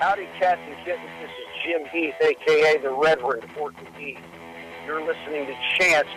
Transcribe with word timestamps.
Howdy, 0.00 0.26
cats 0.38 0.62
and 0.66 0.74
kittens. 0.82 1.10
This 1.20 1.28
is 1.28 1.46
Jim 1.62 1.84
Heath, 1.92 2.14
a.k.a. 2.22 2.80
the 2.80 2.90
Reverend 2.90 3.44
Horton 3.50 3.86
Heat. 3.98 4.16
You're 4.86 5.04
listening 5.04 5.44
to 5.44 5.54
Chance, 5.78 6.08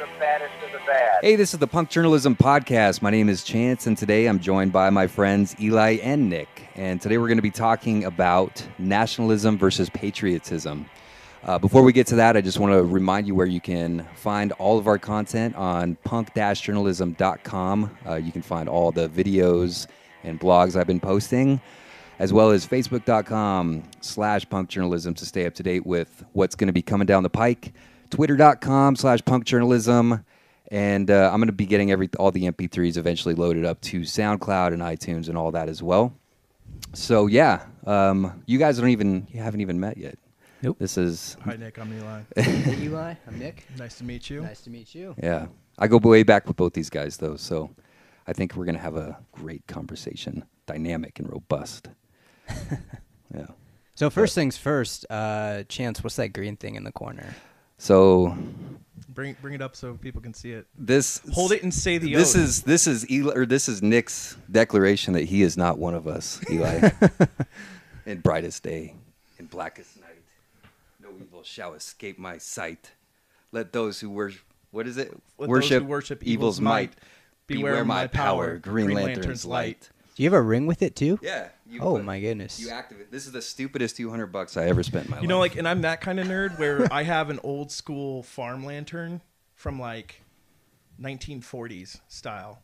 the 0.00 0.08
baddest 0.18 0.52
of 0.66 0.72
the 0.72 0.78
bad. 0.84 1.18
Hey, 1.22 1.36
this 1.36 1.54
is 1.54 1.60
the 1.60 1.68
Punk 1.68 1.88
Journalism 1.88 2.34
Podcast. 2.34 3.00
My 3.00 3.10
name 3.10 3.28
is 3.28 3.44
Chance, 3.44 3.86
and 3.86 3.96
today 3.96 4.26
I'm 4.26 4.40
joined 4.40 4.72
by 4.72 4.90
my 4.90 5.06
friends 5.06 5.54
Eli 5.60 5.98
and 6.02 6.28
Nick. 6.28 6.48
And 6.74 7.00
today 7.00 7.16
we're 7.16 7.28
going 7.28 7.38
to 7.38 7.42
be 7.42 7.52
talking 7.52 8.06
about 8.06 8.66
nationalism 8.76 9.56
versus 9.56 9.88
patriotism. 9.88 10.86
Uh, 11.44 11.60
before 11.60 11.84
we 11.84 11.92
get 11.92 12.08
to 12.08 12.16
that, 12.16 12.36
I 12.36 12.40
just 12.40 12.58
want 12.58 12.72
to 12.72 12.82
remind 12.82 13.28
you 13.28 13.36
where 13.36 13.46
you 13.46 13.60
can 13.60 14.04
find 14.16 14.50
all 14.52 14.78
of 14.78 14.88
our 14.88 14.98
content 14.98 15.54
on 15.54 15.94
punk-journalism.com. 16.02 17.98
Uh, 18.04 18.14
you 18.16 18.32
can 18.32 18.42
find 18.42 18.68
all 18.68 18.90
the 18.90 19.08
videos 19.08 19.86
and 20.24 20.40
blogs 20.40 20.74
I've 20.74 20.88
been 20.88 20.98
posting, 20.98 21.60
as 22.18 22.32
well 22.32 22.50
as 22.50 22.66
facebook.com 22.66 23.84
slash 24.00 24.46
punkjournalism 24.48 25.16
to 25.16 25.24
stay 25.26 25.46
up 25.46 25.54
to 25.54 25.62
date 25.62 25.86
with 25.86 26.24
what's 26.32 26.54
going 26.54 26.66
to 26.66 26.72
be 26.72 26.82
coming 26.82 27.06
down 27.06 27.22
the 27.22 27.30
pike, 27.30 27.72
twitter.com 28.10 28.96
slash 28.96 29.20
punkjournalism, 29.20 30.24
and 30.70 31.10
uh, 31.10 31.30
I'm 31.32 31.38
going 31.38 31.46
to 31.46 31.52
be 31.52 31.66
getting 31.66 31.90
every 31.90 32.08
all 32.18 32.30
the 32.30 32.44
MP3s 32.50 32.96
eventually 32.96 33.34
loaded 33.34 33.64
up 33.64 33.80
to 33.82 34.00
SoundCloud 34.00 34.72
and 34.72 34.82
iTunes 34.82 35.28
and 35.28 35.38
all 35.38 35.50
that 35.52 35.68
as 35.68 35.82
well. 35.82 36.12
So 36.94 37.26
yeah, 37.26 37.64
um, 37.86 38.42
you 38.46 38.58
guys 38.58 38.78
don't 38.78 38.90
even 38.90 39.26
you 39.30 39.40
haven't 39.40 39.60
even 39.60 39.78
met 39.80 39.96
yet. 39.96 40.18
Nope. 40.60 40.76
This 40.80 40.98
is 40.98 41.36
Hi, 41.44 41.54
Nick. 41.56 41.78
I'm 41.78 41.92
Eli. 41.92 42.22
Hey, 42.36 42.76
Eli. 42.82 43.14
I'm 43.26 43.38
Nick. 43.38 43.64
nice 43.78 43.96
to 43.98 44.04
meet 44.04 44.28
you. 44.28 44.42
Nice 44.42 44.60
to 44.62 44.70
meet 44.70 44.94
you. 44.94 45.14
yeah. 45.22 45.46
I 45.78 45.86
go 45.86 45.98
way 45.98 46.24
back 46.24 46.48
with 46.48 46.56
both 46.56 46.72
these 46.72 46.90
guys 46.90 47.18
though, 47.18 47.36
so 47.36 47.70
I 48.26 48.32
think 48.32 48.56
we're 48.56 48.64
gonna 48.64 48.78
have 48.78 48.96
a 48.96 49.18
great 49.32 49.66
conversation, 49.68 50.44
dynamic 50.66 51.20
and 51.20 51.30
robust. 51.30 51.88
yeah. 53.34 53.46
So 53.94 54.10
first 54.10 54.34
things 54.34 54.56
first, 54.56 55.06
uh, 55.10 55.64
Chance, 55.64 56.04
what's 56.04 56.16
that 56.16 56.28
green 56.28 56.56
thing 56.56 56.76
in 56.76 56.84
the 56.84 56.92
corner? 56.92 57.34
So 57.78 58.36
Bring 59.08 59.36
bring 59.40 59.54
it 59.54 59.62
up 59.62 59.74
so 59.74 59.94
people 59.94 60.20
can 60.20 60.32
see 60.34 60.52
it. 60.52 60.66
this 60.76 61.20
Hold 61.32 61.50
it 61.52 61.62
and 61.62 61.74
say 61.74 61.98
the 61.98 62.14
This 62.14 62.36
oath. 62.36 62.42
is 62.42 62.62
this 62.62 62.86
is 62.86 63.10
Eli, 63.10 63.34
or 63.34 63.46
this 63.46 63.68
is 63.68 63.82
Nick's 63.82 64.36
declaration 64.50 65.14
that 65.14 65.24
he 65.24 65.42
is 65.42 65.56
not 65.56 65.78
one 65.78 65.94
of 65.94 66.06
us, 66.06 66.40
Eli. 66.50 66.90
in 68.06 68.20
brightest 68.20 68.62
day, 68.62 68.94
in 69.38 69.46
blackest 69.46 70.00
night, 70.00 70.22
no 71.02 71.08
evil 71.20 71.42
shall 71.42 71.74
escape 71.74 72.18
my 72.18 72.38
sight. 72.38 72.92
Let 73.50 73.72
those 73.72 73.98
who 73.98 74.10
worship, 74.10 74.42
what 74.70 74.86
is 74.86 74.98
it? 74.98 75.12
Let 75.38 75.50
those 75.50 75.68
who 75.68 75.84
worship 75.84 76.22
evil's 76.22 76.60
might 76.60 76.92
Beware 77.48 77.84
my 77.84 78.06
power, 78.06 78.58
Green, 78.58 78.90
Lantern's 78.90 79.44
light. 79.46 79.88
Do 80.14 80.22
you 80.22 80.28
have 80.28 80.38
a 80.38 80.42
ring 80.42 80.66
with 80.66 80.82
it 80.82 80.94
too? 80.94 81.18
Yeah. 81.22 81.48
You 81.70 81.80
Oh, 81.80 81.96
put- 81.96 82.04
my 82.04 82.18
goodness. 82.20 82.58
You 82.58 82.70
activate. 82.70 83.10
This 83.12 83.26
is 83.26 83.32
the 83.32 83.42
stupidest 83.42 83.96
two 83.96 84.08
hundred 84.10 84.28
bucks 84.28 84.56
I 84.56 84.66
ever 84.66 84.82
spent 84.82 85.04
in 85.06 85.10
my 85.10 85.16
life. 85.18 85.22
You 85.22 85.28
know, 85.28 85.38
life. 85.38 85.50
like, 85.52 85.58
and 85.58 85.68
I'm 85.68 85.82
that 85.82 86.00
kind 86.00 86.18
of 86.18 86.26
nerd 86.26 86.58
where 86.58 86.86
I 86.92 87.02
have 87.02 87.30
an 87.30 87.40
old 87.42 87.70
school 87.70 88.22
farm 88.22 88.64
lantern 88.64 89.20
from 89.54 89.78
like 89.80 90.22
1940s 91.00 92.00
style, 92.08 92.60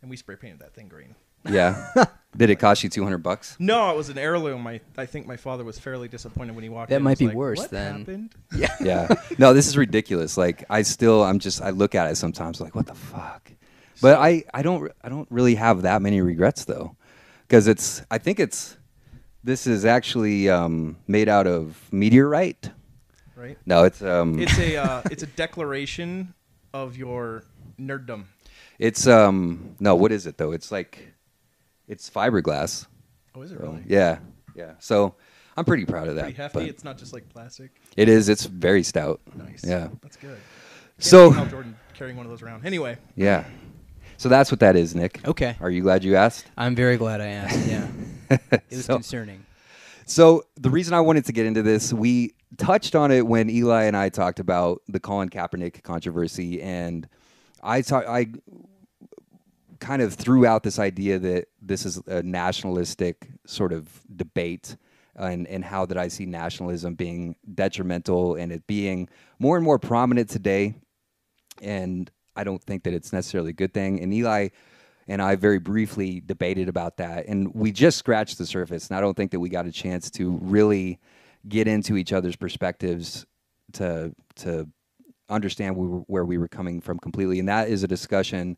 and 0.00 0.10
we 0.10 0.16
spray 0.16 0.36
painted 0.36 0.60
that 0.60 0.74
thing 0.74 0.88
green. 0.88 1.14
yeah. 1.48 1.92
Did 2.34 2.48
it 2.48 2.56
cost 2.56 2.82
you 2.82 2.88
two 2.88 3.02
hundred 3.04 3.18
bucks? 3.18 3.56
No, 3.58 3.90
it 3.90 3.96
was 3.96 4.08
an 4.08 4.16
heirloom. 4.16 4.66
I 4.66 4.80
I 4.96 5.04
think 5.04 5.26
my 5.26 5.36
father 5.36 5.64
was 5.64 5.78
fairly 5.78 6.08
disappointed 6.08 6.54
when 6.54 6.62
he 6.62 6.70
walked 6.70 6.88
That 6.88 6.96
in. 6.96 7.02
might 7.02 7.18
be 7.18 7.26
was 7.26 7.30
like, 7.32 7.36
worse 7.36 7.58
what 7.58 7.70
then." 7.70 7.98
Happened? 7.98 8.34
Yeah. 8.56 8.74
yeah. 8.80 9.14
No, 9.38 9.52
this 9.52 9.66
is 9.66 9.76
ridiculous. 9.76 10.38
Like 10.38 10.64
I 10.70 10.80
still, 10.82 11.22
I'm 11.22 11.38
just, 11.40 11.60
I 11.60 11.70
look 11.70 11.94
at 11.94 12.10
it 12.10 12.16
sometimes 12.16 12.58
like, 12.60 12.74
what 12.74 12.86
the 12.86 12.94
fuck? 12.94 13.50
But 14.00 14.18
I, 14.18 14.44
I 14.54 14.62
don't, 14.62 14.90
I 15.04 15.08
don't 15.10 15.28
really 15.30 15.54
have 15.56 15.82
that 15.82 16.00
many 16.00 16.20
regrets 16.22 16.64
though, 16.64 16.96
because 17.52 17.66
it's, 17.68 18.00
I 18.10 18.16
think 18.16 18.40
it's, 18.40 18.78
this 19.44 19.66
is 19.66 19.84
actually 19.84 20.48
um, 20.48 20.96
made 21.06 21.28
out 21.28 21.46
of 21.46 21.76
meteorite. 21.92 22.70
Right. 23.36 23.58
No, 23.66 23.84
it's, 23.84 24.00
um, 24.00 24.38
It's 24.40 24.58
a 24.58 24.78
uh, 24.78 25.02
it's 25.10 25.22
a 25.22 25.26
declaration 25.26 26.32
of 26.72 26.96
your 26.96 27.44
nerddom. 27.78 28.24
it's, 28.78 29.06
um, 29.06 29.76
no, 29.80 29.94
what 29.94 30.12
is 30.12 30.26
it 30.26 30.38
though? 30.38 30.52
It's 30.52 30.72
like, 30.72 31.12
it's 31.88 32.08
fiberglass. 32.08 32.86
Oh, 33.34 33.42
is 33.42 33.52
it 33.52 33.58
So, 33.58 33.64
really? 33.64 33.82
yeah, 33.86 34.20
yeah. 34.56 34.72
So 34.78 35.14
I'm 35.54 35.66
pretty 35.66 35.84
proud 35.84 36.08
of 36.08 36.14
that. 36.14 36.22
Pretty 36.22 36.36
hefty. 36.38 36.60
It's 36.70 36.84
not 36.84 36.96
just 36.96 37.12
like 37.12 37.28
plastic. 37.28 37.72
it 37.98 38.08
is. 38.08 38.30
It's 38.30 38.46
very 38.46 38.82
stout. 38.82 39.20
Nice. 39.36 39.62
Yeah. 39.62 39.88
That's 40.00 40.16
good. 40.16 40.38
Can't 40.38 41.04
So- 41.04 41.32
Jordan 41.50 41.76
carrying 41.92 42.16
one 42.16 42.24
of 42.24 42.30
those 42.32 42.40
around. 42.40 42.64
Anyway, 42.64 42.96
Yeah. 43.14 43.44
So 44.22 44.28
that's 44.28 44.52
what 44.52 44.60
that 44.60 44.76
is, 44.76 44.94
Nick. 44.94 45.26
Okay. 45.26 45.56
Are 45.60 45.68
you 45.68 45.82
glad 45.82 46.04
you 46.04 46.14
asked? 46.14 46.46
I'm 46.56 46.76
very 46.76 46.96
glad 46.96 47.20
I 47.20 47.26
asked. 47.26 47.66
Yeah. 47.66 47.88
It 48.52 48.62
was 48.70 48.84
So- 48.84 48.94
concerning. 48.94 49.44
So 50.06 50.44
the 50.54 50.70
reason 50.70 50.94
I 50.94 51.00
wanted 51.00 51.24
to 51.24 51.32
get 51.32 51.44
into 51.44 51.60
this, 51.60 51.92
we 51.92 52.34
touched 52.56 52.94
on 52.94 53.10
it 53.10 53.26
when 53.26 53.50
Eli 53.50 53.82
and 53.82 53.96
I 53.96 54.10
talked 54.10 54.38
about 54.38 54.80
the 54.86 55.00
Colin 55.00 55.28
Kaepernick 55.28 55.82
controversy, 55.82 56.62
and 56.62 57.08
I 57.64 57.82
talk, 57.82 58.06
I 58.06 58.28
kind 59.80 60.02
of 60.02 60.14
threw 60.14 60.46
out 60.46 60.62
this 60.62 60.78
idea 60.78 61.18
that 61.18 61.48
this 61.60 61.84
is 61.84 62.00
a 62.06 62.22
nationalistic 62.22 63.28
sort 63.44 63.72
of 63.72 63.88
debate, 64.14 64.76
and 65.16 65.48
and 65.48 65.64
how 65.64 65.84
that 65.86 65.98
I 65.98 66.06
see 66.06 66.26
nationalism 66.26 66.94
being 66.94 67.34
detrimental 67.52 68.36
and 68.36 68.52
it 68.52 68.68
being 68.68 69.08
more 69.40 69.56
and 69.56 69.64
more 69.64 69.80
prominent 69.80 70.30
today, 70.30 70.74
and 71.60 72.08
I 72.36 72.44
don't 72.44 72.62
think 72.62 72.84
that 72.84 72.94
it's 72.94 73.12
necessarily 73.12 73.50
a 73.50 73.54
good 73.54 73.74
thing. 73.74 74.00
And 74.00 74.12
Eli 74.12 74.48
and 75.08 75.20
I 75.20 75.36
very 75.36 75.58
briefly 75.58 76.22
debated 76.24 76.68
about 76.68 76.96
that, 76.98 77.26
and 77.26 77.52
we 77.54 77.72
just 77.72 77.98
scratched 77.98 78.38
the 78.38 78.46
surface. 78.46 78.88
And 78.88 78.96
I 78.96 79.00
don't 79.00 79.16
think 79.16 79.32
that 79.32 79.40
we 79.40 79.48
got 79.48 79.66
a 79.66 79.72
chance 79.72 80.10
to 80.12 80.38
really 80.40 81.00
get 81.48 81.66
into 81.66 81.96
each 81.96 82.12
other's 82.12 82.36
perspectives 82.36 83.26
to 83.72 84.14
to 84.36 84.68
understand 85.28 85.76
we 85.76 85.88
were, 85.88 85.98
where 86.06 86.24
we 86.24 86.38
were 86.38 86.48
coming 86.48 86.80
from 86.80 86.98
completely. 86.98 87.38
And 87.38 87.48
that 87.48 87.68
is 87.68 87.82
a 87.82 87.88
discussion 87.88 88.56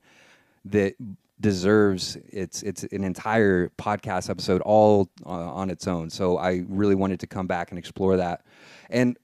that 0.66 0.94
deserves 1.40 2.16
it's 2.30 2.62
it's 2.62 2.84
an 2.84 3.04
entire 3.04 3.68
podcast 3.78 4.30
episode 4.30 4.60
all 4.62 5.10
uh, 5.26 5.28
on 5.30 5.70
its 5.70 5.88
own. 5.88 6.10
So 6.10 6.38
I 6.38 6.64
really 6.68 6.94
wanted 6.94 7.20
to 7.20 7.26
come 7.26 7.46
back 7.46 7.70
and 7.70 7.78
explore 7.78 8.16
that. 8.16 8.44
And 8.90 9.18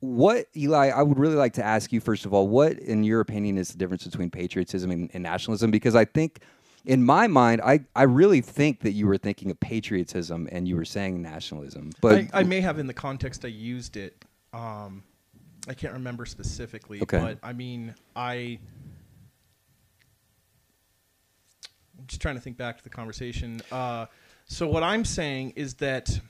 what 0.00 0.46
Eli, 0.56 0.88
I 0.88 1.02
would 1.02 1.18
really 1.18 1.36
like 1.36 1.54
to 1.54 1.64
ask 1.64 1.92
you 1.92 2.00
first 2.00 2.24
of 2.26 2.34
all, 2.34 2.48
what 2.48 2.78
in 2.78 3.04
your 3.04 3.20
opinion 3.20 3.58
is 3.58 3.70
the 3.70 3.78
difference 3.78 4.04
between 4.04 4.30
patriotism 4.30 4.90
and, 4.90 5.10
and 5.14 5.22
nationalism? 5.22 5.70
Because 5.70 5.94
I 5.94 6.04
think, 6.04 6.40
in 6.84 7.04
my 7.04 7.26
mind, 7.26 7.62
I 7.62 7.80
I 7.96 8.02
really 8.02 8.40
think 8.40 8.80
that 8.80 8.92
you 8.92 9.06
were 9.06 9.16
thinking 9.16 9.50
of 9.50 9.58
patriotism 9.60 10.48
and 10.52 10.68
you 10.68 10.76
were 10.76 10.84
saying 10.84 11.22
nationalism. 11.22 11.90
But 12.00 12.14
I, 12.14 12.28
I 12.32 12.42
may 12.42 12.60
have 12.60 12.78
in 12.78 12.86
the 12.86 12.94
context 12.94 13.44
I 13.44 13.48
used 13.48 13.96
it. 13.96 14.24
Um, 14.52 15.02
I 15.66 15.74
can't 15.74 15.94
remember 15.94 16.26
specifically, 16.26 17.00
Okay. 17.02 17.18
but 17.18 17.38
I 17.42 17.52
mean, 17.52 17.94
I. 18.14 18.58
I'm 21.98 22.06
just 22.06 22.20
trying 22.20 22.34
to 22.34 22.40
think 22.40 22.56
back 22.56 22.76
to 22.78 22.84
the 22.84 22.90
conversation. 22.90 23.62
Uh, 23.70 24.06
so 24.46 24.66
what 24.68 24.82
I'm 24.82 25.04
saying 25.04 25.54
is 25.56 25.74
that 25.74 26.20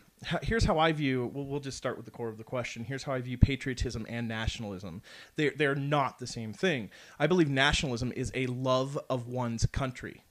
here's 0.43 0.65
how 0.65 0.79
I 0.79 0.93
view. 0.93 1.31
Well, 1.33 1.45
we'll 1.45 1.61
just 1.61 1.79
start 1.79 1.97
with 1.97 2.05
the 2.05 2.11
core 2.11 2.29
of 2.29 2.39
the 2.39 2.45
question. 2.45 2.85
Here's 2.85 3.03
how 3.03 3.13
I 3.13 3.21
view 3.21 3.39
patriotism 3.39 4.07
and 4.09 4.29
nationalism. 4.29 5.03
They're 5.37 5.53
they're 5.57 5.75
not 5.75 6.19
the 6.19 6.27
same 6.27 6.53
thing. 6.53 6.91
I 7.19 7.27
believe 7.27 7.49
nationalism 7.49 8.13
is 8.15 8.31
a 8.35 8.47
love 8.47 8.99
of 9.09 9.27
one's 9.27 9.67
country, 9.67 10.25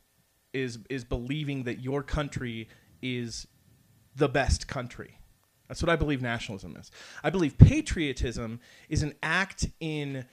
is 0.53 0.79
is 0.89 1.03
believing 1.03 1.63
that 1.63 1.79
your 1.79 2.03
country 2.03 2.67
is 3.01 3.47
the 4.15 4.29
best 4.29 4.67
country. 4.67 5.17
That's 5.67 5.81
what 5.81 5.89
I 5.89 5.95
believe 5.95 6.21
nationalism 6.21 6.75
is. 6.77 6.91
I 7.23 7.29
believe 7.29 7.57
patriotism 7.57 8.59
is 8.89 9.01
an 9.01 9.13
act 9.23 9.67
in 9.79 10.25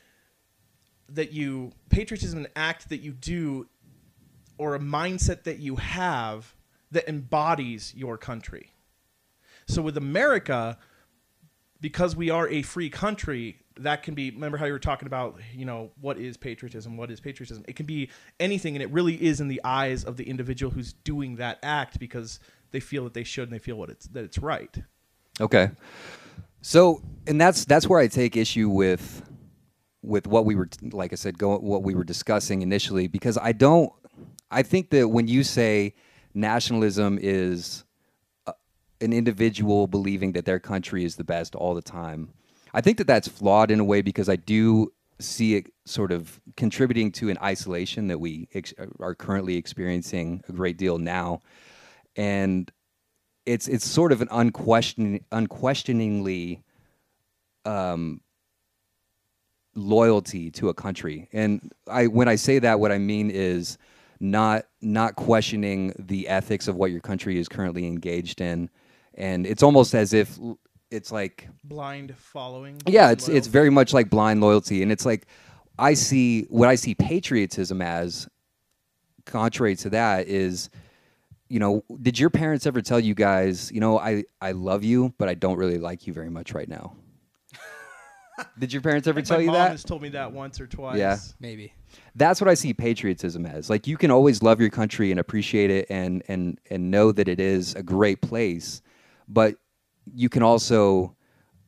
that 1.09 1.33
you 1.33 1.73
patriotism 1.89 2.41
is 2.41 2.45
an 2.47 2.53
act 2.57 2.89
that 2.91 3.01
you 3.01 3.13
do 3.13 3.69
or 4.59 4.75
a 4.75 4.79
mindset 4.79 5.45
that 5.45 5.59
you 5.59 5.77
have 5.77 6.55
that 6.91 7.09
embodies 7.09 7.95
your 7.97 8.19
country. 8.19 8.73
So 9.71 9.83
with 9.83 9.97
America, 9.97 10.79
because 11.81 12.17
we 12.17 12.31
are 12.31 12.49
a 12.49 12.63
free 12.63 12.91
country, 12.91 13.59
that 13.79 14.03
can 14.03 14.15
be 14.15 14.31
remember 14.31 14.59
how 14.59 14.67
you 14.67 14.73
were 14.73 14.79
talking 14.79 15.07
about, 15.07 15.41
you 15.55 15.65
know, 15.65 15.91
what 16.01 16.19
is 16.19 16.37
patriotism, 16.37 16.97
what 16.97 17.11
is 17.11 17.21
patriotism? 17.21 17.65
It 17.67 17.77
can 17.77 17.87
be 17.87 18.11
anything 18.39 18.77
and 18.77 18.83
it 18.83 18.91
really 18.91 19.21
is 19.23 19.41
in 19.41 19.49
the 19.49 19.61
eyes 19.65 20.05
of 20.05 20.17
the 20.17 20.25
individual 20.29 20.71
who's 20.71 20.93
doing 20.93 21.37
that 21.37 21.59
act 21.63 21.99
because 21.99 22.41
they 22.73 22.81
feel 22.81 23.05
that 23.05 23.15
they 23.15 23.25
should 23.25 23.45
and 23.45 23.53
they 23.53 23.59
feel 23.59 23.77
what 23.77 23.89
it's 23.89 24.07
that 24.09 24.25
it's 24.25 24.39
right. 24.39 24.77
Okay. 25.41 25.71
So, 26.63 27.03
and 27.27 27.41
that's 27.41 27.65
that's 27.65 27.89
where 27.89 27.99
I 27.99 28.09
take 28.09 28.37
issue 28.37 28.69
with 28.69 29.23
with 30.03 30.27
what 30.27 30.45
we 30.45 30.55
were 30.55 30.69
like 30.93 31.13
I 31.13 31.17
said 31.17 31.39
go 31.39 31.59
what 31.59 31.83
we 31.83 31.95
were 31.95 32.05
discussing 32.05 32.63
initially 32.63 33.07
because 33.07 33.39
I 33.39 33.53
don't 33.53 33.93
I 34.51 34.63
think 34.63 34.91
that 34.91 35.09
when 35.09 35.29
you 35.29 35.45
say 35.45 35.95
nationalism 36.35 37.19
is 37.21 37.85
an 39.01 39.13
individual 39.13 39.87
believing 39.87 40.33
that 40.33 40.45
their 40.45 40.59
country 40.59 41.05
is 41.05 41.17
the 41.17 41.25
best 41.25 41.55
all 41.55 41.75
the 41.75 41.83
time, 41.83 42.33
I 42.75 42.81
think 42.81 42.99
that 42.99 43.07
that's 43.07 43.29
flawed 43.29 43.71
in 43.71 43.81
a 43.81 43.85
way 43.85 44.03
because 44.03 44.29
I 44.29 44.37
do 44.37 44.93
see 45.19 45.57
it 45.57 45.73
sort 45.85 46.13
of 46.13 46.41
contributing 46.57 47.13
to 47.13 47.29
an 47.29 47.39
isolation 47.43 48.09
that 48.09 48.19
we 48.19 48.49
ex- 48.55 48.75
are 49.01 49.15
currently 49.15 49.57
experiencing 49.57 50.43
a 50.49 50.53
great 50.53 50.77
deal 50.77 50.99
now. 50.99 51.41
And 52.17 52.71
it's 53.47 53.69
it's 53.69 53.87
sort 53.87 54.13
of 54.13 54.23
an 54.23 54.29
unquestioning 54.31 55.25
unquestioningly 55.33 56.63
um, 57.65 58.21
loyalty 59.75 60.51
to 60.53 60.69
a 60.69 60.75
country. 60.75 61.29
And 61.33 61.73
I 61.89 62.07
when 62.07 62.29
I 62.29 62.37
say 62.37 62.59
that, 62.61 62.81
what 62.81 62.93
I 62.93 62.99
mean 62.99 63.31
is 63.31 63.79
not 64.21 64.67
not 64.83 65.17
questioning 65.17 65.95
the 65.99 66.29
ethics 66.29 66.69
of 66.69 66.77
what 66.77 66.91
your 66.91 67.01
country 67.01 67.39
is 67.39 67.49
currently 67.49 67.87
engaged 67.87 68.41
in. 68.41 68.69
And 69.15 69.47
it's 69.47 69.63
almost 69.63 69.95
as 69.95 70.13
if 70.13 70.39
it's 70.91 71.11
like 71.11 71.49
Blind 71.65 72.15
following. 72.17 72.81
yeah, 72.87 73.11
it's 73.11 73.29
it's 73.29 73.47
very 73.47 73.71
much 73.71 73.93
like 73.93 74.11
blind 74.11 74.41
loyalty, 74.41 74.83
and 74.83 74.93
it's 74.93 75.07
like 75.07 75.27
I 75.79 75.95
see 75.95 76.43
what 76.51 76.69
I 76.69 76.75
see 76.75 76.95
patriotism 76.95 77.81
as. 77.83 78.29
Contrary 79.27 79.77
to 79.77 79.91
that 79.91 80.27
is, 80.29 80.71
you 81.49 81.61
know, 81.61 81.85
did 82.03 82.19
your 82.19 82.31
parents 82.31 82.67
ever 82.67 82.81
tell 82.83 82.99
you 82.99 83.15
guys, 83.15 83.71
you 83.71 83.79
know, 83.79 83.99
I 83.99 84.25
I 84.41 84.53
love 84.53 84.83
you, 84.83 85.15
but 85.19 85.29
I 85.29 85.35
don't 85.35 85.57
really 85.59 85.79
like 85.79 86.07
you 86.07 86.13
very 86.13 86.31
much 86.31 86.53
right 86.53 86.69
now? 86.69 86.97
did 88.59 88.73
your 88.73 88.83
parents 88.83 89.07
I 89.07 89.11
ever 89.11 89.19
think 89.19 89.29
tell 89.29 89.37
my 89.39 89.43
you 89.43 89.47
mom 89.49 89.57
that? 89.57 89.71
has 89.73 89.85
told 89.85 90.03
me 90.03 90.09
that 90.11 90.33
once 90.33 90.61
or 90.61 90.67
twice. 90.67 90.99
Yeah. 90.99 91.19
Maybe. 91.39 91.73
That's 92.15 92.41
what 92.41 92.49
I 92.49 92.55
see 92.55 92.73
patriotism 92.75 93.47
as. 93.47 93.71
Like 93.71 93.87
you 93.87 93.97
can 93.97 94.11
always 94.11 94.43
love 94.43 94.61
your 94.61 94.71
country 94.71 95.11
and 95.11 95.21
appreciate 95.21 95.71
it 95.71 95.87
and 95.91 96.23
and 96.29 96.59
and 96.71 96.91
know 96.91 97.13
that 97.13 97.29
it 97.29 97.41
is 97.41 97.75
a 97.75 97.83
great 97.83 98.21
place, 98.21 98.83
but 99.29 99.57
you 100.15 100.29
can 100.29 100.43
also 100.43 101.15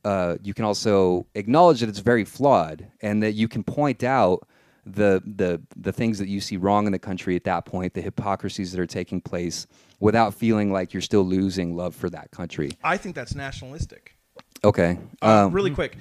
uh, 0.03 0.35
you 0.43 0.53
can 0.53 0.65
also 0.65 1.25
acknowledge 1.35 1.79
that 1.79 1.89
it's 1.89 1.99
very 1.99 2.25
flawed 2.25 2.85
and 3.01 3.23
that 3.23 3.33
you 3.33 3.47
can 3.47 3.63
point 3.63 4.03
out 4.03 4.47
the 4.85 5.21
the 5.25 5.61
the 5.77 5.93
things 5.93 6.19
that 6.19 6.27
you 6.27 6.41
see 6.41 6.57
wrong 6.57 6.85
in 6.85 6.91
the 6.91 6.99
country 6.99 7.35
at 7.37 7.45
that 7.45 7.65
point, 7.65 7.93
the 7.93 8.01
hypocrisies 8.01 8.71
that 8.73 8.81
are 8.81 8.85
taking 8.85 9.21
place, 9.21 9.65
without 10.01 10.33
feeling 10.33 10.73
like 10.73 10.93
you're 10.93 11.01
still 11.01 11.23
losing 11.23 11.75
love 11.75 11.95
for 11.95 12.09
that 12.09 12.31
country. 12.31 12.71
I 12.83 12.97
think 12.97 13.15
that's 13.15 13.33
nationalistic. 13.33 14.17
Okay. 14.63 14.99
Uh, 15.21 15.45
Um, 15.45 15.53
really 15.53 15.71
quick. 15.71 15.97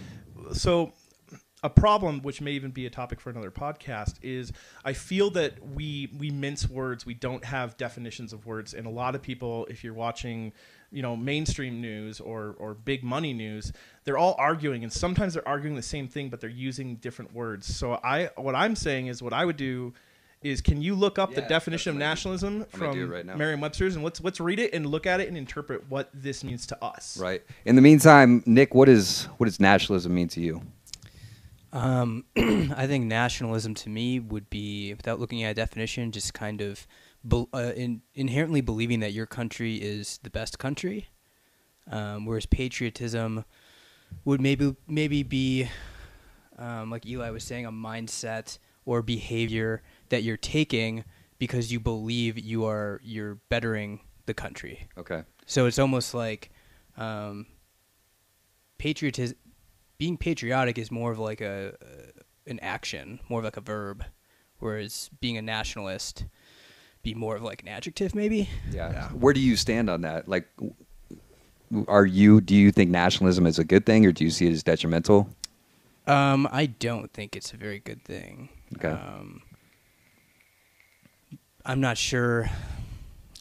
So, 0.53 0.93
a 1.63 1.71
problem, 1.71 2.23
which 2.23 2.41
may 2.41 2.53
even 2.53 2.73
be 2.73 2.87
a 2.87 2.91
topic 2.91 3.21
for 3.21 3.31
another 3.31 3.51
podcast, 3.51 4.15
is 4.21 4.53
I 4.85 4.93
feel 4.93 5.31
that 5.31 5.65
we 5.75 6.11
we 6.19 6.31
mince 6.31 6.69
words. 6.69 7.07
We 7.07 7.15
don't 7.15 7.45
have 7.45 7.77
definitions 7.77 8.33
of 8.33 8.47
words, 8.47 8.75
and 8.75 8.87
a 8.87 8.91
lot 8.91 9.15
of 9.15 9.23
people, 9.23 9.67
if 9.67 9.85
you're 9.85 9.95
watching, 9.95 10.53
you 10.91 11.03
know, 11.03 11.17
mainstream 11.17 11.81
news 11.81 12.19
or 12.21 12.57
or 12.59 12.75
big 12.75 13.05
money 13.05 13.33
news, 13.33 13.73
they're 14.05 14.19
all 14.19 14.35
arguing, 14.39 14.83
and 14.83 14.93
sometimes 14.93 15.35
they're 15.35 15.47
arguing 15.47 15.77
the 15.77 15.83
same 15.83 16.09
thing, 16.09 16.29
but 16.31 16.41
they're 16.41 16.51
using 16.51 16.97
different 16.97 17.33
words. 17.33 17.73
So 17.73 18.01
I, 18.03 18.31
what 18.37 18.57
I'm 18.57 18.75
saying 18.75 19.07
is, 19.07 19.23
what 19.23 19.33
I 19.33 19.45
would 19.45 19.57
do. 19.57 19.93
Is 20.43 20.61
can 20.61 20.83
you 20.83 20.97
look 20.97 21.21
up 21.21 21.37
the 21.37 21.43
definition 21.43 21.91
of 21.91 21.97
nationalism 21.97 22.67
I'm 22.75 22.81
gonna 22.81 22.93
do 22.93 23.07
from 23.07 23.13
right. 23.13 23.39
Merriam-Webster's 23.39 23.95
and 23.95 24.03
let's 24.03 24.21
let's 24.21 24.41
read 24.41 24.59
it 24.59 24.75
and 24.75 24.85
look 24.85 25.07
at 25.07 25.21
it 25.21 25.29
and 25.29 25.39
interpret 25.39 25.89
what 25.89 26.11
this 26.13 26.43
means 26.43 26.67
to 26.67 26.85
us. 26.85 27.17
right. 27.17 27.45
In 27.65 27.77
the 27.77 27.81
meantime, 27.81 28.43
Nick, 28.45 28.75
what 28.75 28.89
is 28.89 29.27
what 29.37 29.47
does 29.47 29.61
nationalism 29.61 30.13
mean 30.13 30.27
to 30.31 30.41
you? 30.41 30.61
Um, 31.73 32.25
I 32.37 32.87
think 32.87 33.07
nationalism 33.07 33.75
to 33.77 33.89
me 33.89 34.21
would 34.21 34.51
be, 34.51 34.93
without 34.95 35.19
looking 35.19 35.43
at 35.43 35.53
a 35.53 35.55
definition, 35.55 36.13
just 36.13 36.35
kind 36.35 36.61
of 36.61 36.87
bel 37.25 37.49
uh, 37.55 37.73
in, 37.75 38.03
inherently 38.15 38.61
believing 38.61 39.01
that 39.01 39.13
your 39.13 39.27
country 39.27 39.77
is 39.77 40.19
the 40.23 40.31
best 40.31 40.59
country, 40.59 41.09
um, 41.91 42.27
whereas 42.27 42.47
patriotism 42.47 43.45
would 44.25 44.41
maybe 44.41 44.77
maybe 44.87 45.23
be, 45.23 45.69
um, 46.59 46.91
like 46.91 47.07
Eli 47.07 47.31
was 47.31 47.45
saying, 47.45 47.65
a 47.65 47.73
mindset 47.73 48.59
or 48.85 49.01
behavior 49.01 49.83
that 50.11 50.23
you're 50.23 50.37
taking 50.37 51.05
because 51.39 51.73
you 51.73 51.81
believe 51.81 52.39
you 52.39 52.65
are 52.67 53.01
you're 53.03 53.37
bettering 53.49 54.01
the 54.27 54.35
country. 54.35 54.89
Okay. 54.99 55.23
So 55.47 55.67
it's 55.67 55.79
almost 55.79 56.15
like 56.15 56.51
um, 56.97 57.47
patriotism. 58.79 59.37
Being 60.03 60.17
patriotic 60.17 60.79
is 60.79 60.91
more 60.91 61.13
of 61.13 61.21
like 61.21 61.41
a 61.41 61.75
an 62.49 62.59
action, 62.59 63.21
more 63.29 63.39
of 63.39 63.45
like 63.45 63.57
a 63.57 63.61
verb, 63.61 64.05
whereas 64.59 65.09
being 65.21 65.37
a 65.37 65.43
nationalist 65.43 66.25
be 67.05 67.15
more 67.15 67.37
of 67.37 67.43
like 67.45 67.63
an 67.63 67.69
adjective, 67.69 68.13
maybe. 68.13 68.49
Yeah. 68.73 68.91
Yeah. 68.91 69.09
Where 69.11 69.33
do 69.33 69.39
you 69.39 69.55
stand 69.55 69.89
on 69.89 70.01
that? 70.01 70.29
Like, 70.29 70.49
are 71.87 72.05
you? 72.05 72.41
Do 72.41 72.57
you 72.57 72.73
think 72.73 72.91
nationalism 72.91 73.47
is 73.47 73.61
a 73.61 73.65
good 73.65 73.87
thing, 73.87 74.05
or 74.05 74.11
do 74.11 74.25
you 74.25 74.31
see 74.31 74.49
it 74.49 74.53
as 74.53 74.65
detrimental? 74.65 75.29
Um, 76.09 76.49
I 76.51 76.67
don't 76.67 77.13
think 77.13 77.37
it's 77.37 77.53
a 77.53 77.57
very 77.57 77.79
good 77.79 78.05
thing. 78.05 78.49
Okay. 78.75 78.89
Um, 78.89 79.43
I'm 81.65 81.81
not 81.81 81.97
sure. 81.97 82.51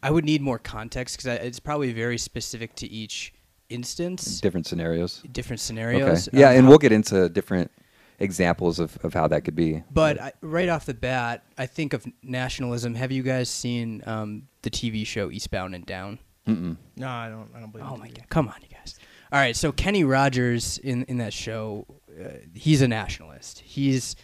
I 0.04 0.12
would 0.12 0.26
need 0.26 0.44
more 0.44 0.60
context 0.60 1.18
because 1.18 1.40
it's 1.44 1.60
probably 1.60 1.92
very 1.92 2.20
specific 2.20 2.76
to 2.76 2.88
each 2.88 3.34
instance, 3.72 4.40
Different 4.42 4.68
scenarios. 4.68 5.22
different 5.32 5.60
scenarios. 5.60 6.28
Okay. 6.28 6.40
Yeah, 6.40 6.50
um, 6.50 6.56
and 6.58 6.68
we'll 6.70 6.78
get 6.78 6.92
into 6.92 7.30
different 7.30 7.72
examples 8.20 8.80
of, 8.80 8.98
of 9.04 9.14
how 9.14 9.28
that 9.28 9.42
could 9.42 9.56
be. 9.56 9.84
But 9.92 10.22
I, 10.22 10.34
right 10.42 10.70
off 10.70 10.86
the 10.86 10.94
bat, 10.94 11.44
I 11.58 11.66
think 11.66 11.94
of 11.94 12.06
nationalism. 12.22 12.96
Have 12.96 13.12
you 13.12 13.24
guys 13.24 13.50
seen 13.50 14.04
um, 14.06 14.44
the 14.62 14.70
TV 14.70 15.06
show 15.08 15.32
Eastbound 15.32 15.74
and 15.76 15.86
Down? 15.86 16.20
Mm-mm. 16.48 16.78
No, 16.98 17.08
I 17.08 17.30
don't. 17.30 17.50
I 17.56 17.60
don't 17.60 17.72
believe. 17.72 17.88
Oh 17.90 17.98
my 17.98 18.10
god! 18.10 18.26
Come 18.30 18.48
on, 18.48 18.56
you 18.62 18.68
guys. 18.76 19.00
All 19.32 19.40
right, 19.40 19.56
so 19.56 19.72
Kenny 19.72 20.04
Rogers 20.04 20.78
in 20.80 21.04
in 21.06 21.18
that 21.20 21.34
show, 21.34 21.86
uh, 22.20 22.30
he's 22.54 22.82
a 22.82 22.88
nationalist. 22.88 23.60
He's 23.60 24.16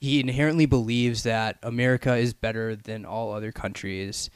he 0.00 0.20
inherently 0.20 0.66
believes 0.66 1.24
that 1.24 1.58
America 1.62 2.14
is 2.16 2.34
better 2.34 2.76
than 2.76 3.04
all 3.04 3.32
other 3.32 3.50
countries, 3.52 4.30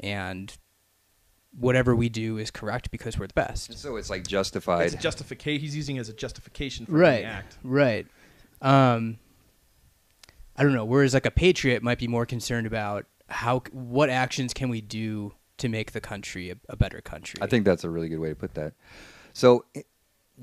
and 0.00 0.56
whatever 1.58 1.94
we 1.94 2.08
do 2.08 2.38
is 2.38 2.50
correct 2.50 2.90
because 2.90 3.18
we're 3.18 3.26
the 3.26 3.34
best. 3.34 3.78
So 3.78 3.96
it's 3.96 4.08
like 4.10 4.26
justified. 4.26 4.86
It's 4.92 5.02
justification. 5.02 5.60
He's 5.60 5.76
using 5.76 5.96
it 5.96 6.00
as 6.00 6.08
a 6.08 6.12
justification 6.14 6.86
for 6.86 6.92
Right. 6.92 7.22
the 7.22 7.26
act. 7.26 7.58
Right. 7.62 8.06
Um, 8.62 9.18
I 10.56 10.62
don't 10.62 10.72
know. 10.74 10.84
Whereas 10.84 11.14
like 11.14 11.26
a 11.26 11.30
patriot 11.30 11.82
might 11.82 11.98
be 11.98 12.08
more 12.08 12.26
concerned 12.26 12.66
about 12.66 13.06
how 13.28 13.62
what 13.72 14.08
actions 14.10 14.52
can 14.54 14.68
we 14.68 14.80
do 14.80 15.34
to 15.58 15.68
make 15.68 15.92
the 15.92 16.00
country 16.00 16.50
a, 16.50 16.56
a 16.68 16.76
better 16.76 17.00
country. 17.00 17.38
I 17.40 17.46
think 17.46 17.64
that's 17.64 17.84
a 17.84 17.90
really 17.90 18.08
good 18.08 18.18
way 18.18 18.28
to 18.30 18.34
put 18.34 18.54
that. 18.54 18.72
So, 19.32 19.64
i- 19.76 19.84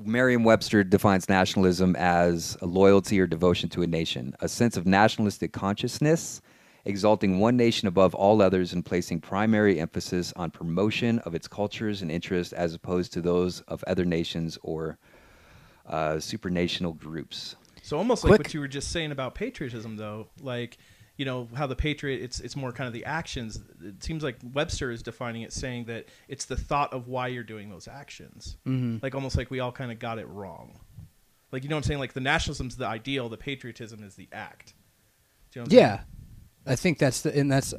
Merriam-Webster 0.02 0.84
defines 0.84 1.28
nationalism 1.28 1.94
as 1.96 2.56
a 2.62 2.66
loyalty 2.66 3.20
or 3.20 3.26
devotion 3.26 3.68
to 3.70 3.82
a 3.82 3.86
nation, 3.86 4.34
a 4.40 4.48
sense 4.48 4.76
of 4.76 4.86
nationalistic 4.86 5.52
consciousness, 5.52 6.40
exalting 6.84 7.38
one 7.38 7.56
nation 7.56 7.88
above 7.88 8.14
all 8.14 8.40
others 8.42 8.72
and 8.72 8.84
placing 8.84 9.20
primary 9.20 9.80
emphasis 9.80 10.32
on 10.36 10.50
promotion 10.50 11.18
of 11.20 11.34
its 11.34 11.46
cultures 11.48 12.02
and 12.02 12.10
interests 12.10 12.52
as 12.52 12.74
opposed 12.74 13.12
to 13.12 13.20
those 13.20 13.60
of 13.62 13.84
other 13.86 14.04
nations 14.04 14.58
or 14.62 14.98
uh, 15.86 16.14
supranational 16.14 16.96
groups. 16.96 17.56
So 17.82 17.96
almost 17.96 18.24
like 18.24 18.30
Quick- 18.30 18.40
what 18.40 18.54
you 18.54 18.60
were 18.60 18.68
just 18.68 18.92
saying 18.92 19.12
about 19.12 19.34
patriotism, 19.34 19.96
though, 19.96 20.28
like 20.40 20.78
you 21.16 21.26
know 21.26 21.48
how 21.54 21.66
the 21.66 21.76
patriot 21.76 22.22
it's 22.22 22.40
it's 22.40 22.56
more 22.56 22.72
kind 22.72 22.86
of 22.86 22.94
the 22.94 23.04
actions. 23.04 23.60
It 23.82 24.02
seems 24.02 24.22
like 24.22 24.36
Webster 24.54 24.90
is 24.90 25.02
defining 25.02 25.42
it, 25.42 25.52
saying 25.52 25.84
that 25.84 26.06
it's 26.28 26.46
the 26.46 26.56
thought 26.56 26.94
of 26.94 27.08
why 27.08 27.28
you're 27.28 27.42
doing 27.42 27.68
those 27.68 27.88
actions. 27.88 28.56
Mm-hmm. 28.66 28.98
Like 29.02 29.14
almost 29.14 29.36
like 29.36 29.50
we 29.50 29.60
all 29.60 29.72
kind 29.72 29.92
of 29.92 29.98
got 29.98 30.18
it 30.18 30.26
wrong. 30.28 30.78
Like 31.52 31.62
you 31.62 31.68
know 31.68 31.76
what 31.76 31.84
I'm 31.84 31.88
saying? 31.88 32.00
Like 32.00 32.14
the 32.14 32.20
nationalism's 32.20 32.76
the 32.76 32.86
ideal, 32.86 33.28
the 33.28 33.36
patriotism 33.36 34.02
is 34.02 34.14
the 34.14 34.28
act. 34.32 34.72
Do 35.50 35.60
you 35.60 35.62
know 35.62 35.64
what 35.64 35.72
I'm 35.72 35.78
Yeah, 35.78 36.00
I 36.66 36.76
think 36.76 36.98
that's 36.98 37.22
the 37.22 37.36
and 37.36 37.50
that's 37.50 37.74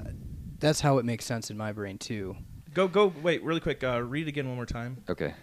that's 0.59 0.81
how 0.81 0.97
it 0.97 1.05
makes 1.05 1.25
sense 1.25 1.49
in 1.49 1.57
my 1.57 1.71
brain 1.71 1.97
too. 1.97 2.35
Go 2.73 2.87
go 2.87 3.13
wait 3.21 3.43
really 3.43 3.59
quick. 3.59 3.83
Uh, 3.83 4.01
read 4.01 4.27
it 4.27 4.29
again 4.29 4.47
one 4.47 4.55
more 4.55 4.65
time. 4.65 5.03
Okay. 5.09 5.33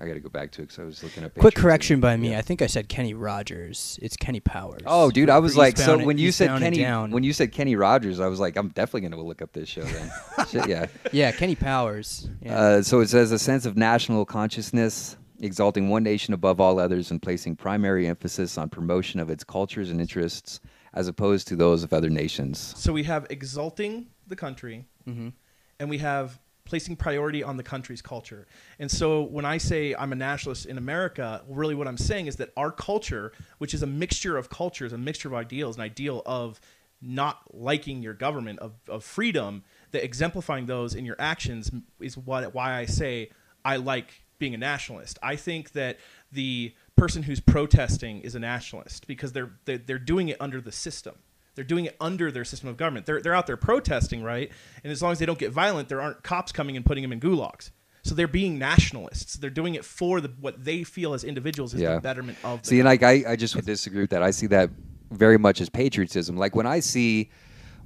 I 0.00 0.06
got 0.06 0.14
to 0.14 0.20
go 0.20 0.28
back 0.28 0.52
to 0.52 0.62
it 0.62 0.66
because 0.66 0.78
I 0.78 0.84
was 0.84 1.02
looking 1.02 1.24
up. 1.24 1.32
Quick 1.34 1.54
patriotism. 1.54 1.62
correction 1.62 2.00
by 2.00 2.16
me. 2.16 2.30
Yeah. 2.30 2.38
I 2.38 2.42
think 2.42 2.62
I 2.62 2.68
said 2.68 2.88
Kenny 2.88 3.14
Rogers. 3.14 3.98
It's 4.00 4.16
Kenny 4.16 4.38
Powers. 4.38 4.82
Oh, 4.86 5.10
dude, 5.10 5.28
I 5.28 5.40
was 5.40 5.54
for 5.54 5.58
like, 5.58 5.76
so 5.76 5.82
Eastbound 5.82 6.00
and- 6.02 6.06
when 6.06 6.18
you 6.18 6.30
said 6.30 6.56
Kenny, 6.60 6.78
Down. 6.78 7.10
when 7.10 7.24
you 7.24 7.32
said 7.32 7.50
Kenny 7.50 7.74
Rogers, 7.74 8.20
I 8.20 8.28
was 8.28 8.38
like, 8.38 8.56
I'm 8.56 8.68
definitely 8.68 9.00
going 9.00 9.20
to 9.20 9.22
look 9.22 9.42
up 9.42 9.52
this 9.52 9.68
show 9.68 9.82
then. 9.82 10.10
Shit, 10.48 10.68
yeah. 10.68 10.86
yeah, 11.10 11.32
Kenny 11.32 11.56
Powers. 11.56 12.28
Yeah. 12.40 12.56
Uh, 12.56 12.82
so 12.82 13.00
it 13.00 13.08
says 13.08 13.32
a 13.32 13.40
sense 13.40 13.66
of 13.66 13.76
national 13.76 14.24
consciousness, 14.24 15.16
exalting 15.40 15.88
one 15.88 16.04
nation 16.04 16.32
above 16.32 16.60
all 16.60 16.78
others 16.78 17.10
and 17.10 17.20
placing 17.20 17.56
primary 17.56 18.06
emphasis 18.06 18.56
on 18.56 18.68
promotion 18.68 19.18
of 19.18 19.30
its 19.30 19.42
cultures 19.42 19.90
and 19.90 20.00
interests 20.00 20.60
as 20.94 21.08
opposed 21.08 21.48
to 21.48 21.56
those 21.56 21.82
of 21.82 21.92
other 21.92 22.10
nations. 22.10 22.74
So 22.76 22.92
we 22.92 23.04
have 23.04 23.26
exalting 23.30 24.06
the 24.26 24.36
country, 24.36 24.86
Mhm. 25.06 25.32
and 25.78 25.88
we 25.90 25.98
have 25.98 26.38
placing 26.64 26.96
priority 26.96 27.42
on 27.42 27.56
the 27.56 27.62
country's 27.62 28.02
culture. 28.02 28.46
And 28.78 28.90
so 28.90 29.22
when 29.22 29.46
I 29.46 29.56
say 29.56 29.94
I'm 29.94 30.12
a 30.12 30.16
nationalist 30.16 30.66
in 30.66 30.76
America, 30.76 31.42
really 31.48 31.74
what 31.74 31.88
I'm 31.88 31.96
saying 31.96 32.26
is 32.26 32.36
that 32.36 32.52
our 32.58 32.70
culture, 32.70 33.32
which 33.56 33.72
is 33.72 33.82
a 33.82 33.86
mixture 33.86 34.36
of 34.36 34.50
cultures, 34.50 34.92
a 34.92 34.98
mixture 34.98 35.28
of 35.28 35.34
ideals, 35.34 35.76
an 35.76 35.82
ideal 35.82 36.22
of 36.26 36.60
not 37.00 37.54
liking 37.54 38.02
your 38.02 38.12
government, 38.12 38.58
of, 38.58 38.74
of 38.86 39.02
freedom, 39.02 39.64
that 39.92 40.04
exemplifying 40.04 40.66
those 40.66 40.94
in 40.94 41.06
your 41.06 41.16
actions 41.18 41.70
is 42.00 42.18
what 42.18 42.52
why 42.54 42.74
I 42.74 42.84
say 42.84 43.30
I 43.64 43.76
like 43.76 44.22
being 44.38 44.52
a 44.54 44.58
nationalist. 44.58 45.18
I 45.22 45.36
think 45.36 45.72
that 45.72 45.98
the 46.30 46.74
person 46.98 47.22
who's 47.22 47.40
protesting 47.40 48.20
is 48.20 48.34
a 48.34 48.38
nationalist 48.38 49.06
because 49.06 49.32
they're 49.32 49.52
they're, 49.64 49.78
they're 49.78 49.98
doing 49.98 50.28
it 50.28 50.36
under 50.40 50.60
the 50.60 50.72
system. 50.72 51.14
They're 51.54 51.64
doing 51.64 51.86
it 51.86 51.96
under 52.00 52.30
their 52.30 52.44
system 52.44 52.68
of 52.68 52.76
government. 52.76 53.06
They're 53.06 53.20
they're 53.20 53.34
out 53.34 53.46
there 53.46 53.56
protesting, 53.56 54.22
right? 54.22 54.50
And 54.84 54.92
as 54.92 55.02
long 55.02 55.12
as 55.12 55.18
they 55.18 55.26
don't 55.26 55.38
get 55.38 55.50
violent, 55.52 55.88
there 55.88 56.00
aren't 56.00 56.22
cops 56.22 56.52
coming 56.52 56.76
and 56.76 56.84
putting 56.86 57.02
them 57.02 57.12
in 57.12 57.20
gulags. 57.20 57.70
So 58.04 58.14
they're 58.14 58.28
being 58.28 58.58
nationalists. 58.58 59.34
They're 59.34 59.50
doing 59.50 59.74
it 59.74 59.84
for 59.84 60.20
the 60.20 60.28
what 60.40 60.64
they 60.64 60.84
feel 60.84 61.14
as 61.14 61.24
individuals 61.24 61.74
is 61.74 61.80
Yeah. 61.80 61.96
the 61.96 62.00
betterment 62.00 62.38
of. 62.44 62.62
The 62.62 62.68
See, 62.68 62.78
and 62.80 62.86
like 62.86 63.02
I, 63.02 63.24
I 63.28 63.36
just 63.36 63.56
would 63.56 63.66
disagree 63.66 64.00
with 64.02 64.10
that. 64.10 64.22
I 64.22 64.30
see 64.30 64.46
that 64.48 64.70
very 65.10 65.38
much 65.38 65.60
as 65.60 65.68
patriotism. 65.68 66.36
Like 66.36 66.54
when 66.54 66.66
I 66.66 66.80
see, 66.80 67.30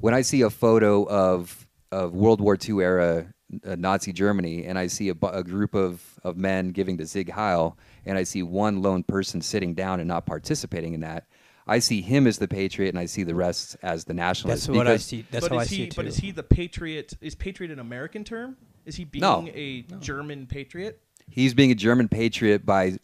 when 0.01 0.13
I 0.15 0.23
see 0.23 0.43
a 0.43 0.51
photo 0.51 1.05
of 1.09 1.67
of 1.91 2.15
World 2.15 2.41
War 2.41 2.57
II 2.63 2.81
era 2.83 3.27
uh, 3.67 3.77
Nazi 3.79 4.13
Germany, 4.13 4.65
and 4.65 4.79
I 4.79 4.87
see 4.87 5.09
a, 5.09 5.15
a 5.27 5.43
group 5.43 5.75
of 5.75 6.03
of 6.23 6.37
men 6.37 6.71
giving 6.71 6.97
the 6.99 7.07
Sieg 7.07 7.31
Heil, 7.31 7.77
and 8.07 8.19
I 8.19 8.25
see 8.25 8.43
one 8.43 8.83
lone 8.83 9.03
person 9.03 9.41
sitting 9.41 9.75
down 9.75 10.01
and 10.01 10.09
not 10.09 10.27
participating 10.27 10.95
in 10.95 11.01
that. 11.01 11.27
I 11.67 11.79
see 11.79 12.01
him 12.03 12.27
as 12.27 12.39
the 12.39 12.49
patriot, 12.49 12.89
and 12.89 12.99
I 12.99 13.07
see 13.07 13.23
the 13.23 13.35
rest 13.35 13.77
as 13.83 14.05
the 14.05 14.15
nationalist. 14.15 14.67
That's 14.67 14.77
what 14.77 14.89
I 14.89 14.97
see. 14.97 15.25
That's 15.31 15.47
but 15.49 15.55
how 15.55 15.61
is 15.61 15.69
I 15.69 15.71
see 15.71 15.83
it 15.85 15.91
too. 15.93 15.97
But 15.97 16.07
is 16.07 16.17
he 16.17 16.33
the 16.33 16.43
patriot? 16.43 17.15
Is 17.21 17.35
patriot 17.35 17.71
an 17.71 17.79
American 17.79 18.25
term? 18.25 18.57
Is 18.85 18.97
he 18.97 19.05
being 19.05 19.21
No. 19.21 19.49
a 19.55 19.83
German 20.01 20.47
patriot? 20.47 21.01
He's 21.29 21.55
being 21.55 21.71
a 21.71 21.77
German 21.77 22.09
patriot 22.09 22.67
by 22.67 22.99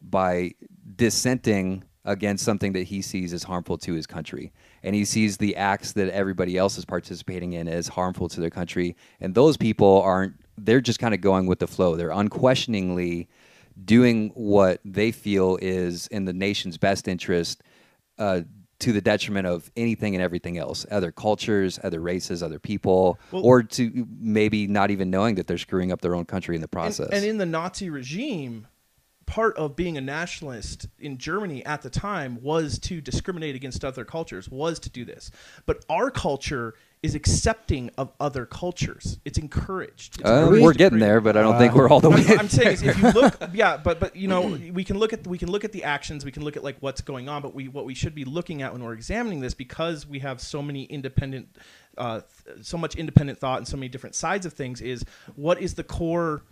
by 0.00 0.54
dissenting 0.96 1.82
against 2.04 2.44
something 2.44 2.72
that 2.72 2.84
he 2.84 3.02
sees 3.02 3.32
as 3.32 3.42
harmful 3.42 3.76
to 3.76 3.92
his 3.92 4.06
country. 4.06 4.52
And 4.82 4.94
he 4.94 5.04
sees 5.04 5.36
the 5.36 5.56
acts 5.56 5.92
that 5.92 6.08
everybody 6.10 6.56
else 6.56 6.78
is 6.78 6.84
participating 6.84 7.52
in 7.52 7.68
as 7.68 7.88
harmful 7.88 8.28
to 8.28 8.40
their 8.40 8.48
country. 8.48 8.96
And 9.20 9.34
those 9.34 9.56
people 9.56 10.00
aren't 10.02 10.34
they're 10.56 10.80
just 10.80 10.98
kind 10.98 11.14
of 11.14 11.20
going 11.20 11.46
with 11.46 11.58
the 11.58 11.66
flow. 11.66 11.96
They're 11.96 12.10
unquestioningly 12.10 13.28
doing 13.84 14.30
what 14.34 14.80
they 14.84 15.12
feel 15.12 15.58
is 15.60 16.06
in 16.08 16.24
the 16.24 16.32
nation's 16.32 16.76
best 16.78 17.06
interest 17.08 17.62
uh, 18.18 18.40
to 18.80 18.92
the 18.92 19.00
detriment 19.00 19.46
of 19.46 19.70
anything 19.76 20.14
and 20.14 20.22
everything 20.22 20.56
else 20.58 20.86
other 20.90 21.10
cultures 21.12 21.78
other 21.82 22.00
races 22.00 22.42
other 22.42 22.58
people 22.58 23.18
Well- 23.30 23.44
or 23.44 23.62
to 23.62 24.06
maybe 24.20 24.66
not 24.66 24.90
even 24.90 25.10
knowing 25.10 25.34
that 25.36 25.46
they're 25.46 25.58
screwing 25.58 25.92
up 25.92 26.00
their 26.00 26.14
own 26.14 26.24
country 26.24 26.54
in 26.54 26.60
the 26.60 26.66
And- 26.66 26.72
process 26.72 27.08
And, 27.12 27.24
in 27.24 27.38
the 27.38 27.46
Nazi 27.46 27.90
regime, 27.90 28.66
part 29.26 29.56
of 29.56 29.76
being 29.76 29.98
a 29.98 30.00
nationalist 30.00 30.88
in 30.98 31.18
Germany 31.18 31.64
at 31.66 31.82
the 31.82 31.90
time 31.90 32.38
was 32.42 32.78
to 32.80 33.00
discriminate 33.00 33.54
against 33.54 33.84
other 33.84 34.04
cultures, 34.04 34.48
was 34.48 34.78
to 34.80 34.90
do 34.90 35.04
this. 35.04 35.30
But 35.66 35.84
our 35.90 36.10
culture 36.10 36.74
is 37.02 37.14
accepting 37.14 37.90
of 37.96 38.12
other 38.18 38.44
cultures. 38.44 39.18
It's 39.24 39.38
encouraged. 39.38 40.20
It's 40.20 40.28
Uh, 40.28 40.48
we're 40.50 40.72
getting 40.72 40.98
there, 40.98 41.20
but 41.20 41.36
I 41.36 41.42
don't 41.42 41.58
think 41.58 41.74
we're 41.74 41.88
all 41.88 42.00
the 42.00 42.10
way. 42.10 42.24
I'm, 42.28 42.40
I'm 42.40 42.48
saying 42.48 42.72
is 42.72 42.82
if 42.82 42.98
you 42.98 43.10
look, 43.12 43.36
yeah, 43.52 43.76
but 43.76 44.00
but 44.00 44.16
you 44.16 44.26
know, 44.26 44.42
we 44.72 44.82
can 44.82 44.98
look 44.98 45.12
at 45.12 45.26
we 45.26 45.38
can 45.38 45.50
look 45.50 45.64
at 45.64 45.72
the 45.72 45.84
actions, 45.84 46.24
we 46.24 46.32
can 46.32 46.42
look 46.42 46.56
at 46.56 46.64
like 46.64 46.76
what's 46.80 47.00
going 47.00 47.28
on, 47.28 47.40
but 47.42 47.54
we 47.54 47.68
what 47.68 47.84
we 47.84 47.94
should 47.94 48.14
be 48.14 48.24
looking 48.24 48.62
at 48.62 48.72
when 48.72 48.82
we're 48.82 48.94
examining 48.94 49.40
this 49.40 49.54
because 49.54 50.06
we 50.06 50.18
have 50.20 50.40
so 50.40 50.60
many 50.60 50.84
independent, 50.84 51.56
uh, 51.96 52.20
th- 52.44 52.64
so 52.64 52.76
much 52.76 52.96
independent 52.96 53.38
thought 53.38 53.58
and 53.58 53.68
so 53.68 53.76
many 53.76 53.88
different 53.88 54.14
sides 54.16 54.44
of 54.44 54.52
things 54.52 54.80
is 54.80 55.04
what 55.36 55.60
is 55.60 55.74
the 55.74 55.84
core. 55.84 56.42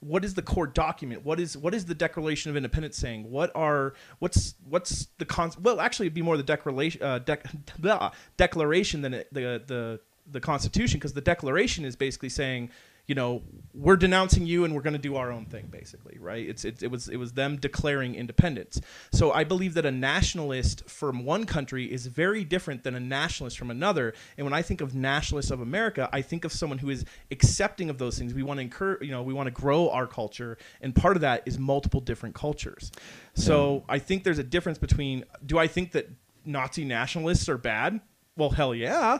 What 0.00 0.24
is 0.24 0.34
the 0.34 0.42
core 0.42 0.66
document? 0.66 1.24
What 1.24 1.38
is 1.38 1.56
what 1.56 1.74
is 1.74 1.84
the 1.84 1.94
Declaration 1.94 2.50
of 2.50 2.56
Independence 2.56 2.96
saying? 2.96 3.30
What 3.30 3.50
are 3.54 3.94
what's 4.18 4.54
what's 4.68 5.08
the 5.18 5.26
con? 5.26 5.52
Well, 5.60 5.80
actually, 5.80 6.06
it'd 6.06 6.14
be 6.14 6.22
more 6.22 6.36
the 6.36 6.42
declaration 6.42 7.02
uh, 7.02 7.20
dec- 7.20 7.44
blah, 7.78 8.12
declaration 8.36 9.02
than 9.02 9.14
it, 9.14 9.28
the 9.32 9.62
the 9.66 10.00
the 10.30 10.40
Constitution, 10.40 10.98
because 10.98 11.12
the 11.12 11.20
Declaration 11.20 11.84
is 11.84 11.96
basically 11.96 12.28
saying, 12.28 12.70
you 13.10 13.16
know, 13.16 13.42
we're 13.74 13.96
denouncing 13.96 14.46
you 14.46 14.64
and 14.64 14.72
we're 14.72 14.82
going 14.82 14.92
to 14.92 14.98
do 15.00 15.16
our 15.16 15.32
own 15.32 15.44
thing, 15.44 15.66
basically, 15.68 16.16
right? 16.20 16.48
It's 16.48 16.64
it, 16.64 16.80
it 16.80 16.92
was 16.92 17.08
it 17.08 17.16
was 17.16 17.32
them 17.32 17.56
declaring 17.56 18.14
independence. 18.14 18.80
So 19.10 19.32
I 19.32 19.42
believe 19.42 19.74
that 19.74 19.84
a 19.84 19.90
nationalist 19.90 20.88
from 20.88 21.24
one 21.24 21.44
country 21.44 21.92
is 21.92 22.06
very 22.06 22.44
different 22.44 22.84
than 22.84 22.94
a 22.94 23.00
nationalist 23.00 23.58
from 23.58 23.68
another. 23.68 24.14
And 24.38 24.46
when 24.46 24.52
I 24.52 24.62
think 24.62 24.80
of 24.80 24.94
nationalists 24.94 25.50
of 25.50 25.60
America, 25.60 26.08
I 26.12 26.22
think 26.22 26.44
of 26.44 26.52
someone 26.52 26.78
who 26.78 26.88
is 26.88 27.04
accepting 27.32 27.90
of 27.90 27.98
those 27.98 28.16
things. 28.16 28.32
We 28.32 28.44
want 28.44 28.58
to 28.58 28.62
encourage, 28.62 29.02
you 29.02 29.10
know, 29.10 29.24
we 29.24 29.34
want 29.34 29.48
to 29.48 29.50
grow 29.50 29.90
our 29.90 30.06
culture, 30.06 30.56
and 30.80 30.94
part 30.94 31.16
of 31.16 31.22
that 31.22 31.42
is 31.46 31.58
multiple 31.58 32.00
different 32.00 32.36
cultures. 32.36 32.92
So 33.34 33.82
I 33.88 33.98
think 33.98 34.22
there's 34.22 34.38
a 34.38 34.44
difference 34.44 34.78
between. 34.78 35.24
Do 35.44 35.58
I 35.58 35.66
think 35.66 35.90
that 35.92 36.08
Nazi 36.44 36.84
nationalists 36.84 37.48
are 37.48 37.58
bad? 37.58 38.02
Well, 38.36 38.50
hell 38.50 38.72
yeah. 38.72 39.18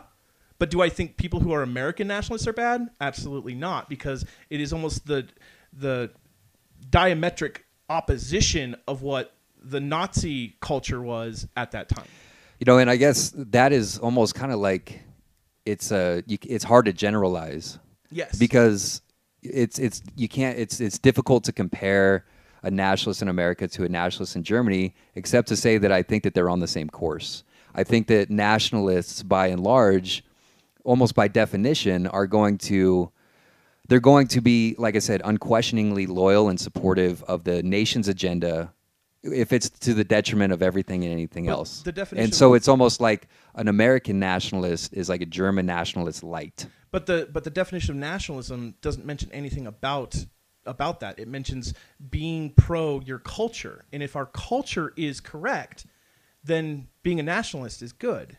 But 0.60 0.70
do 0.70 0.82
I 0.82 0.90
think 0.90 1.16
people 1.16 1.40
who 1.40 1.52
are 1.52 1.62
American 1.62 2.06
nationalists 2.06 2.46
are 2.46 2.52
bad? 2.52 2.90
Absolutely 3.00 3.54
not, 3.54 3.88
because 3.88 4.26
it 4.50 4.60
is 4.60 4.72
almost 4.74 5.06
the 5.06 5.26
the 5.72 6.10
diametric 6.90 7.60
opposition 7.88 8.76
of 8.86 9.00
what 9.02 9.34
the 9.62 9.80
Nazi 9.80 10.56
culture 10.60 11.00
was 11.00 11.48
at 11.56 11.70
that 11.72 11.88
time. 11.88 12.04
You 12.58 12.66
know, 12.66 12.76
and 12.76 12.90
I 12.90 12.96
guess 12.96 13.32
that 13.34 13.72
is 13.72 13.98
almost 13.98 14.34
kind 14.34 14.52
of 14.52 14.60
like 14.60 15.00
it's 15.64 15.90
a 15.92 16.22
you, 16.26 16.36
it's 16.42 16.64
hard 16.64 16.84
to 16.84 16.92
generalize 16.92 17.78
Yes. 18.10 18.38
because 18.38 19.00
it's 19.42 19.78
it's 19.78 20.02
you 20.14 20.28
can't 20.28 20.58
it's 20.58 20.78
it's 20.78 20.98
difficult 20.98 21.44
to 21.44 21.52
compare 21.52 22.26
a 22.62 22.70
nationalist 22.70 23.22
in 23.22 23.28
America 23.28 23.66
to 23.66 23.84
a 23.84 23.88
nationalist 23.88 24.36
in 24.36 24.42
Germany, 24.42 24.94
except 25.14 25.48
to 25.48 25.56
say 25.56 25.78
that 25.78 25.90
I 25.90 26.02
think 26.02 26.22
that 26.24 26.34
they're 26.34 26.50
on 26.50 26.60
the 26.60 26.68
same 26.68 26.90
course. 26.90 27.44
I 27.74 27.82
think 27.82 28.08
that 28.08 28.28
nationalists, 28.28 29.22
by 29.22 29.46
and 29.46 29.62
large, 29.62 30.22
almost 30.84 31.14
by 31.14 31.28
definition, 31.28 32.06
are 32.06 32.26
going 32.26 32.58
to 32.58 33.10
they're 33.88 34.00
going 34.00 34.28
to 34.28 34.40
be, 34.40 34.76
like 34.78 34.94
I 34.94 35.00
said, 35.00 35.20
unquestioningly 35.24 36.06
loyal 36.06 36.48
and 36.48 36.60
supportive 36.60 37.24
of 37.24 37.42
the 37.42 37.62
nation's 37.64 38.06
agenda 38.06 38.72
if 39.22 39.52
it's 39.52 39.68
to 39.68 39.92
the 39.92 40.04
detriment 40.04 40.52
of 40.52 40.62
everything 40.62 41.04
and 41.04 41.12
anything 41.12 41.46
But 41.46 41.52
else. 41.52 41.82
the 41.82 41.92
definition 41.92 42.24
and 42.24 42.34
so 42.34 42.54
it's 42.54 42.68
almost 42.68 43.00
like 43.00 43.28
an 43.54 43.68
American 43.68 44.18
nationalist 44.18 44.94
is 44.94 45.08
like 45.08 45.20
a 45.20 45.26
German 45.26 45.66
nationalist 45.66 46.22
light. 46.22 46.66
But 46.90 47.06
the 47.06 47.28
but 47.30 47.44
the 47.44 47.50
definition 47.50 47.92
of 47.92 47.96
nationalism 47.98 48.74
doesn't 48.80 49.04
mention 49.04 49.30
anything 49.32 49.66
about 49.66 50.24
about 50.66 51.00
that. 51.00 51.18
It 51.18 51.28
mentions 51.28 51.74
being 52.10 52.50
pro 52.50 53.00
your 53.00 53.18
culture. 53.18 53.84
And 53.92 54.02
if 54.02 54.16
our 54.16 54.26
culture 54.26 54.92
is 54.96 55.20
correct, 55.20 55.86
then 56.44 56.88
being 57.02 57.20
a 57.20 57.22
nationalist 57.22 57.82
is 57.82 57.92
good. 57.92 58.38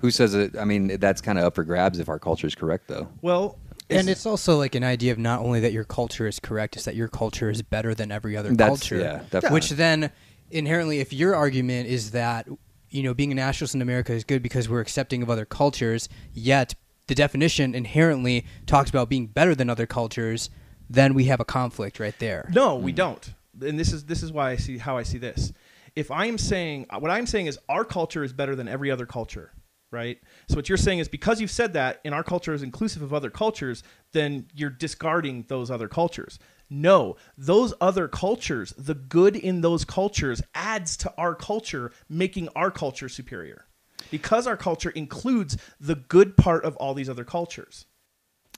Who 0.00 0.10
says 0.10 0.34
it? 0.34 0.56
I 0.56 0.64
mean, 0.64 0.98
that's 0.98 1.20
kind 1.20 1.38
of 1.38 1.44
up 1.44 1.54
for 1.54 1.64
grabs 1.64 1.98
if 1.98 2.08
our 2.08 2.18
culture 2.18 2.46
is 2.46 2.54
correct, 2.54 2.88
though. 2.88 3.08
Well, 3.22 3.58
and 3.90 4.08
it's 4.08 4.26
also 4.26 4.56
like 4.56 4.74
an 4.74 4.84
idea 4.84 5.12
of 5.12 5.18
not 5.18 5.40
only 5.40 5.60
that 5.60 5.72
your 5.72 5.84
culture 5.84 6.26
is 6.26 6.38
correct, 6.38 6.76
it's 6.76 6.84
that 6.84 6.94
your 6.94 7.08
culture 7.08 7.50
is 7.50 7.62
better 7.62 7.94
than 7.94 8.12
every 8.12 8.36
other 8.36 8.50
That's- 8.50 8.68
culture. 8.68 8.98
yeah, 8.98 9.20
definitely. 9.30 9.50
Which 9.50 9.70
then, 9.70 10.10
inherently, 10.50 11.00
if 11.00 11.12
your 11.12 11.34
argument 11.34 11.88
is 11.88 12.12
that 12.12 12.48
you 12.88 13.02
know 13.02 13.14
being 13.14 13.32
a 13.32 13.34
nationalist 13.34 13.74
in 13.74 13.82
America 13.82 14.12
is 14.12 14.24
good 14.24 14.42
because 14.42 14.68
we're 14.68 14.80
accepting 14.80 15.22
of 15.22 15.30
other 15.30 15.44
cultures, 15.44 16.08
yet 16.32 16.74
the 17.08 17.14
definition 17.14 17.74
inherently 17.74 18.46
talks 18.66 18.88
about 18.90 19.08
being 19.08 19.26
better 19.26 19.54
than 19.54 19.68
other 19.68 19.86
cultures, 19.86 20.48
then 20.88 21.14
we 21.14 21.24
have 21.24 21.40
a 21.40 21.44
conflict 21.44 22.00
right 22.00 22.18
there. 22.18 22.48
No, 22.52 22.76
we 22.76 22.92
mm. 22.92 22.96
don't. 22.96 23.34
And 23.60 23.78
this 23.78 23.92
is 23.92 24.04
this 24.04 24.22
is 24.22 24.32
why 24.32 24.50
I 24.50 24.56
see 24.56 24.78
how 24.78 24.96
I 24.96 25.02
see 25.02 25.18
this. 25.18 25.52
If 25.96 26.10
I 26.10 26.26
am 26.26 26.38
saying 26.38 26.86
what 26.98 27.10
I'm 27.10 27.26
saying 27.26 27.46
is 27.46 27.58
our 27.68 27.84
culture 27.84 28.22
is 28.22 28.32
better 28.32 28.54
than 28.54 28.68
every 28.68 28.90
other 28.90 29.06
culture, 29.06 29.52
right? 29.90 30.18
So 30.48 30.56
what 30.56 30.68
you're 30.68 30.78
saying 30.78 31.00
is 31.00 31.08
because 31.08 31.40
you've 31.40 31.50
said 31.50 31.72
that 31.72 32.00
and 32.04 32.14
our 32.14 32.22
culture 32.22 32.54
is 32.54 32.62
inclusive 32.62 33.02
of 33.02 33.12
other 33.12 33.30
cultures, 33.30 33.82
then 34.12 34.46
you're 34.54 34.70
discarding 34.70 35.44
those 35.48 35.70
other 35.70 35.88
cultures. 35.88 36.38
No, 36.68 37.16
those 37.36 37.74
other 37.80 38.06
cultures, 38.06 38.72
the 38.78 38.94
good 38.94 39.34
in 39.34 39.60
those 39.60 39.84
cultures 39.84 40.40
adds 40.54 40.96
to 40.98 41.12
our 41.18 41.34
culture, 41.34 41.90
making 42.08 42.48
our 42.54 42.70
culture 42.70 43.08
superior. 43.08 43.66
Because 44.10 44.46
our 44.46 44.56
culture 44.56 44.90
includes 44.90 45.56
the 45.80 45.96
good 45.96 46.36
part 46.36 46.64
of 46.64 46.76
all 46.76 46.94
these 46.94 47.10
other 47.10 47.24
cultures. 47.24 47.86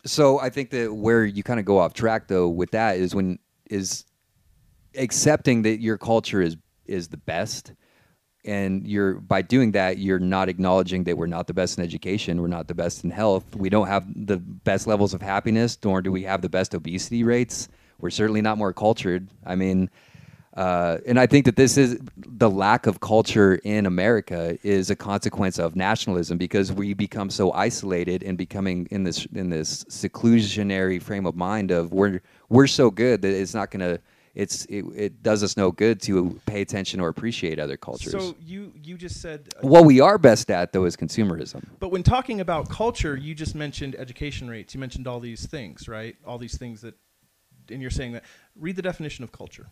So 0.05 0.39
I 0.39 0.51
think 0.51 0.71
that 0.71 0.95
where 0.95 1.25
you 1.25 1.43
kind 1.43 1.59
of 1.59 1.67
go 1.67 1.79
off 1.79 1.95
track 1.95 2.29
though 2.29 2.49
with 2.49 2.73
that 2.73 2.97
is 2.97 3.15
when 3.15 3.39
is 3.71 4.05
accepting 4.97 5.63
that 5.63 5.81
your 5.81 5.97
culture 5.97 6.43
is 6.43 6.57
is 6.87 7.09
the 7.09 7.17
best 7.17 7.73
and 8.45 8.87
you're 8.87 9.15
by 9.15 9.41
doing 9.41 9.73
that 9.73 9.99
you're 9.99 10.19
not 10.19 10.49
acknowledging 10.49 11.05
that 11.05 11.17
we're 11.17 11.27
not 11.27 11.47
the 11.47 11.55
best 11.55 11.79
in 11.79 11.85
education 11.85 12.41
we're 12.41 12.49
not 12.49 12.67
the 12.67 12.75
best 12.75 13.05
in 13.05 13.11
health 13.11 13.45
we 13.57 13.69
don't 13.69 13.87
have 13.87 14.05
the 14.27 14.37
best 14.37 14.87
levels 14.87 15.15
of 15.15 15.23
happiness 15.23 15.79
nor 15.85 16.03
do 16.03 16.11
we 16.11 16.23
have 16.23 16.43
the 16.43 16.49
best 16.49 16.75
obesity 16.75 17.25
rates. 17.25 17.69
We're 18.01 18.11
certainly 18.11 18.43
not 18.43 18.59
more 18.59 18.73
cultured. 18.73 19.29
I 19.47 19.55
mean 19.55 19.91
uh, 20.55 20.99
and 21.07 21.19
I 21.19 21.27
think 21.27 21.47
that 21.47 21.57
this 21.57 21.79
is 21.79 21.99
the 22.17 22.51
lack 22.51 22.87
of 22.87 23.01
culture 23.01 23.55
in 23.65 23.87
America 23.87 24.59
is 24.63 24.91
a 24.91 24.97
consequence 24.97 25.59
of 25.59 25.77
nationalism 25.77 26.37
because 26.37 26.71
we 26.71 26.93
become 26.93 27.31
so 27.31 27.53
isolated 27.53 28.23
and 28.23 28.37
becoming 28.37 28.87
in 28.91 29.03
this 29.05 29.27
in 29.35 29.49
this 29.49 29.87
seclusionary 29.89 30.99
frame 30.99 31.25
of 31.25 31.37
mind 31.37 31.71
of 31.71 31.93
we're 31.93 32.21
we're 32.51 32.67
so 32.67 32.91
good 32.91 33.23
that 33.23 33.33
it's 33.33 33.55
not 33.55 33.71
gonna 33.71 33.99
it's 34.35 34.65
it, 34.67 34.85
it 34.95 35.23
does 35.23 35.43
us 35.43 35.57
no 35.57 35.71
good 35.71 36.01
to 36.03 36.41
pay 36.47 36.63
attention 36.63 37.01
or 37.01 37.09
appreciate 37.09 37.59
other 37.59 37.77
cultures. 37.77 38.13
So 38.13 38.35
you 38.41 38.73
you 38.83 38.97
just 38.97 39.21
said 39.21 39.49
uh, 39.57 39.67
what 39.67 39.85
we 39.85 40.01
are 40.01 40.17
best 40.17 40.51
at 40.51 40.73
though 40.73 40.85
is 40.85 40.97
consumerism. 40.97 41.65
But 41.79 41.91
when 41.91 42.03
talking 42.03 42.41
about 42.41 42.71
culture, 42.71 43.17
you 43.17 43.35
just 43.35 43.55
mentioned 43.55 43.95
education 43.97 44.49
rates. 44.49 44.75
You 44.75 44.81
mentioned 44.81 45.07
all 45.07 45.21
these 45.21 45.47
things, 45.47 45.87
right? 45.87 46.17
All 46.27 46.39
these 46.39 46.57
things 46.57 46.81
that, 46.81 46.95
and 47.71 47.83
you're 47.83 47.91
saying 47.91 48.13
that. 48.13 48.25
Read 48.57 48.77
the 48.77 48.83
definition 48.83 49.23
of 49.23 49.33
culture. 49.33 49.67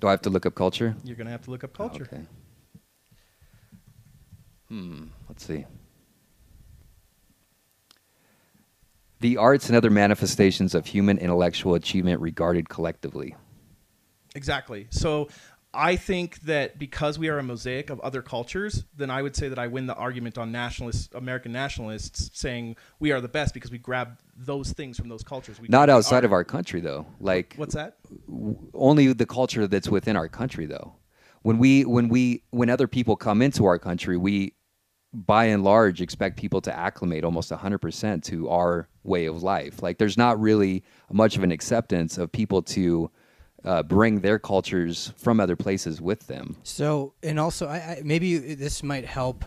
Do 0.00 0.08
I 0.08 0.10
have 0.10 0.22
to 0.22 0.30
look 0.30 0.46
up 0.46 0.54
culture? 0.54 0.94
You're 1.02 1.16
going 1.16 1.26
to 1.26 1.32
have 1.32 1.42
to 1.42 1.50
look 1.50 1.64
up 1.64 1.72
culture. 1.72 2.08
Okay. 2.12 2.22
Hmm. 4.68 5.04
Let's 5.28 5.44
see. 5.46 5.64
The 9.20 9.36
arts 9.38 9.66
and 9.68 9.76
other 9.76 9.90
manifestations 9.90 10.74
of 10.74 10.86
human 10.86 11.18
intellectual 11.18 11.74
achievement 11.74 12.20
regarded 12.20 12.68
collectively. 12.68 13.34
Exactly. 14.38 14.86
So 14.90 15.28
I 15.74 15.96
think 15.96 16.40
that 16.42 16.78
because 16.78 17.18
we 17.18 17.28
are 17.28 17.38
a 17.38 17.42
mosaic 17.42 17.90
of 17.90 17.98
other 18.00 18.22
cultures, 18.22 18.84
then 18.96 19.10
I 19.10 19.20
would 19.20 19.34
say 19.34 19.48
that 19.48 19.58
I 19.58 19.66
win 19.66 19.86
the 19.86 19.96
argument 19.96 20.38
on 20.38 20.52
nationalists, 20.52 21.08
American 21.12 21.50
nationalists, 21.52 22.30
saying 22.32 22.76
we 23.00 23.10
are 23.10 23.20
the 23.20 23.28
best 23.28 23.52
because 23.52 23.72
we 23.72 23.78
grab 23.78 24.18
those 24.36 24.72
things 24.72 24.96
from 24.96 25.08
those 25.08 25.24
cultures. 25.24 25.60
We 25.60 25.66
Not 25.68 25.90
outside 25.90 26.16
art. 26.18 26.24
of 26.26 26.32
our 26.32 26.44
country, 26.44 26.80
though. 26.80 27.04
Like 27.20 27.54
What's 27.56 27.74
that? 27.74 27.96
only 28.74 29.12
the 29.12 29.26
culture 29.26 29.66
that's 29.66 29.88
within 29.88 30.16
our 30.16 30.28
country, 30.28 30.66
though. 30.66 30.94
When 31.42 31.58
we 31.58 31.84
when 31.84 32.08
we 32.08 32.44
when 32.50 32.70
other 32.70 32.86
people 32.86 33.16
come 33.16 33.42
into 33.42 33.64
our 33.66 33.78
country, 33.78 34.16
we 34.16 34.54
by 35.12 35.46
and 35.46 35.64
large 35.64 36.00
expect 36.00 36.36
people 36.36 36.60
to 36.60 36.76
acclimate 36.76 37.24
almost 37.24 37.50
100% 37.50 38.22
to 38.24 38.48
our 38.50 38.88
way 39.04 39.24
of 39.26 39.42
life. 39.42 39.82
Like 39.82 39.98
there's 39.98 40.18
not 40.18 40.38
really 40.38 40.84
much 41.10 41.36
of 41.36 41.42
an 41.42 41.50
acceptance 41.50 42.18
of 42.18 42.30
people 42.30 42.62
to 42.62 43.10
uh, 43.64 43.82
bring 43.82 44.20
their 44.20 44.38
cultures 44.38 45.12
from 45.16 45.40
other 45.40 45.56
places 45.56 46.00
with 46.00 46.26
them. 46.26 46.56
So, 46.62 47.14
and 47.22 47.38
also, 47.38 47.66
I, 47.66 47.76
I 47.76 48.02
maybe 48.04 48.36
this 48.54 48.82
might 48.82 49.04
help. 49.04 49.44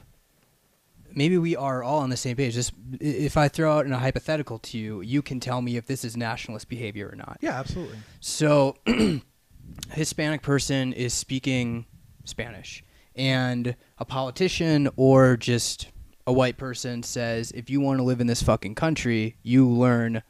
Maybe 1.13 1.37
we 1.37 1.57
are 1.57 1.83
all 1.83 1.99
on 1.99 2.09
the 2.09 2.17
same 2.17 2.37
page. 2.37 2.53
Just 2.53 2.73
if 2.99 3.35
I 3.35 3.47
throw 3.47 3.77
out 3.77 3.85
in 3.85 3.91
a 3.91 3.97
hypothetical 3.97 4.59
to 4.59 4.77
you, 4.77 5.01
you 5.01 5.21
can 5.21 5.39
tell 5.39 5.61
me 5.61 5.75
if 5.75 5.85
this 5.85 6.05
is 6.05 6.15
nationalist 6.15 6.69
behavior 6.69 7.09
or 7.11 7.15
not. 7.15 7.37
Yeah, 7.41 7.59
absolutely. 7.59 7.97
So, 8.21 8.77
a 8.87 9.21
Hispanic 9.91 10.41
person 10.41 10.93
is 10.93 11.13
speaking 11.13 11.85
Spanish, 12.23 12.83
and 13.15 13.75
a 13.97 14.05
politician 14.05 14.89
or 14.95 15.35
just 15.35 15.89
a 16.27 16.33
white 16.33 16.57
person 16.57 17.03
says, 17.03 17.51
if 17.51 17.69
you 17.69 17.81
want 17.81 17.99
to 17.99 18.03
live 18.03 18.21
in 18.21 18.27
this 18.27 18.41
fucking 18.41 18.75
country, 18.75 19.35
you 19.43 19.67
learn 19.67 20.21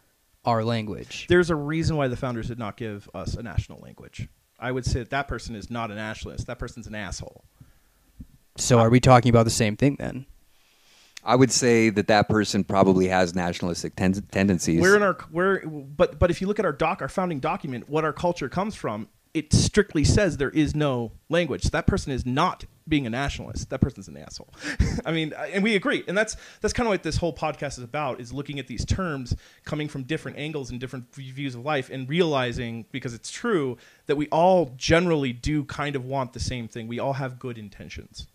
our 0.45 0.63
language. 0.63 1.27
There's 1.27 1.49
a 1.49 1.55
reason 1.55 1.97
why 1.97 2.07
the 2.07 2.17
founders 2.17 2.47
did 2.47 2.59
not 2.59 2.77
give 2.77 3.09
us 3.13 3.35
a 3.35 3.43
national 3.43 3.79
language. 3.79 4.27
I 4.59 4.71
would 4.71 4.85
say 4.85 4.99
that 4.99 5.09
that 5.09 5.27
person 5.27 5.55
is 5.55 5.69
not 5.69 5.91
a 5.91 5.95
nationalist. 5.95 6.47
That 6.47 6.59
person's 6.59 6.87
an 6.87 6.95
asshole. 6.95 7.43
So, 8.57 8.79
are 8.79 8.89
we 8.89 8.99
talking 8.99 9.29
about 9.29 9.43
the 9.43 9.49
same 9.49 9.75
thing 9.75 9.95
then? 9.97 10.25
I 11.23 11.35
would 11.35 11.51
say 11.51 11.89
that 11.89 12.07
that 12.07 12.27
person 12.27 12.63
probably 12.63 13.07
has 13.07 13.35
nationalistic 13.35 13.95
ten- 13.95 14.13
tendencies. 14.13 14.81
We're 14.81 14.95
in 14.95 15.03
our 15.03 15.17
we're 15.31 15.65
but 15.65 16.19
but 16.19 16.31
if 16.31 16.41
you 16.41 16.47
look 16.47 16.59
at 16.59 16.65
our 16.65 16.73
doc 16.73 17.01
our 17.01 17.09
founding 17.09 17.39
document, 17.39 17.89
what 17.89 18.03
our 18.03 18.13
culture 18.13 18.49
comes 18.49 18.75
from, 18.75 19.07
it 19.33 19.53
strictly 19.53 20.03
says 20.03 20.37
there 20.37 20.49
is 20.49 20.75
no 20.75 21.11
language. 21.29 21.65
That 21.65 21.87
person 21.87 22.11
is 22.11 22.25
not 22.25 22.65
being 22.87 23.05
a 23.05 23.09
nationalist. 23.09 23.69
That 23.69 23.79
person's 23.79 24.07
an 24.07 24.17
asshole. 24.17 24.53
I 25.05 25.11
mean, 25.11 25.33
and 25.33 25.63
we 25.63 25.75
agree. 25.75 26.03
And 26.07 26.17
that's 26.17 26.35
that's 26.61 26.73
kind 26.73 26.87
of 26.87 26.91
what 26.91 27.03
this 27.03 27.17
whole 27.17 27.33
podcast 27.33 27.77
is 27.77 27.83
about: 27.83 28.19
is 28.19 28.33
looking 28.33 28.59
at 28.59 28.67
these 28.67 28.85
terms 28.85 29.35
coming 29.65 29.87
from 29.87 30.03
different 30.03 30.37
angles 30.37 30.71
and 30.71 30.79
different 30.79 31.13
views 31.13 31.55
of 31.55 31.63
life, 31.65 31.89
and 31.89 32.07
realizing 32.09 32.85
because 32.91 33.13
it's 33.13 33.31
true 33.31 33.77
that 34.07 34.15
we 34.15 34.27
all 34.27 34.73
generally 34.77 35.33
do 35.33 35.63
kind 35.65 35.95
of 35.95 36.05
want 36.05 36.33
the 36.33 36.39
same 36.39 36.67
thing. 36.67 36.87
We 36.87 36.99
all 36.99 37.13
have 37.13 37.39
good 37.39 37.57
intentions, 37.57 38.27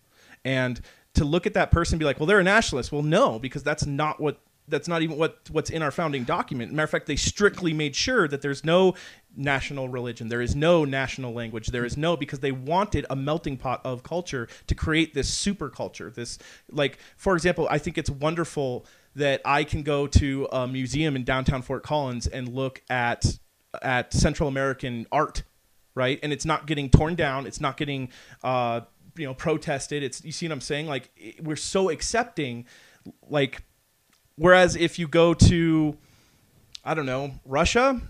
and 0.45 0.81
to 1.15 1.25
look 1.25 1.47
at 1.47 1.55
that 1.55 1.71
person 1.71 1.95
and 1.95 1.99
be 1.99 2.05
like, 2.05 2.21
well, 2.21 2.27
they're 2.27 2.41
a 2.41 2.45
nationalist. 2.45 2.93
Well, 2.93 3.03
no, 3.03 3.39
because 3.39 3.63
that's 3.63 3.87
not 3.87 4.21
what 4.21 4.39
that's 4.69 4.89
not 4.89 5.03
even 5.03 5.17
what 5.17 5.39
what's 5.51 5.71
in 5.71 5.83
our 5.83 5.91
founding 5.91 6.25
document. 6.25 6.73
Matter 6.73 6.85
of 6.85 6.91
fact, 6.91 7.07
they 7.07 7.17
strictly 7.17 7.73
made 7.73 7.95
sure 7.95 8.27
that 8.29 8.43
there's 8.43 8.65
no 8.65 8.95
national 9.37 9.89
religion, 9.89 10.29
there 10.29 10.41
is 10.41 10.57
no 10.57 10.85
national 10.85 11.33
language, 11.33 11.69
there 11.69 11.85
is 11.85 11.97
no 11.97 12.17
because 12.17 12.41
they 12.41 12.53
wanted 12.53 13.07
a 13.11 13.17
melting 13.17 13.57
pot 13.57 13.81
of 13.85 14.03
culture 14.03 14.49
to 14.67 14.75
create 14.75 15.15
this 15.15 15.29
super 15.29 15.69
culture. 15.69 16.11
This 16.11 16.39
like, 16.71 16.99
for 17.17 17.35
example, 17.35 17.69
I 17.71 17.79
think 17.79 17.99
it's 17.99 18.11
wonderful 18.11 18.87
that 19.15 19.41
I 19.45 19.65
can 19.65 19.83
go 19.83 20.07
to 20.07 20.49
a 20.53 20.67
museum 20.67 21.17
in 21.17 21.25
downtown 21.25 21.63
Fort 21.63 21.83
Collins 21.83 22.27
and 22.27 22.49
look 22.49 22.83
at 22.91 23.39
at 23.83 24.13
Central 24.13 24.49
American 24.49 25.07
art 25.13 25.43
right? 25.97 26.21
And 26.23 26.33
it's 26.33 26.45
not 26.45 26.67
getting 26.67 26.89
torn 26.89 27.17
down. 27.17 27.47
It's 27.47 27.61
not 27.61 27.77
getting, 27.77 28.11
uh, 28.45 28.83
you 29.17 29.27
know, 29.27 29.35
protested. 29.35 30.05
It's 30.05 30.25
you 30.25 30.31
see 30.31 30.47
what 30.47 30.53
I'm 30.53 30.61
saying? 30.61 30.87
Like 30.87 31.11
we're 31.43 31.57
so 31.57 31.91
accepting, 31.91 32.67
like, 33.29 33.63
whereas 34.37 34.77
if 34.77 34.99
you 34.99 35.09
go 35.09 35.35
to, 35.35 35.97
I 36.85 36.95
don't 36.95 37.07
know, 37.07 37.33
Russia, 37.45 38.01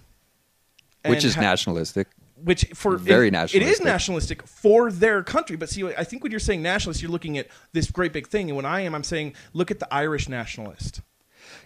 which 1.06 1.24
is 1.24 1.34
ha- 1.34 1.40
nationalistic. 1.40 2.08
which 2.42 2.66
for 2.74 2.96
Very 2.96 3.28
it- 3.28 3.34
It 3.34 3.34
is 3.62 3.80
nationalistic. 3.80 3.84
nationalistic 3.84 4.46
for 4.46 4.92
their 4.92 5.22
country, 5.22 5.56
but 5.56 5.68
see, 5.70 5.84
I 5.86 6.04
think 6.04 6.22
when 6.22 6.30
you're 6.30 6.40
saying 6.40 6.62
nationalist, 6.62 7.00
you're 7.00 7.10
looking 7.10 7.38
at 7.38 7.48
this 7.72 7.90
great 7.90 8.12
big 8.12 8.26
thing, 8.28 8.50
and 8.50 8.56
when 8.56 8.66
I 8.66 8.80
am, 8.80 8.94
I'm 8.94 9.04
saying 9.04 9.34
look 9.54 9.70
at 9.70 9.78
the 9.78 9.92
Irish 9.94 10.28
nationalist, 10.28 11.00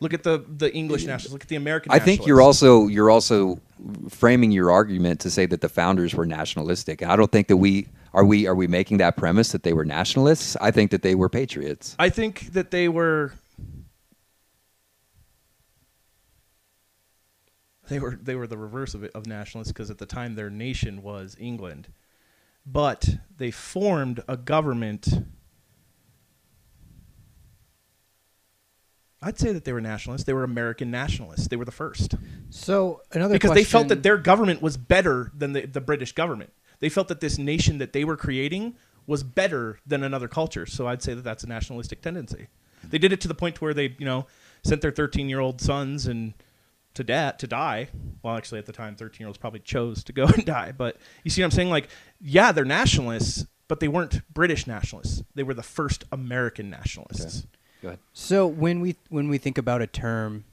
look 0.01 0.15
at 0.15 0.23
the 0.23 0.45
the 0.57 0.73
English 0.75 1.05
nationalist, 1.07 1.33
look 1.33 1.43
at 1.43 1.49
the 1.49 1.57
American. 1.57 1.91
I 1.91 1.99
think 1.99 2.27
you're 2.27 2.41
also 2.41 2.87
you're 2.87 3.11
also 3.11 3.61
framing 4.11 4.53
your 4.53 4.71
argument 4.71 5.21
to 5.21 5.31
say 5.31 5.47
that 5.47 5.61
the 5.63 5.69
founders 5.69 6.15
were 6.15 6.27
nationalistic. 6.27 7.03
I 7.03 7.17
don't 7.17 7.33
think 7.33 7.49
that 7.49 7.57
we 7.57 7.89
are 8.13 8.25
we 8.25 8.47
are 8.47 8.55
we 8.55 8.67
making 8.69 8.99
that 8.99 9.17
premise 9.17 9.53
that 9.53 9.63
they 9.63 9.73
were 9.73 9.85
nationalists. 9.87 10.57
I 10.61 10.71
think 10.71 10.91
that 10.93 11.03
they 11.03 11.15
were 11.15 11.29
patriots. 11.31 11.97
I 11.99 12.11
think 12.11 12.53
that 12.53 12.71
they 12.71 12.89
were 12.89 13.33
they 17.91 17.99
were 17.99 18.19
they 18.23 18.37
were 18.37 18.47
the 18.47 18.57
reverse 18.57 18.95
of 18.95 19.03
it, 19.03 19.11
of 19.15 19.27
nationalists 19.27 19.73
because 19.73 19.91
at 19.91 19.99
the 19.99 20.07
time 20.07 20.37
their 20.37 20.49
nation 20.49 21.03
was 21.03 21.37
England, 21.39 21.89
but 22.65 23.17
they 23.37 23.51
formed 23.51 24.23
a 24.29 24.37
government. 24.37 25.09
I'd 29.21 29.39
say 29.39 29.53
that 29.53 29.65
they 29.65 29.73
were 29.73 29.81
nationalists. 29.83 30.25
They 30.25 30.33
were 30.33 30.45
American 30.45 30.91
nationalists. 30.91 31.49
They 31.49 31.57
were 31.57 31.67
the 31.67 31.73
first 31.73 32.15
So, 32.49 33.03
another 33.13 33.35
because 33.35 33.53
they 33.53 33.65
felt 33.65 33.89
that 33.89 34.03
their 34.03 34.17
government 34.17 34.63
was 34.63 34.79
better 34.79 35.31
than 35.37 35.53
the, 35.53 35.67
the 35.67 35.81
British 35.81 36.13
government. 36.13 36.53
They 36.79 36.89
felt 36.89 37.09
that 37.09 37.21
this 37.21 37.37
nation 37.37 37.79
that 37.79 37.93
they 37.93 38.05
were 38.05 38.17
creating 38.17 38.77
was 39.07 39.23
better 39.23 39.81
than 39.85 40.05
another 40.05 40.29
culture. 40.29 40.65
So 40.65 40.87
I'd 40.87 41.03
say 41.03 41.13
that 41.13 41.23
that's 41.23 41.43
a 41.45 41.49
nationalistic 41.49 42.01
tendency. 42.01 42.47
They 42.89 42.97
did 42.99 43.13
it 43.13 43.21
to 43.23 43.29
the 43.29 43.35
point 43.35 43.61
where 43.61 43.75
they, 43.75 43.95
you 43.99 44.07
know, 44.07 44.27
sent 44.65 44.81
their 44.81 44.93
13-year-old 44.93 45.61
sons 45.61 46.07
and 46.07 46.33
to 46.95 47.05
da- 47.05 47.33
to 47.33 47.47
die. 47.47 47.89
Well, 48.23 48.37
actually, 48.37 48.59
at 48.59 48.67
the 48.67 48.73
time, 48.73 48.97
13-year-olds 48.97 49.39
probably 49.39 49.61
chose 49.61 50.05
to 50.05 50.13
go 50.13 50.25
and 50.35 50.45
die. 50.45 50.73
But 50.73 50.97
you 51.25 51.31
see 51.31 51.43
what 51.43 51.47
I'm 51.47 51.51
saying? 51.53 51.71
Like, 51.71 51.89
yeah, 52.21 52.53
they're 52.53 52.65
nationalists, 52.65 53.47
but 53.69 53.81
they 53.81 53.89
weren't 53.89 54.21
British 54.33 54.67
nationalists. 54.67 55.23
They 55.35 55.43
were 55.43 55.55
the 55.55 55.63
first 55.63 56.05
American 56.13 56.71
nationalists. 56.71 57.47
Go 57.83 57.89
ahead. 57.89 58.01
So 58.13 58.47
when 58.47 58.81
we 58.81 58.97
when 59.09 59.29
we 59.29 59.39
think 59.39 59.57
about 59.59 59.81
a 59.81 59.87
term, 59.87 60.45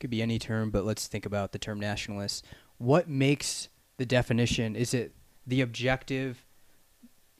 could 0.00 0.10
be 0.10 0.22
any 0.22 0.38
term, 0.38 0.70
but 0.70 0.84
let's 0.84 1.06
think 1.06 1.24
about 1.24 1.52
the 1.52 1.58
term 1.58 1.78
nationalist. 1.78 2.44
What 2.78 3.08
makes 3.08 3.68
the 3.96 4.06
definition? 4.06 4.74
Is 4.76 4.92
it 4.92 5.12
the 5.46 5.60
objective? 5.60 6.44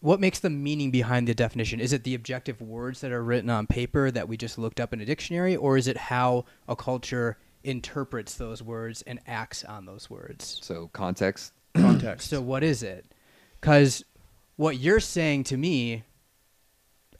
What 0.00 0.20
makes 0.20 0.38
the 0.38 0.50
meaning 0.50 0.90
behind 0.90 1.26
the 1.26 1.34
definition? 1.34 1.80
Is 1.80 1.92
it 1.92 2.04
the 2.04 2.14
objective 2.14 2.60
words 2.60 3.00
that 3.00 3.10
are 3.10 3.24
written 3.24 3.50
on 3.50 3.66
paper 3.66 4.10
that 4.10 4.28
we 4.28 4.36
just 4.36 4.58
looked 4.58 4.78
up 4.78 4.92
in 4.92 5.00
a 5.00 5.04
dictionary, 5.04 5.56
or 5.56 5.76
is 5.76 5.88
it 5.88 5.96
how 5.96 6.44
a 6.68 6.76
culture 6.76 7.38
interprets 7.64 8.34
those 8.34 8.62
words 8.62 9.02
and 9.02 9.20
acts 9.26 9.64
on 9.64 9.86
those 9.86 10.08
words? 10.08 10.58
So 10.62 10.88
context. 10.92 11.52
Context. 11.74 12.30
So 12.30 12.40
what 12.40 12.62
is 12.62 12.82
it? 12.82 13.06
Because 13.60 14.04
what 14.56 14.78
you're 14.78 15.00
saying 15.00 15.44
to 15.44 15.56
me 15.56 16.04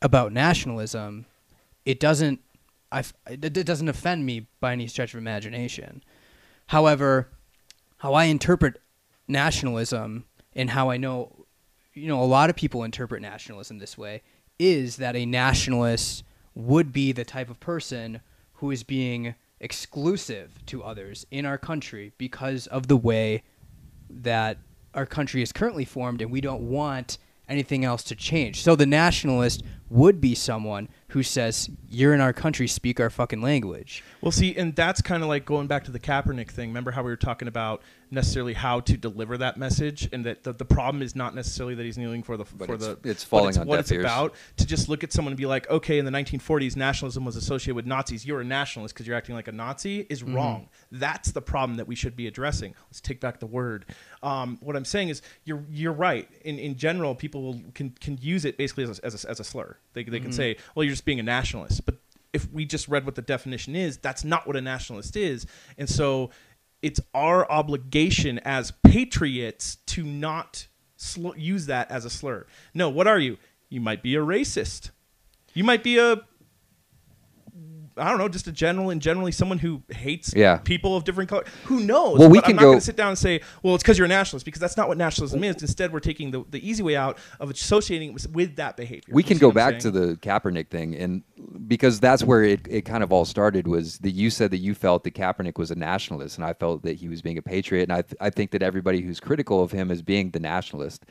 about 0.02 0.33
nationalism, 0.33 1.26
it 1.85 1.98
doesn't, 1.98 2.40
I, 2.92 3.00
f- 3.00 3.14
it 3.28 3.57
it 3.57 3.66
doesn't 3.66 3.88
offend 3.88 4.24
me 4.24 4.46
by 4.61 4.72
any 4.72 4.87
stretch 4.87 5.14
of 5.14 5.18
imagination. 5.18 6.04
However, 6.68 7.28
how 7.98 8.14
I 8.14 8.24
interpret 8.24 8.80
nationalism 9.26 10.26
and 10.54 10.70
how 10.70 10.90
I 10.90 10.96
know, 10.96 11.46
you 11.94 12.07
know, 12.07 12.22
a 12.22 12.24
lot 12.24 12.50
of 12.50 12.57
people 12.57 12.85
interpret 12.85 13.22
nationalism 13.22 13.78
this 13.78 13.98
way 13.98 14.22
is 14.59 14.96
that 14.98 15.16
a 15.16 15.26
nationalist 15.26 16.22
would 16.54 16.92
be 16.92 17.12
the 17.12 17.24
type 17.24 17.50
of 17.50 17.59
person 17.59 18.20
who 18.54 18.70
is 18.70 18.83
being 18.83 19.35
exclusive 19.64 20.64
to 20.66 20.85
others 20.85 21.27
in 21.31 21.46
our 21.46 21.57
country 21.57 22.12
because 22.18 22.66
of 22.66 22.87
the 22.87 22.96
way 22.98 23.42
that 24.11 24.59
our 24.92 25.07
country 25.07 25.40
is 25.40 25.53
currently 25.53 25.87
formed 25.87 26.20
and 26.20 26.31
we 26.31 26.42
don't 26.42 26.61
want 26.61 27.16
anything 27.48 27.83
else 27.83 28.05
to 28.05 28.14
change. 28.14 28.62
So 28.62 28.77
the 28.77 28.85
nationalist 28.85 29.62
would 29.88 30.20
be 30.20 30.35
someone 30.35 30.88
who 31.14 31.22
says, 31.22 31.70
You're 31.88 32.12
in 32.12 32.20
our 32.20 32.33
country, 32.33 32.66
speak 32.68 32.98
our 33.00 33.09
fucking 33.09 33.40
language. 33.40 34.03
Well, 34.20 34.33
see, 34.33 34.55
and 34.57 34.74
that's 34.74 35.00
kind 35.00 35.22
of 35.22 35.29
like 35.29 35.44
going 35.44 35.68
back 35.68 35.85
to 35.85 35.90
the 35.92 36.00
Kaepernick 36.00 36.50
thing. 36.50 36.68
Remember 36.70 36.90
how 36.90 37.03
we 37.03 37.11
were 37.11 37.16
talking 37.16 37.48
about 37.48 37.83
necessarily 38.11 38.53
how 38.53 38.79
to 38.81 38.96
deliver 38.96 39.37
that 39.38 39.57
message, 39.57 40.09
and 40.12 40.24
that 40.27 40.44
the, 40.44 40.53
the 40.53 40.64
problem 40.64 41.03
is 41.03 41.16
not 41.16 41.35
necessarily 41.35 41.74
that 41.74 41.83
he's 41.85 41.98
kneeling 41.98 42.22
for 42.22 42.37
the 42.37 42.44
But 42.57 42.66
for 42.66 42.74
it's- 42.74 42.96
the 43.03 43.09
it's 43.11 43.24
but 43.24 43.29
falling 43.29 43.59
on 43.59 43.66
what 43.66 43.77
deaf 43.77 43.81
it's 43.87 43.92
ears. 43.92 44.05
about. 44.05 44.35
To 44.59 44.66
just 44.66 44.88
look 44.88 45.03
at 45.05 45.12
someone 45.12 45.33
and 45.33 45.38
be 45.38 45.46
like, 45.46 45.68
okay, 45.70 45.98
in 45.98 46.05
the 46.05 46.11
1940s, 46.12 46.77
nationalism 46.77 47.24
was 47.24 47.37
associated 47.37 47.74
with 47.77 47.87
Nazis. 47.87 48.27
You're 48.27 48.40
a 48.40 48.44
nationalist 48.44 48.94
because 48.94 49.07
you're 49.07 49.16
acting 49.16 49.35
like 49.37 49.48
a 49.48 49.53
Nazi 49.53 50.00
is 50.11 50.22
Mm-hmm. 50.22 50.35
wrong. 50.37 50.68
That's 50.92 51.33
the 51.33 51.42
problem 51.42 51.77
that 51.79 51.87
we 51.88 51.94
should 51.94 52.16
be 52.16 52.27
addressing. 52.27 52.74
Let's 52.88 53.00
take 53.00 53.20
back 53.20 53.38
the 53.40 53.46
word. 53.46 53.87
Um, 54.22 54.59
what 54.62 54.74
I'm 54.77 54.85
saying 54.85 55.09
is, 55.11 55.22
you're 55.44 55.62
you're 55.70 55.92
right. 55.92 56.29
In 56.44 56.59
in 56.59 56.77
general, 56.77 57.14
people 57.14 57.42
will, 57.42 57.61
can 57.74 57.90
can 58.00 58.18
use 58.20 58.44
it 58.44 58.57
basically 58.57 58.85
as 58.85 58.98
a, 58.98 59.05
as 59.07 59.24
a, 59.24 59.31
as 59.31 59.40
a 59.40 59.44
slur. 59.44 59.77
They 59.92 60.03
they 60.05 60.18
can 60.20 60.31
Mm-hmm. 60.31 60.37
say, 60.37 60.57
well, 60.74 60.83
you're 60.85 60.92
just 60.92 61.03
being 61.04 61.20
a 61.20 61.22
nationalist. 61.22 61.84
But 61.84 61.96
if 62.32 62.50
we 62.52 62.64
just 62.64 62.88
read 62.88 63.04
what 63.04 63.14
the 63.14 63.22
definition 63.22 63.76
is, 63.76 63.96
that's 63.98 64.24
not 64.24 64.46
what 64.46 64.56
a 64.56 64.60
nationalist 64.60 65.16
is. 65.16 65.46
And 65.78 65.88
so 65.88 66.30
it's 66.82 67.00
our 67.14 67.50
obligation 67.50 68.40
as 68.40 68.72
patriots 68.82 69.76
to 69.86 70.02
not 70.02 70.66
sl- 70.96 71.36
use 71.36 71.66
that 71.66 71.90
as 71.90 72.04
a 72.04 72.10
slur. 72.10 72.46
No, 72.74 72.88
what 72.88 73.06
are 73.06 73.18
you? 73.18 73.38
You 73.68 73.80
might 73.80 74.02
be 74.02 74.14
a 74.16 74.20
racist. 74.20 74.90
You 75.54 75.64
might 75.64 75.82
be 75.82 75.98
a 75.98 76.22
I 77.96 78.09
don't 78.09 78.18
know, 78.18 78.28
just 78.28 78.46
a 78.48 78.52
general 78.52 78.90
and 78.90 79.00
generally 79.00 79.30
someone 79.30 79.59
who 79.59 79.83
hates 79.88 80.33
Yeah. 80.35 80.57
people 80.57 80.96
of 80.96 81.04
different 81.04 81.30
color. 81.30 81.44
Who 81.64 81.80
knows? 81.80 82.18
Well, 82.18 82.28
we 82.28 82.38
But 82.38 82.44
can 82.46 82.52
I'm 82.52 82.57
not 82.57 82.62
go- 82.62 82.68
going 82.70 82.78
to 82.80 82.85
sit 82.85 82.96
down 82.96 83.09
and 83.11 83.18
say, 83.18 83.40
well, 83.62 83.74
it's 83.74 83.85
because 83.85 83.98
you're 83.98 84.07
a 84.07 84.09
nationalist, 84.09 84.44
because 84.44 84.61
that's 84.61 84.76
not 84.76 84.88
what 84.88 84.98
nationalism 84.98 85.44
is. 85.44 85.57
Instead, 85.62 85.92
we're 85.92 86.00
taking 86.00 86.30
the, 86.33 86.44
the 86.50 86.68
easy 86.68 86.83
way 86.83 86.96
out 86.96 87.18
of 87.38 87.50
associating 87.50 88.11
it 88.11 88.14
with, 88.14 88.30
with 88.30 88.57
that 88.57 88.76
behavior. 88.76 89.12
we 89.12 89.22
You 89.22 89.26
can 89.28 89.38
go 89.38 89.52
back 89.52 89.78
to 89.80 89.90
the 89.90 90.16
Kaepernick 90.16 90.68
thing, 90.70 90.94
and 90.96 91.22
because 91.68 92.00
that's 92.00 92.24
where 92.24 92.42
it, 92.42 92.66
it 92.68 92.83
kind 92.83 93.02
of 93.04 93.12
all 93.12 93.24
started 93.24 93.66
was 93.68 93.98
that 93.98 94.11
you 94.11 94.28
said 94.30 94.50
that 94.50 94.59
you 94.59 94.74
felt 94.74 95.04
that 95.04 95.14
Kaepernick 95.14 95.57
was 95.59 95.70
a 95.70 95.76
nationalist, 95.76 96.37
and 96.37 96.44
I 96.44 96.52
felt 96.52 96.83
that 96.83 96.96
he 96.96 97.09
was 97.09 97.22
being 97.22 97.38
a 97.38 97.42
patriot, 97.42 97.85
and 97.85 97.92
I 97.92 98.02
th- 98.02 98.16
I 98.20 98.30
think 98.30 98.50
that 98.50 98.62
everybody 98.62 99.00
who's 99.02 99.20
critical 99.20 99.62
of 99.62 99.70
him 99.70 99.90
is 99.90 100.02
being 100.02 100.30
the 100.30 100.40
nationalist, 100.40 101.04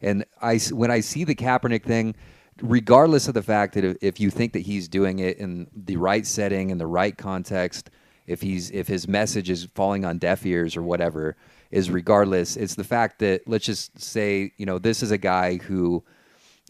and 0.00 0.24
I 0.40 0.58
when 0.70 0.90
I 0.90 1.00
see 1.00 1.24
the 1.24 1.34
Kaepernick 1.34 1.82
thing. 1.84 2.14
Regardless 2.62 3.28
of 3.28 3.34
the 3.34 3.42
fact 3.42 3.74
that 3.74 3.98
if- 4.02 4.20
you 4.20 4.30
think 4.30 4.52
that 4.52 4.60
he's 4.60 4.88
doing 4.88 5.20
it 5.20 5.38
in 5.38 5.68
the 5.74 5.96
right 5.96 6.26
setting, 6.26 6.70
in 6.70 6.78
the 6.78 6.86
right 6.86 7.16
context, 7.16 7.90
if 8.26 8.42
he's 8.42 8.70
if 8.72 8.86
his 8.88 9.08
message 9.08 9.48
is 9.48 9.64
falling 9.74 10.04
on 10.04 10.18
deaf 10.18 10.44
ears 10.44 10.76
or 10.76 10.82
whatever, 10.82 11.36
is 11.70 11.90
regardless. 11.90 12.56
It's 12.56 12.74
the 12.74 12.84
fact 12.84 13.20
that 13.20 13.46
let's 13.46 13.64
just 13.64 14.00
say 14.00 14.52
you 14.58 14.66
know 14.66 14.78
this 14.78 15.02
is 15.02 15.10
a 15.10 15.18
guy 15.18 15.56
who 15.56 16.04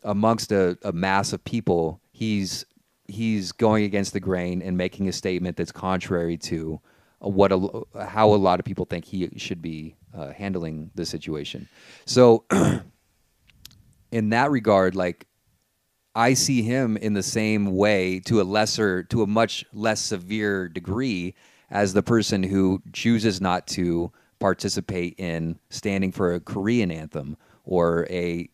amongst 0.05 0.53
a, 0.53 0.79
a 0.83 0.93
mass 0.93 1.33
of 1.33 1.43
people, 1.45 2.01
he's 2.13 2.65
he's 3.07 3.53
going 3.53 3.85
against 3.85 4.13
the 4.13 4.21
grain 4.21 4.61
and 4.61 4.77
making 4.77 5.09
a 5.09 5.13
statement 5.13 5.57
that's 5.57 5.73
contrary 5.73 6.37
to 6.37 6.79
what 7.21 7.51
a, 7.51 7.83
how 8.07 8.33
a 8.33 8.37
lot 8.37 8.61
of 8.61 8.67
people 8.67 8.85
think 8.85 9.05
he 9.05 9.29
should 9.37 9.63
be 9.63 9.97
uh, 10.15 10.31
handling 10.33 10.91
the 10.95 11.07
situation. 11.07 11.69
So, 12.05 12.45
in 14.13 14.29
that 14.31 14.51
regard, 14.51 14.95
like 14.95 15.27
I 16.19 16.35
see 16.35 16.63
him 16.63 16.97
in 16.97 17.13
the 17.13 17.23
same 17.23 17.77
way 17.77 18.19
to 18.27 18.41
a 18.41 18.43
lesser, 18.43 19.05
to 19.05 19.23
a 19.23 19.27
much 19.29 19.65
less 19.73 20.01
severe 20.01 20.69
degree 20.69 21.37
as 21.71 21.93
the 21.93 22.03
person 22.03 22.43
who 22.43 22.83
chooses 22.93 23.41
not 23.41 23.69
to 23.69 24.11
participate 24.41 25.15
in 25.17 25.61
standing 25.71 26.11
for 26.11 26.35
a 26.35 26.41
Korean 26.41 26.91
anthem 26.91 27.37
or 27.65 28.05
a 28.11 28.51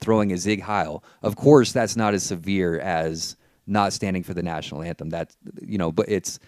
throwing 0.00 0.32
a 0.32 0.38
Sieg 0.38 0.60
Heil. 0.60 1.04
Of 1.22 1.36
course, 1.36 1.70
that's 1.70 1.94
not 1.94 2.14
as 2.14 2.24
severe 2.24 2.80
as 2.80 3.36
not 3.68 3.92
standing 3.92 4.24
for 4.24 4.34
the 4.34 4.42
national 4.42 4.82
anthem. 4.82 5.08
That's 5.08 5.36
you 5.62 5.78
know, 5.78 5.92
but 5.92 6.08
it's 6.08 6.40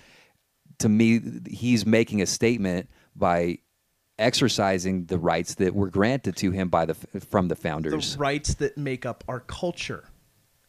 to 0.81 0.89
me, 0.89 1.21
he's 1.49 1.87
making 1.87 2.23
a 2.23 2.27
statement 2.27 2.91
by 3.15 3.59
exercising 4.19 5.05
the 5.07 5.19
rights 5.19 5.55
that 5.57 5.75
were 5.75 5.91
granted 5.91 6.37
to 6.37 6.51
him 6.51 6.69
by 6.69 6.85
the 6.87 6.95
from 6.95 7.49
the 7.49 7.57
founders. 7.57 8.15
the 8.15 8.19
rights 8.19 8.55
that 8.55 8.77
make 8.77 9.07
up 9.07 9.25
our 9.29 9.41
culture. 9.41 10.05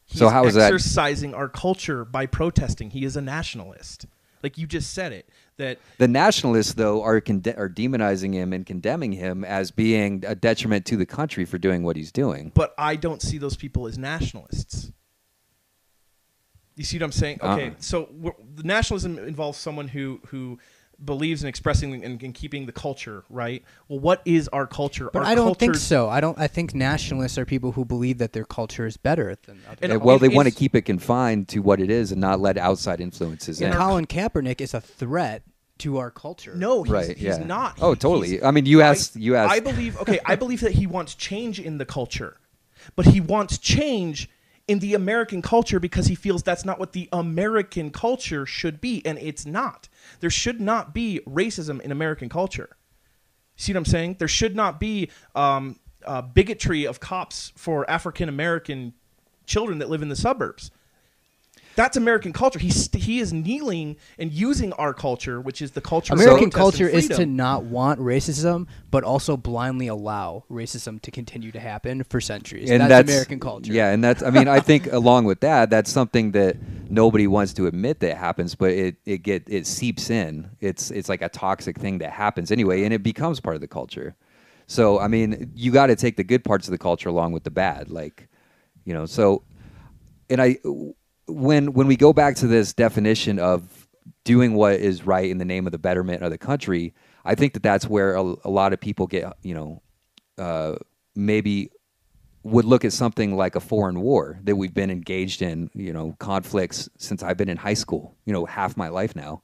He's 0.06 0.18
So 0.18 0.28
how 0.28 0.44
is 0.46 0.54
that- 0.54 0.72
exercising 0.72 1.34
our 1.34 1.48
culture 1.48 2.04
by 2.04 2.26
protesting? 2.26 2.90
He 2.90 3.04
is 3.04 3.16
a 3.16 3.20
nationalist. 3.20 4.06
Like 4.42 4.56
you 4.56 4.66
just 4.66 4.94
said 4.94 5.12
it. 5.12 5.28
That 5.58 5.78
The 5.98 6.08
nationalists, 6.08 6.72
though, 6.72 7.02
are 7.02 7.20
conde- 7.20 7.54
are 7.58 7.68
demonizing 7.68 8.32
him 8.32 8.54
and 8.54 8.64
condemning 8.64 9.12
him 9.12 9.44
as 9.44 9.70
being 9.70 10.24
a 10.26 10.34
detriment 10.34 10.86
to 10.86 10.96
the 10.96 11.04
country 11.04 11.44
for 11.44 11.58
doing 11.58 11.82
what 11.82 11.96
he's 11.96 12.10
doing. 12.10 12.50
but 12.54 12.74
I 12.78 12.96
don't 12.96 13.20
see 13.20 13.36
those 13.36 13.56
people 13.56 13.86
as 13.86 13.98
nationalists. 13.98 14.92
You 16.76 16.84
see 16.84 16.96
what 16.98 17.04
I'm 17.04 17.12
saying? 17.12 17.40
Uh-uh. 17.42 17.54
Okay, 17.54 17.66
Uh-uh. 17.68 17.74
so 17.80 18.08
the 18.54 18.62
nationalism 18.62 19.18
involves 19.18 19.58
someone 19.58 19.88
who 19.88 20.20
who 20.28 20.58
believes 21.04 21.42
in 21.42 21.48
expressing 21.48 22.04
and, 22.04 22.22
and 22.22 22.34
keeping 22.34 22.66
the 22.66 22.72
culture, 22.72 23.24
right? 23.30 23.62
Well, 23.88 24.00
what 24.00 24.22
is 24.24 24.48
our 24.48 24.66
culture? 24.66 25.10
But 25.12 25.20
our 25.20 25.24
I 25.28 25.34
don't 25.34 25.58
think 25.58 25.76
so. 25.76 26.08
I 26.08 26.20
don't. 26.20 26.38
I 26.38 26.46
think 26.46 26.74
nationalists 26.74 27.38
are 27.38 27.44
people 27.46 27.72
who 27.72 27.84
believe 27.84 28.18
that 28.18 28.32
their 28.32 28.44
culture 28.44 28.86
is 28.86 28.96
better 28.96 29.36
than 29.46 29.60
others. 29.68 29.78
And 29.90 30.02
well, 30.02 30.18
they 30.18 30.28
want 30.28 30.48
to 30.48 30.54
keep 30.54 30.74
it 30.74 30.82
confined 30.82 31.48
to 31.48 31.60
what 31.60 31.80
it 31.80 31.90
is 31.90 32.12
and 32.12 32.20
not 32.20 32.40
let 32.40 32.58
outside 32.58 33.00
influences 33.00 33.60
in. 33.60 33.68
And 33.68 33.76
Colin 33.76 34.06
Kaepernick 34.06 34.60
is 34.60 34.74
a 34.74 34.80
threat 34.80 35.42
to 35.78 35.96
our 35.98 36.10
culture. 36.10 36.54
No, 36.54 36.82
he's, 36.82 36.92
Right, 36.92 37.16
he's 37.16 37.38
yeah. 37.38 37.44
not. 37.44 37.78
Oh, 37.80 37.94
totally. 37.94 38.28
he's- 38.28 38.42
I 38.44 38.50
mean, 38.50 38.66
you 38.66 38.82
asked- 38.82 39.16
you 39.16 39.34
asked- 39.36 39.54
I 39.54 39.60
believe. 39.60 39.96
Okay, 39.98 40.18
I 40.26 40.36
believe 40.36 40.60
that 40.60 40.72
he 40.72 40.86
wants 40.86 41.14
change 41.14 41.58
in 41.58 41.78
the 41.78 41.86
culture, 41.86 42.36
but 42.96 43.06
he 43.06 43.20
wants 43.20 43.56
change 43.56 44.28
in 44.68 44.78
the 44.80 44.94
American 44.94 45.40
culture 45.42 45.80
because 45.80 46.06
he 46.06 46.14
feels 46.14 46.42
that's 46.42 46.64
not 46.66 46.78
what 46.78 46.92
the 46.92 47.08
American 47.12 47.90
culture 47.90 48.44
should 48.46 48.80
be, 48.80 49.00
and 49.06 49.18
it's 49.18 49.46
not. 49.46 49.88
There 50.20 50.30
should 50.30 50.60
not 50.60 50.94
be 50.94 51.20
racism 51.26 51.80
in 51.80 51.92
American 51.92 52.28
culture. 52.28 52.76
See 53.56 53.72
what 53.72 53.78
I'm 53.78 53.84
saying? 53.84 54.16
There 54.18 54.28
should 54.28 54.56
not 54.56 54.80
be 54.80 55.10
um, 55.34 55.80
uh, 56.04 56.22
bigotry 56.22 56.86
of 56.86 57.00
cops 57.00 57.52
for 57.56 57.88
African 57.90 58.28
American 58.28 58.94
children 59.46 59.78
that 59.78 59.90
live 59.90 60.02
in 60.02 60.08
the 60.08 60.16
suburbs. 60.16 60.70
That's 61.76 61.96
American 61.96 62.32
culture. 62.32 62.58
He's 62.58 62.90
he 62.92 63.20
is 63.20 63.32
kneeling 63.32 63.96
and 64.18 64.32
using 64.32 64.72
our 64.74 64.92
culture, 64.92 65.40
which 65.40 65.62
is 65.62 65.72
the 65.72 65.80
culture. 65.80 66.14
American 66.14 66.50
protest 66.50 66.78
culture 66.78 66.88
is 66.88 67.08
to 67.08 67.26
not 67.26 67.64
want 67.64 68.00
racism, 68.00 68.66
but 68.90 69.04
also 69.04 69.36
blindly 69.36 69.86
allow 69.86 70.44
racism 70.50 71.00
to 71.02 71.10
continue 71.10 71.52
to 71.52 71.60
happen 71.60 72.02
for 72.04 72.20
centuries. 72.20 72.68
that's, 72.68 73.08
American 73.08 73.40
culture. 73.40 73.72
Yeah, 73.72 73.90
and 73.90 74.02
that's. 74.02 74.22
I 74.22 74.30
mean, 74.30 74.48
I 74.48 74.60
think 74.60 74.92
along 74.92 75.24
with 75.24 75.40
that, 75.40 75.70
that's 75.70 75.90
something 75.90 76.32
that 76.32 76.56
nobody 76.90 77.26
wants 77.26 77.52
to 77.54 77.66
admit 77.66 78.00
that 78.00 78.16
happens, 78.16 78.54
but 78.54 78.70
it 78.72 78.96
it 79.04 79.18
get 79.18 79.44
it 79.48 79.66
seeps 79.66 80.10
in. 80.10 80.50
It's 80.60 80.90
it's 80.90 81.08
like 81.08 81.22
a 81.22 81.28
toxic 81.28 81.78
thing 81.78 81.98
that 81.98 82.10
happens 82.10 82.50
anyway, 82.50 82.84
and 82.84 82.92
it 82.92 83.02
becomes 83.02 83.40
part 83.40 83.54
of 83.54 83.60
the 83.60 83.68
culture. 83.68 84.16
So 84.66 84.98
I 84.98 85.08
mean, 85.08 85.52
you 85.54 85.72
got 85.72 85.86
to 85.86 85.96
take 85.96 86.16
the 86.16 86.24
good 86.24 86.44
parts 86.44 86.66
of 86.66 86.72
the 86.72 86.78
culture 86.78 87.08
along 87.08 87.32
with 87.32 87.44
the 87.44 87.50
bad, 87.50 87.90
like 87.90 88.28
you 88.84 88.94
know. 88.94 89.06
So, 89.06 89.44
and 90.28 90.42
I 90.42 90.58
when 91.30 91.72
when 91.72 91.86
we 91.86 91.96
go 91.96 92.12
back 92.12 92.36
to 92.36 92.46
this 92.46 92.72
definition 92.72 93.38
of 93.38 93.88
doing 94.24 94.54
what 94.54 94.74
is 94.74 95.06
right 95.06 95.30
in 95.30 95.38
the 95.38 95.44
name 95.44 95.66
of 95.66 95.72
the 95.72 95.78
betterment 95.78 96.22
of 96.22 96.30
the 96.30 96.38
country, 96.38 96.94
I 97.24 97.34
think 97.34 97.54
that 97.54 97.62
that's 97.62 97.86
where 97.86 98.14
a, 98.16 98.22
a 98.44 98.50
lot 98.50 98.72
of 98.72 98.80
people 98.80 99.06
get 99.06 99.32
you 99.42 99.54
know 99.54 99.82
uh, 100.38 100.76
maybe 101.14 101.70
would 102.42 102.64
look 102.64 102.84
at 102.84 102.92
something 102.92 103.36
like 103.36 103.54
a 103.54 103.60
foreign 103.60 104.00
war 104.00 104.38
that 104.44 104.56
we've 104.56 104.72
been 104.72 104.90
engaged 104.90 105.42
in, 105.42 105.70
you 105.74 105.92
know, 105.92 106.16
conflicts 106.18 106.88
since 106.96 107.22
I've 107.22 107.36
been 107.36 107.50
in 107.50 107.58
high 107.58 107.74
school, 107.74 108.16
you 108.24 108.32
know, 108.32 108.46
half 108.46 108.76
my 108.78 108.88
life 108.88 109.14
now. 109.14 109.42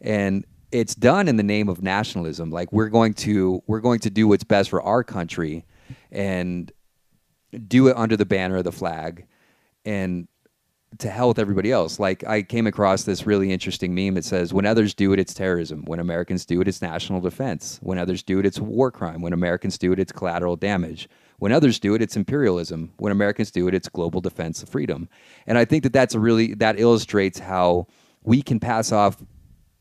And 0.00 0.44
it's 0.70 0.94
done 0.94 1.26
in 1.26 1.36
the 1.36 1.42
name 1.42 1.68
of 1.68 1.82
nationalism. 1.82 2.50
Like 2.50 2.72
we're 2.72 2.90
going 2.90 3.14
to 3.14 3.62
we're 3.66 3.80
going 3.80 4.00
to 4.00 4.10
do 4.10 4.28
what's 4.28 4.44
best 4.44 4.70
for 4.70 4.80
our 4.82 5.02
country 5.02 5.64
and 6.12 6.70
do 7.66 7.88
it 7.88 7.96
under 7.96 8.16
the 8.16 8.26
banner 8.26 8.56
of 8.56 8.64
the 8.64 8.72
flag 8.72 9.26
and 9.84 10.28
to 10.96 11.10
hell 11.10 11.28
with 11.28 11.38
everybody 11.38 11.70
else. 11.70 12.00
Like 12.00 12.24
I 12.24 12.42
came 12.42 12.66
across 12.66 13.04
this 13.04 13.26
really 13.26 13.52
interesting 13.52 13.94
meme. 13.94 14.16
It 14.16 14.24
says, 14.24 14.54
"When 14.54 14.64
others 14.64 14.94
do 14.94 15.12
it, 15.12 15.20
it's 15.20 15.34
terrorism. 15.34 15.84
When 15.86 16.00
Americans 16.00 16.46
do 16.46 16.60
it, 16.60 16.68
it's 16.68 16.80
national 16.80 17.20
defense. 17.20 17.78
When 17.82 17.98
others 17.98 18.22
do 18.22 18.38
it, 18.38 18.46
it's 18.46 18.58
war 18.58 18.90
crime. 18.90 19.20
When 19.20 19.32
Americans 19.32 19.76
do 19.76 19.92
it, 19.92 19.98
it's 19.98 20.12
collateral 20.12 20.56
damage. 20.56 21.08
When 21.38 21.52
others 21.52 21.78
do 21.78 21.94
it, 21.94 22.02
it's 22.02 22.16
imperialism. 22.16 22.92
When 22.96 23.12
Americans 23.12 23.50
do 23.50 23.68
it, 23.68 23.74
it's 23.74 23.88
global 23.88 24.20
defense 24.20 24.62
of 24.62 24.70
freedom." 24.70 25.08
And 25.46 25.58
I 25.58 25.64
think 25.64 25.82
that 25.82 25.92
that's 25.92 26.14
a 26.14 26.20
really 26.20 26.54
that 26.54 26.80
illustrates 26.80 27.38
how 27.38 27.86
we 28.22 28.42
can 28.42 28.58
pass 28.58 28.90
off 28.90 29.22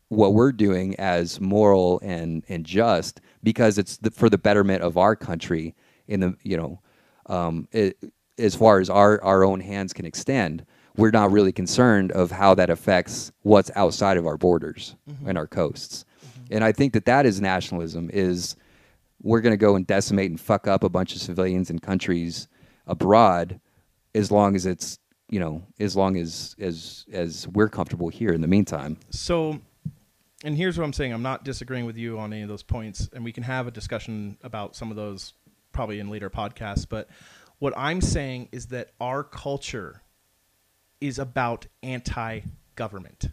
what 0.09 0.33
we're 0.33 0.51
doing 0.51 0.95
as 0.99 1.39
moral 1.39 1.99
and 2.03 2.43
and 2.47 2.65
just 2.65 3.21
because 3.43 3.77
it's 3.77 3.97
the, 3.97 4.11
for 4.11 4.29
the 4.29 4.37
betterment 4.37 4.81
of 4.81 4.97
our 4.97 5.15
country 5.15 5.75
in 6.07 6.19
the 6.19 6.35
you 6.43 6.57
know 6.57 6.81
um, 7.27 7.67
it, 7.71 7.97
as 8.37 8.55
far 8.55 8.79
as 8.79 8.89
our 8.89 9.21
our 9.23 9.43
own 9.43 9.59
hands 9.59 9.93
can 9.93 10.05
extend 10.05 10.65
we're 10.97 11.11
not 11.11 11.31
really 11.31 11.51
concerned 11.51 12.11
of 12.11 12.31
how 12.31 12.55
that 12.55 12.69
affects 12.69 13.31
what's 13.43 13.71
outside 13.75 14.17
of 14.17 14.25
our 14.25 14.37
borders 14.37 14.95
mm-hmm. 15.09 15.29
and 15.29 15.37
our 15.37 15.47
coasts 15.47 16.05
mm-hmm. 16.25 16.53
and 16.55 16.63
i 16.63 16.71
think 16.71 16.93
that 16.93 17.05
that 17.05 17.25
is 17.25 17.39
nationalism 17.39 18.09
is 18.13 18.55
we're 19.21 19.41
going 19.41 19.53
to 19.53 19.57
go 19.57 19.75
and 19.75 19.87
decimate 19.87 20.29
and 20.29 20.39
fuck 20.39 20.67
up 20.67 20.83
a 20.83 20.89
bunch 20.89 21.15
of 21.15 21.21
civilians 21.21 21.69
in 21.69 21.79
countries 21.79 22.47
abroad 22.85 23.59
as 24.15 24.31
long 24.31 24.55
as 24.55 24.65
it's 24.65 24.99
you 25.29 25.39
know 25.39 25.63
as 25.79 25.95
long 25.95 26.17
as 26.17 26.55
as 26.59 27.05
as 27.11 27.47
we're 27.49 27.69
comfortable 27.69 28.09
here 28.09 28.31
in 28.31 28.41
the 28.41 28.47
meantime 28.47 28.97
So, 29.09 29.59
and 30.43 30.55
here's 30.55 30.77
what 30.77 30.83
I'm 30.83 30.93
saying. 30.93 31.13
I'm 31.13 31.23
not 31.23 31.43
disagreeing 31.43 31.85
with 31.85 31.97
you 31.97 32.19
on 32.19 32.31
any 32.31 32.43
of 32.43 32.49
those 32.49 32.63
points, 32.63 33.09
and 33.13 33.23
we 33.23 33.31
can 33.31 33.43
have 33.43 33.67
a 33.67 33.71
discussion 33.71 34.37
about 34.43 34.75
some 34.75 34.91
of 34.91 34.95
those 34.95 35.33
probably 35.71 35.99
in 35.99 36.09
later 36.09 36.29
podcasts. 36.29 36.85
But 36.87 37.09
what 37.59 37.73
I'm 37.75 38.01
saying 38.01 38.49
is 38.51 38.67
that 38.67 38.91
our 39.01 39.23
culture 39.23 40.01
is 41.01 41.19
about 41.19 41.67
anti-government. 41.83 43.29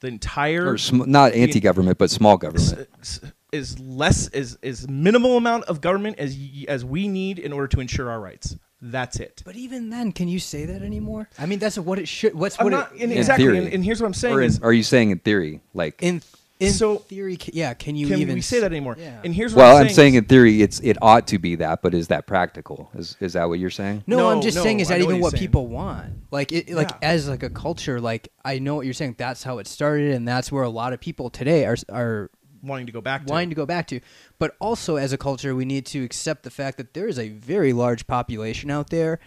The 0.00 0.08
entire 0.08 0.68
or 0.70 0.78
sm- 0.78 1.10
not 1.10 1.32
anti-government 1.32 1.98
but 1.98 2.08
small 2.10 2.36
government 2.36 2.88
s- 3.00 3.20
s- 3.24 3.32
is 3.50 3.78
less 3.80 4.28
is 4.28 4.56
is 4.62 4.86
minimal 4.88 5.36
amount 5.36 5.64
of 5.64 5.80
government 5.80 6.20
as 6.20 6.36
as 6.68 6.84
we 6.84 7.08
need 7.08 7.40
in 7.40 7.52
order 7.52 7.66
to 7.68 7.80
ensure 7.80 8.08
our 8.10 8.20
rights. 8.20 8.56
That's 8.80 9.18
it. 9.18 9.42
But 9.44 9.56
even 9.56 9.90
then, 9.90 10.12
can 10.12 10.28
you 10.28 10.38
say 10.38 10.66
that 10.66 10.82
anymore? 10.82 11.28
I 11.36 11.46
mean, 11.46 11.58
that's 11.58 11.76
what 11.78 11.98
it 11.98 12.06
should. 12.06 12.32
What's 12.32 12.60
I'm 12.60 12.64
what 12.66 12.70
not, 12.70 12.94
it 12.94 13.02
In 13.02 13.10
exactly. 13.10 13.44
theory. 13.44 13.58
And, 13.58 13.74
and 13.74 13.84
here's 13.84 14.00
what 14.00 14.06
I'm 14.06 14.14
saying 14.14 14.38
in, 14.38 14.44
is, 14.44 14.60
are 14.60 14.72
you 14.72 14.84
saying 14.84 15.10
in 15.10 15.18
theory, 15.18 15.60
like? 15.74 16.00
in 16.00 16.22
in 16.60 16.72
So- 16.72 16.96
theory. 16.98 17.36
ca- 17.36 17.50
Yeah, 17.54 17.74
can 17.74 17.94
you 17.96 18.06
can 18.08 18.18
even 18.20 18.34
we 18.34 18.40
say 18.40 18.60
that 18.60 18.70
anymore? 18.72 18.96
Yeah. 18.98 19.20
And 19.24 19.34
here's 19.34 19.54
what 19.54 19.62
well, 19.62 19.76
I'm 19.76 19.86
I'm 19.86 19.88
saying 19.92 20.14
is- 20.14 20.18
in 20.18 20.24
theory, 20.26 20.60
it's 20.62 20.80
it 20.80 20.96
ought 21.02 21.26
to 21.28 21.38
be 21.38 21.54
that, 21.56 21.82
but 21.82 21.94
is 21.94 22.08
that 22.08 22.26
practical? 22.26 22.90
Is 22.96 23.16
is 23.20 23.34
that 23.34 23.48
what 23.48 23.58
you're 23.58 23.70
saying? 23.70 24.04
No, 24.06 24.16
No, 24.16 24.30
I'm 24.30 24.40
just 24.42 24.56
no, 24.56 24.62
saying, 24.64 24.80
is 24.80 24.90
I 24.90 24.94
that 24.94 25.00
know 25.00 25.06
what 25.06 25.10
even 25.10 25.16
he's 25.16 25.22
what 25.22 25.30
saying. 25.32 25.40
people 25.42 25.66
want? 25.68 26.12
Like, 26.30 26.52
it, 26.52 26.70
like 26.70 26.90
Yeah. 26.90 26.96
as 27.02 27.28
like 27.28 27.42
a 27.42 27.50
culture, 27.50 28.00
like 28.00 28.28
I 28.44 28.58
know 28.58 28.74
what 28.74 28.84
you're 28.86 28.94
saying. 28.94 29.14
That's 29.18 29.42
how 29.42 29.58
it 29.58 29.66
started, 29.66 30.12
and 30.14 30.26
that's 30.26 30.50
where 30.50 30.62
a 30.64 30.68
lot 30.70 30.92
of 30.92 31.00
people 31.00 31.30
today 31.30 31.64
are 31.64 31.76
are 31.90 32.30
wanting 32.62 32.86
to 32.86 32.92
go 32.92 33.00
back 33.00 33.24
to. 33.24 33.32
wanting 33.32 33.50
to 33.50 33.54
go 33.54 33.66
back 33.66 33.86
to. 33.86 34.00
But 34.40 34.56
also, 34.58 34.96
as 34.96 35.12
a 35.12 35.18
culture, 35.18 35.54
we 35.54 35.64
need 35.64 35.86
to 35.86 36.02
accept 36.02 36.42
the 36.42 36.50
fact 36.50 36.76
that 36.78 36.92
there 36.92 37.06
is 37.06 37.18
a 37.18 37.28
very 37.28 37.72
large 37.72 38.06
population 38.08 38.68
out 38.70 38.90
there. 38.90 39.20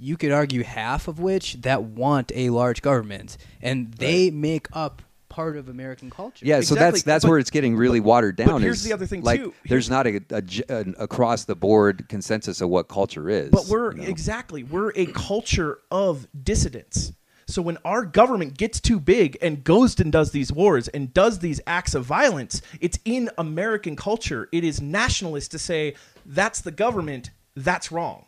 You 0.00 0.16
could 0.16 0.30
argue 0.32 0.62
half 0.62 1.06
of 1.08 1.18
which 1.18 1.54
that 1.62 1.82
want 1.82 2.30
a 2.34 2.48
large 2.50 2.80
government, 2.82 3.36
and 3.60 3.92
they 3.94 4.30
make 4.30 4.68
up 4.72 5.02
part 5.28 5.56
of 5.56 5.68
American 5.68 6.10
culture. 6.10 6.44
Yeah, 6.46 6.60
so 6.60 6.74
that's 6.74 7.02
that's 7.02 7.24
but- 7.24 7.30
where 7.30 7.38
it's 7.38 7.50
getting 7.50 7.76
really 7.76 8.00
watered 8.00 8.36
down. 8.36 8.48
But 8.48 8.62
here's 8.62 8.78
is, 8.78 8.84
the 8.84 8.92
other 8.92 9.06
thing, 9.06 9.22
like, 9.22 9.40
too. 9.40 9.54
There's 9.68 9.88
Here's- 9.88 9.90
not 9.90 10.06
a, 10.06 10.74
an 10.80 10.94
across 10.98 11.44
the 11.44 11.54
board 11.54 12.08
consensus 12.08 12.60
of 12.60 12.68
what 12.68 12.88
culture 12.88 13.28
is. 13.28 13.50
But 13.50 13.66
we're 13.66 13.92
you 13.92 14.02
know? 14.02 14.08
exactly 14.08 14.62
we're 14.64 14.92
a 14.96 15.06
culture 15.06 15.78
of 15.90 16.26
dissidents. 16.42 17.12
So 17.46 17.62
when 17.62 17.78
our 17.82 18.04
government 18.04 18.58
gets 18.58 18.78
too 18.78 19.00
big 19.00 19.38
and 19.40 19.64
goes 19.64 19.98
and 19.98 20.12
does 20.12 20.32
these 20.32 20.52
wars 20.52 20.88
and 20.88 21.14
does 21.14 21.38
these 21.38 21.62
acts 21.66 21.94
of 21.94 22.04
violence, 22.04 22.60
it's 22.78 22.98
in 23.06 23.30
American 23.38 23.96
culture. 23.96 24.50
It 24.52 24.64
is 24.64 24.82
nationalist 24.82 25.50
to 25.52 25.58
say 25.58 25.94
that's 26.26 26.60
the 26.60 26.70
government, 26.70 27.30
that's 27.56 27.90
wrong. 27.90 28.26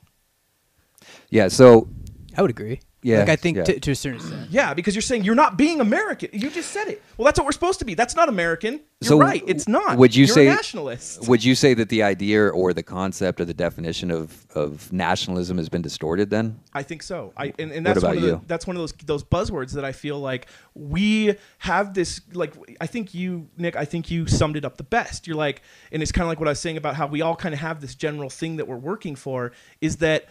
yeah. 1.29 1.49
So 1.49 1.89
I 2.37 2.41
would 2.43 2.51
agree. 2.51 2.81
Yeah, 3.03 3.21
like 3.21 3.31
I 3.31 3.37
think 3.37 3.57
yeah. 3.57 3.65
to, 3.65 3.81
to 3.81 3.91
a 3.93 3.95
certain 3.95 4.19
extent. 4.21 4.51
Yeah, 4.51 4.75
because 4.75 4.95
you're 4.95 5.01
saying 5.01 5.25
you're 5.25 5.35
not 5.35 5.57
being 5.57 5.81
American. 5.81 6.29
You 6.35 6.51
just 6.51 6.71
said 6.71 6.87
it. 6.89 7.03
Well, 7.17 7.25
that's 7.25 7.39
what 7.39 7.47
we're 7.47 7.53
supposed 7.53 7.79
to 7.79 7.87
be. 7.87 7.95
That's 7.95 8.15
not 8.15 8.29
American. 8.29 8.75
You're 9.01 9.09
So 9.09 9.19
right. 9.19 9.43
It's 9.47 9.67
not. 9.67 9.97
would 9.97 10.15
you 10.15 10.27
You're 10.27 10.35
say- 10.35 10.47
a 10.49 10.51
nationalist? 10.55 11.27
would 11.27 11.43
you 11.43 11.55
say 11.55 11.73
that 11.73 11.89
the 11.89 12.03
idea 12.03 12.49
or 12.49 12.75
the 12.75 12.83
concept 12.83 13.41
or 13.41 13.47
the 13.47 13.55
definition 13.55 14.11
of 14.11 14.47
of 14.55 14.93
nationalism 14.93 15.57
has 15.57 15.71
been 15.71 15.81
distorted? 15.81 16.29
Then 16.29 16.61
I 16.75 16.83
think 16.83 17.03
so. 17.03 17.33
I 17.39 17.55
and, 17.59 17.73
and 17.73 17.87
What 17.87 17.95
that's 17.95 18.03
one 18.05 18.13
about 18.13 18.17
of 18.17 18.23
the, 18.23 18.29
you? 18.29 18.43
that's 18.47 18.67
one 18.67 18.77
of 18.77 18.81
those 18.83 18.93
those 19.07 19.25
buzzwords 19.25 19.73
that 19.73 19.85
I 19.87 19.93
feel 19.93 20.21
like 20.21 20.49
we 20.75 21.37
have 21.61 21.95
this 21.95 22.21
like 22.35 22.53
I 22.83 22.87
think 22.87 23.15
you 23.15 23.49
Nick 23.57 23.77
I 23.77 23.87
think 23.87 24.11
you 24.11 24.27
summed 24.27 24.57
it 24.57 24.65
up 24.67 24.77
the 24.77 24.85
best. 24.85 25.27
You're 25.27 25.37
like 25.39 25.63
and 25.91 26.03
it's 26.03 26.13
kind 26.13 26.25
of 26.25 26.29
like 26.29 26.39
what 26.39 26.49
I 26.49 26.53
was 26.53 26.61
saying 26.61 26.77
about 26.77 26.97
how 26.97 27.07
we 27.07 27.23
all 27.23 27.35
kind 27.35 27.55
of 27.55 27.61
have 27.61 27.81
this 27.81 27.95
general 27.95 28.29
thing 28.29 28.57
that 28.57 28.69
we're 28.69 28.77
working 28.77 29.17
for 29.17 29.53
is 29.81 29.97
that 29.99 30.27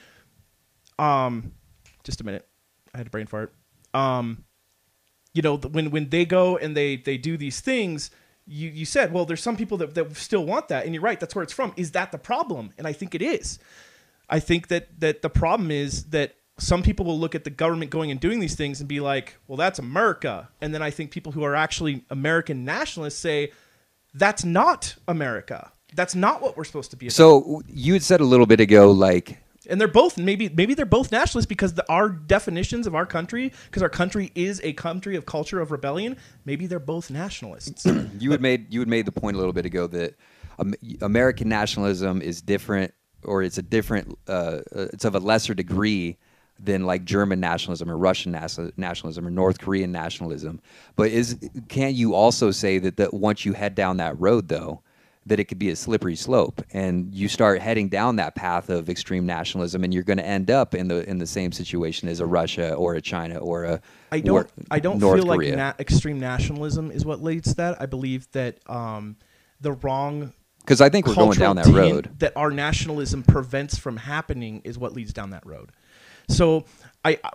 um 1.00 1.54
just 2.04 2.22
a 2.22 2.24
minute. 2.24 2.46
I 2.94 2.98
had 2.98 3.08
a 3.08 3.10
brain 3.10 3.28
fart. 3.28 3.54
Um 3.94 4.46
you 5.34 5.42
know, 5.42 5.58
when 5.58 5.92
when 5.92 6.10
they 6.10 6.26
go 6.26 6.58
and 6.58 6.76
they 6.76 6.98
they 6.98 7.18
do 7.18 7.38
these 7.38 7.62
things, 7.62 8.12
you 8.46 8.70
you 8.70 8.86
said, 8.86 9.14
well, 9.14 9.26
there's 9.26 9.42
some 9.42 9.56
people 9.56 9.78
that 9.78 9.94
that 9.96 10.16
still 10.16 10.46
want 10.46 10.70
that, 10.70 10.86
and 10.86 10.94
you're 10.94 11.04
right. 11.04 11.20
That's 11.20 11.36
where 11.36 11.44
it's 11.44 11.54
from. 11.54 11.74
Is 11.78 11.92
that 11.92 12.12
the 12.12 12.18
problem? 12.18 12.74
And 12.78 12.88
I 12.88 12.94
think 12.94 13.14
it 13.16 13.22
is. 13.22 13.60
I 14.30 14.40
think 14.40 14.68
that 14.70 15.00
that 15.00 15.22
the 15.22 15.30
problem 15.30 15.72
is 15.72 16.06
that 16.06 16.36
some 16.58 16.84
people 16.84 17.06
will 17.06 17.20
look 17.20 17.36
at 17.36 17.44
the 17.44 17.50
government 17.50 17.92
going 17.92 18.12
and 18.12 18.20
doing 18.20 18.40
these 18.40 18.56
things 18.56 18.80
and 18.80 18.90
be 18.90 19.00
like, 19.00 19.38
well, 19.48 19.56
that's 19.58 19.80
America. 19.80 20.50
And 20.62 20.74
then 20.74 20.82
I 20.82 20.90
think 20.90 21.12
people 21.12 21.32
who 21.32 21.44
are 21.44 21.56
actually 21.56 22.04
American 22.10 22.66
nationalists 22.66 23.18
say, 23.18 23.52
that's 24.14 24.44
not 24.44 24.96
America. 25.08 25.72
That's 25.96 26.16
not 26.16 26.42
what 26.42 26.58
we're 26.58 26.66
supposed 26.66 26.92
to 26.92 26.98
be. 26.98 27.08
About. 27.08 27.14
so 27.14 27.62
you 27.68 27.94
had 27.94 28.04
said 28.04 28.20
a 28.20 28.26
little 28.26 28.46
bit 28.46 28.60
ago, 28.60 28.92
like 28.92 29.40
and 29.70 29.80
they're 29.80 29.88
both 29.88 30.18
maybe 30.18 30.50
maybe 30.50 30.74
they're 30.74 30.86
both 30.86 31.12
nationalists 31.12 31.46
because 31.48 31.76
the, 31.76 31.90
our 31.90 32.10
definitions 32.10 32.88
of 32.88 32.96
our 32.96 33.06
country, 33.06 33.52
because 33.66 33.84
our 33.84 33.90
country 33.90 34.32
is 34.36 34.60
a 34.64 34.74
country 34.74 35.16
of 35.16 35.26
culture 35.26 35.60
of 35.60 35.72
rebellion. 35.72 36.18
Maybe 36.46 36.68
they're 36.68 36.80
both 36.80 37.10
nationalists. 37.10 37.86
you 38.20 38.32
had 38.32 38.42
made 38.42 38.74
you 38.74 38.80
had 38.80 38.90
made 38.90 39.06
the 39.06 39.12
point 39.12 39.36
a 39.36 39.40
little 39.40 39.54
bit 39.54 39.66
ago 39.66 39.88
that 39.88 40.16
American 41.02 41.50
nationalism 41.50 42.22
is 42.22 42.42
different, 42.42 42.94
or 43.24 43.44
it's 43.44 43.58
a 43.58 43.62
different, 43.62 44.18
uh, 44.28 44.60
it's 44.72 45.06
of 45.06 45.16
a 45.16 45.20
lesser 45.20 45.54
degree 45.54 46.18
than 46.60 46.86
like 46.86 47.06
German 47.06 47.40
nationalism 47.40 47.90
or 47.90 47.98
Russian 47.98 48.32
nationalism 48.32 49.26
or 49.26 49.30
North 49.30 49.60
Korean 49.60 49.92
nationalism. 49.92 50.62
But 50.96 51.12
is 51.12 51.38
can 51.70 51.96
you 51.96 52.14
also 52.14 52.52
say 52.52 52.80
that 52.80 52.98
that 52.98 53.14
once 53.14 53.46
you 53.46 53.54
head 53.54 53.76
down 53.76 53.98
that 53.98 54.20
road 54.20 54.50
though? 54.50 54.82
That 55.30 55.40
it 55.40 55.46
could 55.46 55.58
be 55.60 55.70
a 55.70 55.76
slippery 55.76 56.16
slope, 56.16 56.62
and 56.74 57.14
you 57.16 57.28
start 57.28 57.62
heading 57.62 57.88
down 57.90 58.18
that 58.18 58.36
path 58.36 58.70
of 58.70 58.90
extreme 58.90 59.26
nationalism, 59.26 59.84
and 59.84 59.94
you're 59.94 60.04
going 60.04 60.18
to 60.18 60.26
end 60.26 60.52
up 60.52 60.76
in 60.76 60.88
the 60.88 61.08
in 61.10 61.18
the 61.20 61.28
same 61.28 61.52
situation 61.52 62.10
as 62.10 62.20
a 62.20 62.26
Russia 62.26 62.74
or 62.74 62.96
a 62.96 63.02
China 63.02 63.38
or 63.38 63.64
a 63.64 63.82
I 64.12 64.20
don't. 64.20 64.50
I 64.70 64.80
don't 64.80 65.00
North 65.00 65.20
feel 65.22 65.34
Korea. 65.34 65.50
like 65.52 65.58
na- 65.58 65.74
extreme 65.80 66.20
nationalism 66.20 66.92
is 66.92 67.06
what 67.06 67.24
leads 67.24 67.50
to 67.50 67.56
that. 67.56 67.82
I 67.82 67.86
believe 67.86 68.30
that 68.34 68.58
um, 68.68 69.16
the 69.62 69.72
wrong 69.74 70.34
because 70.62 70.82
I 70.82 70.90
think 70.90 71.08
we're 71.08 71.16
going 71.16 71.38
down 71.40 71.56
that 71.56 71.66
road. 71.68 72.10
that 72.20 72.34
our 72.36 72.52
nationalism 72.52 73.24
prevents 73.24 73.78
from 73.78 73.98
happening 73.98 74.62
is 74.66 74.78
what 74.78 74.94
leads 74.94 75.14
down 75.14 75.30
that 75.32 75.46
road. 75.46 75.72
So 76.28 76.66
I, 77.06 77.18
I- 77.24 77.30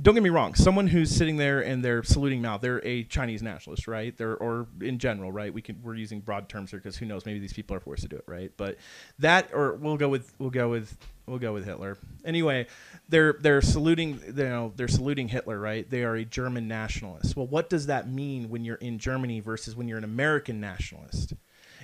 don't 0.00 0.14
get 0.14 0.22
me 0.22 0.30
wrong. 0.30 0.54
Someone 0.54 0.86
who's 0.86 1.10
sitting 1.10 1.36
there 1.36 1.60
and 1.60 1.84
they're 1.84 2.02
saluting 2.02 2.40
Mao, 2.40 2.58
they're 2.58 2.84
a 2.86 3.04
Chinese 3.04 3.42
nationalist, 3.42 3.88
right? 3.88 4.16
They're 4.16 4.36
or 4.36 4.66
in 4.80 4.98
general, 4.98 5.32
right? 5.32 5.52
We 5.52 5.62
can 5.62 5.80
we're 5.82 5.94
using 5.94 6.20
broad 6.20 6.48
terms 6.48 6.70
here 6.70 6.78
because 6.78 6.96
who 6.96 7.06
knows? 7.06 7.26
Maybe 7.26 7.38
these 7.38 7.52
people 7.52 7.76
are 7.76 7.80
forced 7.80 8.02
to 8.02 8.08
do 8.08 8.16
it, 8.16 8.24
right? 8.26 8.52
But 8.56 8.76
that 9.18 9.50
or 9.52 9.74
we'll 9.74 9.96
go 9.96 10.08
with 10.08 10.32
we'll 10.38 10.50
go 10.50 10.68
with 10.68 10.96
we'll 11.26 11.38
go 11.38 11.52
with 11.52 11.64
Hitler. 11.64 11.98
Anyway, 12.24 12.66
they're 13.08 13.34
they're 13.40 13.62
saluting 13.62 14.20
you 14.26 14.32
know 14.32 14.72
they're 14.76 14.88
saluting 14.88 15.28
Hitler, 15.28 15.58
right? 15.58 15.88
They 15.88 16.04
are 16.04 16.16
a 16.16 16.24
German 16.24 16.68
nationalist. 16.68 17.36
Well, 17.36 17.46
what 17.46 17.68
does 17.68 17.86
that 17.86 18.08
mean 18.08 18.48
when 18.48 18.64
you're 18.64 18.76
in 18.76 18.98
Germany 18.98 19.40
versus 19.40 19.74
when 19.74 19.88
you're 19.88 19.98
an 19.98 20.04
American 20.04 20.60
nationalist? 20.60 21.34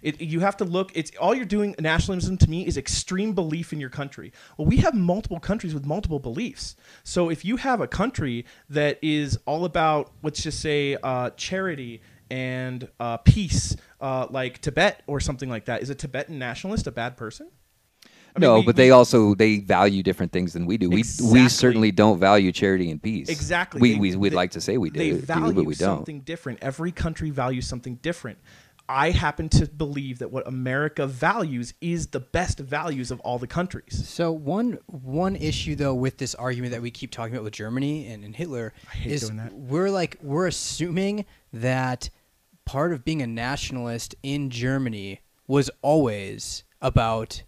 It, 0.04 0.20
you 0.20 0.40
have 0.40 0.56
to 0.58 0.64
look. 0.66 0.92
It's 0.94 1.10
all 1.18 1.34
you're 1.34 1.46
doing. 1.46 1.74
Nationalism 1.80 2.36
to 2.38 2.50
me 2.50 2.66
is 2.66 2.76
extreme 2.76 3.32
belief 3.32 3.72
in 3.72 3.80
your 3.80 3.88
country. 3.90 4.32
Well, 4.58 4.66
we 4.66 4.76
have 4.76 4.94
multiple 4.94 5.40
countries 5.40 5.72
with 5.72 5.86
multiple 5.86 6.18
beliefs. 6.18 6.76
So 7.04 7.30
if 7.30 7.42
you 7.44 7.56
have 7.56 7.80
a 7.80 7.88
country 7.88 8.44
that 8.68 8.98
is 9.02 9.38
all 9.46 9.64
about, 9.64 10.12
let's 10.22 10.42
just 10.42 10.60
say, 10.60 10.96
uh, 11.02 11.30
charity 11.30 12.02
and 12.30 12.86
uh, 13.00 13.16
peace, 13.18 13.76
uh, 14.00 14.26
like 14.30 14.60
Tibet 14.60 15.02
or 15.06 15.20
something 15.20 15.48
like 15.48 15.64
that, 15.64 15.80
is 15.82 15.88
a 15.88 15.94
Tibetan 15.94 16.38
nationalist 16.38 16.86
a 16.86 16.92
bad 16.92 17.16
person? 17.16 17.48
I 18.36 18.40
mean, 18.40 18.48
no, 18.50 18.58
we- 18.58 18.66
but 18.66 18.74
we- 18.74 18.82
they 18.82 18.90
also 18.90 19.34
they 19.36 19.60
value 19.60 20.02
different 20.02 20.32
things 20.32 20.52
than 20.54 20.66
we 20.66 20.76
do. 20.76 20.90
We 20.90 20.98
Exactly. 21.00 21.32
we 21.42 21.48
certainly 21.48 21.92
don't 21.92 22.18
value 22.18 22.50
charity 22.50 22.90
and 22.90 23.00
peace. 23.00 23.28
Exactly. 23.28 23.80
We 23.80 23.92
They- 23.92 23.98
we 24.00 24.16
would 24.16 24.34
like 24.34 24.50
to 24.52 24.60
say 24.60 24.76
we 24.76 24.90
do, 24.90 24.98
They 24.98 25.12
we- 25.12 25.18
value 25.20 25.54
but 25.54 25.64
we 25.64 25.74
don't. 25.76 25.98
something 25.98 26.20
different. 26.20 26.58
Every 26.60 26.90
country 26.92 27.30
values 27.30 27.66
something 27.68 27.94
different. 28.02 28.38
I 28.88 29.10
happen 29.10 29.48
to 29.50 29.66
believe 29.66 30.18
that 30.18 30.30
what 30.30 30.46
America 30.46 31.06
values 31.06 31.72
is 31.80 32.08
the 32.08 32.20
best 32.20 32.58
values 32.58 33.10
of 33.10 33.20
all 33.20 33.38
the 33.38 33.46
countries. 33.46 34.06
So 34.08 34.30
one 34.32 34.78
one 34.86 35.36
issue 35.36 35.74
though 35.74 35.94
with 35.94 36.18
this 36.18 36.34
argument 36.34 36.72
that 36.72 36.82
we 36.82 36.90
keep 36.90 37.10
talking 37.10 37.34
about 37.34 37.44
with 37.44 37.54
Germany 37.54 38.06
and, 38.08 38.24
and 38.24 38.36
Hitler 38.36 38.72
is 39.04 39.32
we're 39.52 39.90
like 39.90 40.18
we're 40.22 40.46
assuming 40.46 41.24
that 41.52 42.10
part 42.64 42.92
of 42.92 43.04
being 43.04 43.22
a 43.22 43.26
nationalist 43.26 44.14
in 44.22 44.50
Germany 44.50 45.20
was 45.46 45.70
always 45.82 46.64
about 46.80 47.42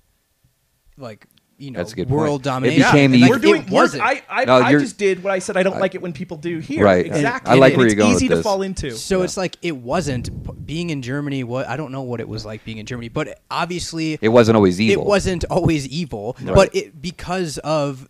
like 0.96 1.27
you 1.59 1.71
know 1.71 1.79
That's 1.79 1.92
a 1.92 1.97
good 1.97 2.09
point. 2.09 2.21
world 2.21 2.40
It 2.42 2.45
domination. 2.45 2.83
became 2.83 3.05
And, 3.07 3.14
the- 3.14 3.21
like, 3.23 3.31
we're 3.31 3.38
doing. 3.38 3.62
it 3.62 3.71
we're- 3.71 3.75
wasn't. 3.83 4.03
I, 4.03 4.23
I, 4.29 4.45
No, 4.45 4.57
I 4.57 4.73
just 4.73 4.99
did 4.99 5.23
what 5.25 5.33
I 5.33 5.38
said. 5.38 5.57
I 5.57 5.62
don't 5.62 5.81
like 5.81 5.95
it 5.95 6.03
when 6.03 6.12
people 6.12 6.37
do 6.37 6.59
here. 6.59 6.85
Right. 6.85 7.07
Exactly. 7.07 7.51
I 7.53 7.55
like 7.57 7.73
And 7.73 7.79
where 7.79 7.87
it's 7.87 7.95
you're 7.95 8.03
going 8.05 8.14
easy 8.14 8.27
with 8.27 8.31
to 8.33 8.37
this. 8.37 8.42
fall 8.45 8.62
into. 8.62 8.90
So 8.92 9.19
Yeah. 9.19 9.25
it's 9.25 9.37
like 9.37 9.57
it 9.62 9.77
wasn't 9.77 10.66
being 10.66 10.90
in 10.90 11.01
Germany. 11.03 11.45
What 11.45 11.66
I 11.69 11.77
don't 11.77 11.92
know 11.92 12.03
what 12.03 12.21
it 12.21 12.29
was 12.29 12.45
like 12.45 12.64
being 12.64 12.79
in 12.79 12.87
Germany, 12.87 13.09
but 13.09 13.40
obviously 13.51 14.19
It 14.21 14.29
wasn't 14.29 14.57
always 14.57 14.81
evil. 14.81 15.03
It 15.05 15.09
wasn't 15.09 15.45
always 15.51 15.87
evil, 15.88 16.37
Right. 16.42 16.55
but 16.55 16.75
it 16.75 17.01
because 17.01 17.59
of 17.59 18.09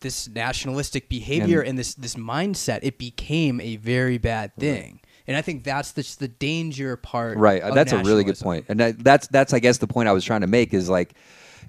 this 0.00 0.28
nationalistic 0.28 1.08
behavior 1.08 1.60
And- 1.60 1.70
and, 1.70 1.78
this 1.78 1.94
this 1.94 2.14
mindset, 2.14 2.80
it 2.82 2.96
became 2.98 3.60
a 3.60 3.76
very 3.76 4.18
bad 4.18 4.54
thing. 4.56 5.00
And 5.26 5.36
I 5.36 5.42
think 5.42 5.64
that's 5.64 5.90
the, 5.92 6.16
the 6.20 6.28
danger 6.28 6.96
part. 6.96 7.36
right. 7.36 7.60
of 7.60 7.74
That's 7.74 7.92
a 7.92 7.96
really 7.98 8.22
good 8.22 8.36
nationalism. 8.36 8.44
point, 8.44 8.64
and 8.68 8.78
that, 8.80 9.02
that's 9.04 9.26
that's 9.28 9.52
I 9.52 9.58
guess 9.58 9.78
the 9.78 9.88
point 9.88 10.08
I 10.08 10.12
was 10.12 10.24
trying 10.24 10.42
to 10.42 10.46
make 10.46 10.72
is 10.72 10.88
like. 10.88 11.14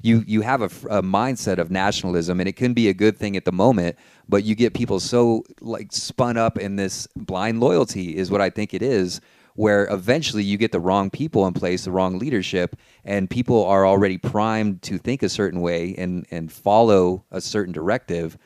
You, 0.02 0.24
you 0.28 0.42
have 0.42 0.62
a 0.62 0.70
mindset 1.02 1.58
of 1.58 1.72
nationalism 1.72 2.40
and 2.40 2.48
it 2.48 2.56
can 2.56 2.74
be 2.74 2.88
a 2.90 2.94
good 2.94 3.18
thing 3.18 3.36
at 3.36 3.46
the 3.46 3.52
moment 3.52 3.98
but 4.30 4.44
you 4.44 4.56
get 4.56 4.74
people 4.74 5.00
so 5.00 5.44
like 5.62 5.92
spun 5.92 6.38
up 6.38 6.58
in 6.58 6.76
this 6.76 7.08
blind 7.16 7.60
loyalty 7.60 8.16
is 8.16 8.30
what 8.30 8.42
i 8.42 8.50
think 8.50 8.74
it 8.74 8.82
is 8.82 9.20
where 9.56 9.88
eventually 9.92 10.44
you 10.44 10.56
get 10.58 10.72
the 10.72 10.80
wrong 10.80 11.10
people 11.10 11.48
in 11.48 11.54
place 11.54 11.86
the 11.86 11.92
wrong 11.92 12.20
leadership 12.20 12.76
and 13.06 13.30
people 13.30 13.66
are 13.66 13.88
already 13.88 14.18
primed 14.18 14.82
to 14.84 14.98
think 14.98 15.24
a 15.24 15.30
certain 15.30 15.62
way 15.62 15.96
and 15.98 16.26
and 16.32 16.52
follow 16.52 17.24
a 17.32 17.42
certain 17.42 17.74
directive 17.74 18.38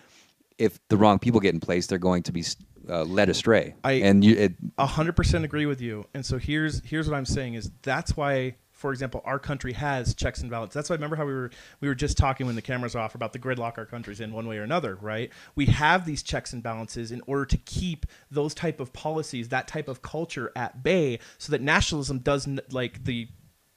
if 0.58 0.80
the 0.90 0.98
wrong 0.98 1.20
people 1.20 1.40
get 1.40 1.54
in 1.54 1.60
place 1.60 1.88
they're 1.88 1.98
going 1.98 2.24
to 2.24 2.32
be 2.32 2.44
uh, 2.90 3.04
led 3.04 3.30
astray 3.30 3.76
I- 3.84 3.94
and 3.94 4.24
you 4.24 4.50
A 4.78 4.86
hundred 4.86 5.16
percent 5.16 5.46
agree 5.46 5.66
with 5.68 5.82
you. 5.82 6.06
And 6.14 6.26
so 6.26 6.38
here's 6.38 6.82
here's 6.84 7.08
what 7.10 7.16
I'm 7.16 7.26
saying 7.26 7.54
is 7.54 7.70
that's 7.84 8.18
why 8.18 8.56
for 8.82 8.91
example, 8.91 9.22
our 9.26 9.38
country 9.38 9.74
has 9.74 10.15
checks 10.15 10.41
and 10.41 10.50
balances. 10.50 10.74
That's 10.74 10.89
why 10.89 10.96
I 10.96 10.98
remember 10.98 11.15
how 11.15 11.26
we 11.26 11.34
were 11.34 11.52
we 11.82 11.88
were 11.88 11.94
just 11.94 12.17
talking 12.17 12.48
when 12.48 12.56
the 12.56 12.63
cameras 12.63 12.96
are 12.96 13.00
off 13.00 13.13
about 13.13 13.32
the 13.32 13.38
gridlock 13.38 13.78
our 13.78 13.86
country's 13.86 14.20
in 14.20 14.34
one 14.34 14.48
way 14.48 14.58
or 14.58 14.63
another, 14.63 14.96
right? 14.96 15.30
We 15.54 15.67
have 15.67 16.04
these 16.04 16.24
checks 16.24 16.52
and 16.52 16.63
balances 16.63 17.12
in 17.12 17.22
order 17.28 17.46
to 17.46 17.58
keep 17.58 18.08
those 18.32 18.56
type 18.56 18.80
of 18.80 18.91
policies, 18.91 19.50
that 19.50 19.67
type 19.67 19.88
of 19.88 20.02
culture 20.02 20.52
at 20.56 20.82
bay, 20.82 21.20
so 21.38 21.52
that 21.52 21.62
nationalism 21.62 22.20
doesn't 22.20 22.74
like 22.74 23.06
the 23.06 23.28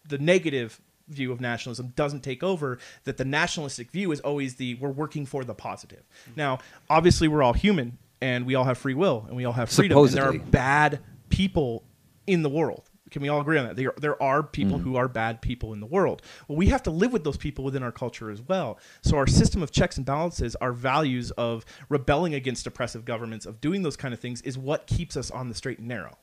the 0.09 0.17
negative 0.17 0.81
view 1.09 1.31
of 1.33 1.39
nationalism 1.39 1.93
doesn't 1.97 2.23
take 2.23 2.43
over 2.43 2.79
that 3.05 3.19
the 3.19 3.27
nationalistic 3.27 3.91
view 3.91 4.11
is 4.11 4.21
always 4.21 4.55
the 4.55 4.75
we're 4.77 4.89
working 4.89 5.27
for 5.27 5.45
the 5.45 5.53
positive 5.53 6.03
mm-hmm. 6.23 6.33
now 6.37 6.59
obviously 6.89 7.29
we're 7.29 7.43
all 7.43 7.53
human 7.53 7.99
and 8.23 8.47
we 8.47 8.55
all 8.55 8.65
have 8.65 8.79
free 8.79 8.95
will 8.95 9.27
and 9.29 9.37
we 9.37 9.45
all 9.45 9.53
have 9.53 9.69
freedom 9.69 9.99
and 9.99 10.09
there 10.09 10.25
are 10.31 10.39
bad 10.39 10.99
people 11.29 11.85
in 12.27 12.41
the 12.41 12.49
world 12.49 12.89
can 13.15 13.23
we 13.23 13.29
all 13.29 13.41
agree 13.41 13.57
on 13.57 13.65
that 13.65 13.77
there, 13.77 13.95
there 13.97 14.21
are 14.21 14.43
people 14.43 14.79
mm. 14.79 14.83
who 14.83 14.97
are 14.97 15.07
bad 15.07 15.41
people 15.41 15.73
in 15.73 15.79
the 15.79 15.87
world 15.87 16.21
well 16.49 16.59
we 16.59 16.67
have 16.67 16.83
to 16.83 16.91
live 16.91 17.13
with 17.13 17.23
those 17.23 17.37
people 17.37 17.65
within 17.65 17.83
our 17.83 17.93
culture 17.93 18.29
as 18.29 18.43
well 18.43 18.79
so 19.03 19.17
our 19.17 19.27
system 19.27 19.63
of 19.63 19.71
checks 19.71 19.97
and 19.97 20.05
balances 20.05 20.57
our 20.57 20.73
values 20.73 21.31
of 21.33 21.65
rebelling 21.89 22.35
against 22.35 22.67
oppressive 22.67 23.05
governments 23.05 23.47
of 23.47 23.61
doing 23.61 23.83
those 23.83 23.97
kind 23.97 24.13
of 24.13 24.19
things 24.19 24.43
is 24.43 24.59
what 24.59 24.89
keeps 24.89 25.17
us 25.17 25.31
on 25.31 25.49
the 25.49 25.55
straight 25.55 25.79
and 25.79 25.87
narrow 25.87 26.19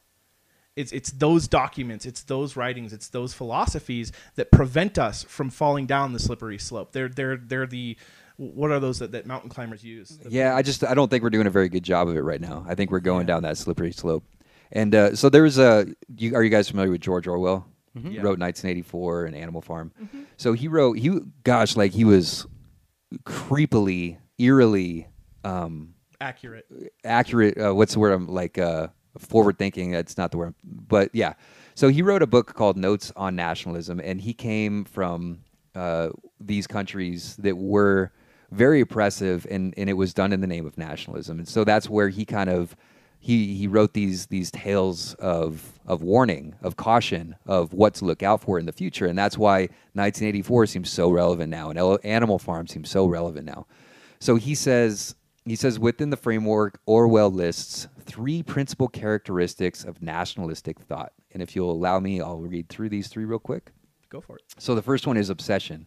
it's 0.74 0.94
it's 0.94 1.12
those 1.12 1.50
documents, 1.50 2.06
it's 2.06 2.24
those 2.24 2.56
writings, 2.56 2.94
it's 2.94 3.10
those 3.10 3.34
philosophies 3.34 4.14
that 4.36 4.52
prevent 4.52 4.98
us 4.98 5.24
from 5.24 5.50
falling 5.50 5.86
down 5.86 6.14
the 6.14 6.20
slippery 6.20 6.58
slope. 6.58 6.94
They're 6.94 7.10
they're 7.10 7.36
they're 7.36 7.68
the 7.68 7.98
what 8.38 8.72
are 8.72 8.80
those 8.80 9.00
that, 9.00 9.12
that 9.12 9.28
mountain 9.28 9.50
climbers 9.50 9.84
use? 9.84 10.18
Yeah, 10.28 10.56
I 10.56 10.62
just 10.62 10.84
I 10.84 10.94
don't 10.94 11.10
think 11.10 11.24
we're 11.24 11.30
doing 11.30 11.48
a 11.48 11.52
very 11.52 11.70
good 11.70 11.84
job 11.84 12.08
of 12.08 12.16
it 12.16 12.22
right 12.22 12.42
now. 12.42 12.66
I 12.68 12.76
think 12.76 12.90
we're 12.90 13.02
going 13.02 13.26
down 13.26 13.44
that 13.44 13.58
slippery 13.58 13.92
slope. 13.92 14.24
And 14.72 14.96
uh, 14.96 15.16
so 15.16 15.30
there 15.30 15.44
was 15.44 15.58
a. 15.58 15.88
You, 16.16 16.36
are 16.36 16.44
you 16.44 16.50
guys 16.50 16.70
familiar 16.70 16.92
with 16.92 17.02
George 17.02 17.28
Orwell? 17.28 17.66
He 17.94 18.00
Yeah. 18.16 18.22
wrote 18.22 18.40
1984 18.40 19.26
and 19.26 19.36
Animal 19.36 19.62
Farm. 19.62 19.92
So 20.38 20.54
he 20.54 20.68
wrote 20.70 20.98
he 20.98 21.20
gosh 21.44 21.76
like 21.76 21.92
he 21.92 22.06
was 22.06 22.48
creepily, 23.24 24.18
eerily 24.38 25.08
um, 25.44 25.94
Accurate. 26.20 26.66
accurate. 27.04 27.58
Uh, 27.58 27.74
what's 27.74 27.94
the 27.94 28.00
word? 28.00 28.14
I'm 28.14 28.28
like 28.28 28.58
uh, 28.58 28.88
forward 29.18 29.58
thinking. 29.58 29.92
That's 29.92 30.18
not 30.18 30.32
the 30.32 30.38
word. 30.38 30.54
But 30.64 31.10
yeah. 31.14 31.34
So 31.76 31.88
he 31.90 32.02
wrote 32.02 32.22
a 32.22 32.28
book 32.28 32.54
called 32.54 32.78
Notes 32.78 33.12
on 33.16 33.36
Nationalism, 33.36 34.00
and 34.00 34.22
he 34.22 34.34
came 34.34 34.84
from 34.86 35.40
uh, 35.74 36.10
these 36.40 36.68
countries 36.68 37.36
that 37.38 37.58
were 37.58 38.12
very 38.52 38.82
oppressive, 38.82 39.48
and, 39.50 39.74
and 39.78 39.90
it 39.90 39.94
was 39.94 40.14
done 40.14 40.32
in 40.34 40.42
the 40.42 40.48
name 40.48 40.66
of 40.68 40.78
nationalism. 40.78 41.40
And 41.40 41.48
so 41.48 41.64
that's 41.64 41.90
where 41.90 42.10
he 42.10 42.24
kind 42.26 42.50
of 42.50 42.76
he 43.22 43.54
he 43.54 43.68
wrote 43.68 43.94
these 43.94 44.26
these 44.26 44.50
tales 44.50 45.14
of 45.16 45.80
of 45.86 46.02
warning, 46.02 46.56
of 46.64 46.76
caution, 46.76 47.36
of 47.46 47.72
what 47.72 47.94
to 47.96 48.06
look 48.06 48.24
out 48.24 48.42
for 48.42 48.58
in 48.58 48.66
the 48.66 48.72
future, 48.72 49.06
and 49.06 49.18
that's 49.18 49.38
why 49.38 49.62
1984 49.94 50.66
seems 50.66 50.90
so 50.90 51.12
relevant 51.12 51.52
now, 51.52 51.70
and 51.70 52.00
Animal 52.04 52.40
Farm 52.40 52.66
seems 52.66 52.90
so 52.90 53.06
relevant 53.06 53.46
now. 53.46 53.68
So 54.20 54.36
he 54.36 54.56
says 54.56 55.16
he 55.46 55.56
says 55.56 55.78
within 55.78 56.10
the 56.10 56.18
framework, 56.18 56.80
Orwell 56.88 57.32
lists 57.32 57.88
three 58.00 58.42
principal 58.42 58.88
characteristics 58.88 59.84
of 59.84 60.02
nationalistic 60.02 60.80
thought, 60.80 61.14
and 61.32 61.44
if 61.44 61.56
you'll 61.56 61.72
allow 61.72 62.00
me, 62.00 62.22
I'll 62.22 62.40
read 62.40 62.70
through 62.70 62.90
these 62.90 63.08
three 63.08 63.26
real 63.26 63.40
quick. 63.40 63.72
Go 64.10 64.20
for 64.20 64.38
it. 64.38 64.44
So 64.58 64.74
the 64.74 64.82
first 64.82 65.06
one 65.06 65.16
is 65.16 65.30
obsession. 65.30 65.86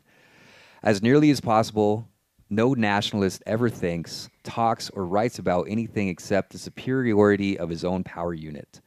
As 0.85 1.03
nearly 1.03 1.31
as 1.31 1.41
possible, 1.41 2.07
no 2.55 2.75
nationalist 2.75 3.43
ever 3.47 3.69
thinks, 3.69 4.29
talks, 4.43 4.91
or 4.91 5.07
writes 5.07 5.39
about 5.39 5.67
anything 5.69 6.09
except 6.09 6.53
the 6.53 6.59
superiority 6.59 7.59
of 7.59 7.69
his 7.69 7.85
own 7.85 8.05
power 8.05 8.33
unit. 8.33 8.81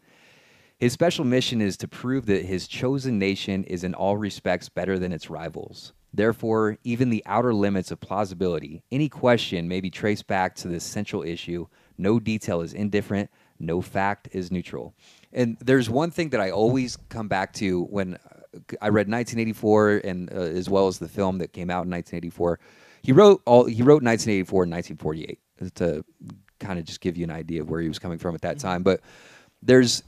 His 0.79 0.93
special 0.93 1.25
mission 1.25 1.59
is 1.59 1.75
to 1.77 1.87
prove 1.87 2.27
that 2.27 2.45
his 2.45 2.67
chosen 2.67 3.17
nation 3.17 3.63
is 3.63 3.83
in 3.83 3.93
all 3.93 4.15
respects 4.15 4.69
better 4.69 4.99
than 4.99 5.11
its 5.11 5.29
rivals. 5.29 5.93
Therefore, 6.13 6.77
even 6.83 7.09
the 7.09 7.23
outer 7.25 7.53
limits 7.53 7.91
of 7.91 7.99
plausibility, 7.99 8.83
any 8.91 9.09
question 9.09 9.67
may 9.67 9.81
be 9.81 9.89
traced 9.89 10.27
back 10.27 10.55
to 10.55 10.67
this 10.67 10.83
central 10.83 11.23
issue. 11.23 11.67
No 11.97 12.19
detail 12.19 12.61
is 12.61 12.73
indifferent, 12.73 13.29
no 13.59 13.81
fact 13.81 14.29
is 14.31 14.51
neutral. 14.51 14.93
And 15.33 15.57
there's 15.59 15.89
one 15.89 16.11
thing 16.11 16.29
that 16.29 16.41
I 16.41 16.51
always 16.51 16.97
come 17.09 17.27
back 17.27 17.53
to 17.53 17.83
when 17.83 18.15
uh, 18.15 18.17
I 18.81 18.89
read 18.89 19.09
1984 19.09 20.01
and 20.03 20.31
uh, 20.31 20.35
as 20.35 20.69
well 20.69 20.87
as 20.87 20.99
the 20.99 21.07
film 21.07 21.39
that 21.39 21.53
came 21.53 21.69
out 21.69 21.85
in 21.85 21.91
1984. 21.91 22.59
He 23.07 23.13
wrote 23.13 23.41
all 23.45 23.63
he 23.63 23.83
wrote 23.83 24.03
1984 24.03 24.63
and 24.63 24.71
1948 24.73 25.39
to 25.75 26.03
kind 26.59 26.77
of 26.77 26.83
just 26.83 26.99
give 26.99 27.15
you 27.15 27.23
an 27.23 27.31
idea 27.31 27.61
of 27.61 27.69
where 27.69 27.79
he 27.79 27.87
was 27.87 27.99
coming 27.99 28.17
from 28.17 28.35
at 28.35 28.41
that 28.41 28.59
time. 28.59 28.83
But 28.83 28.99
there's 29.61 30.03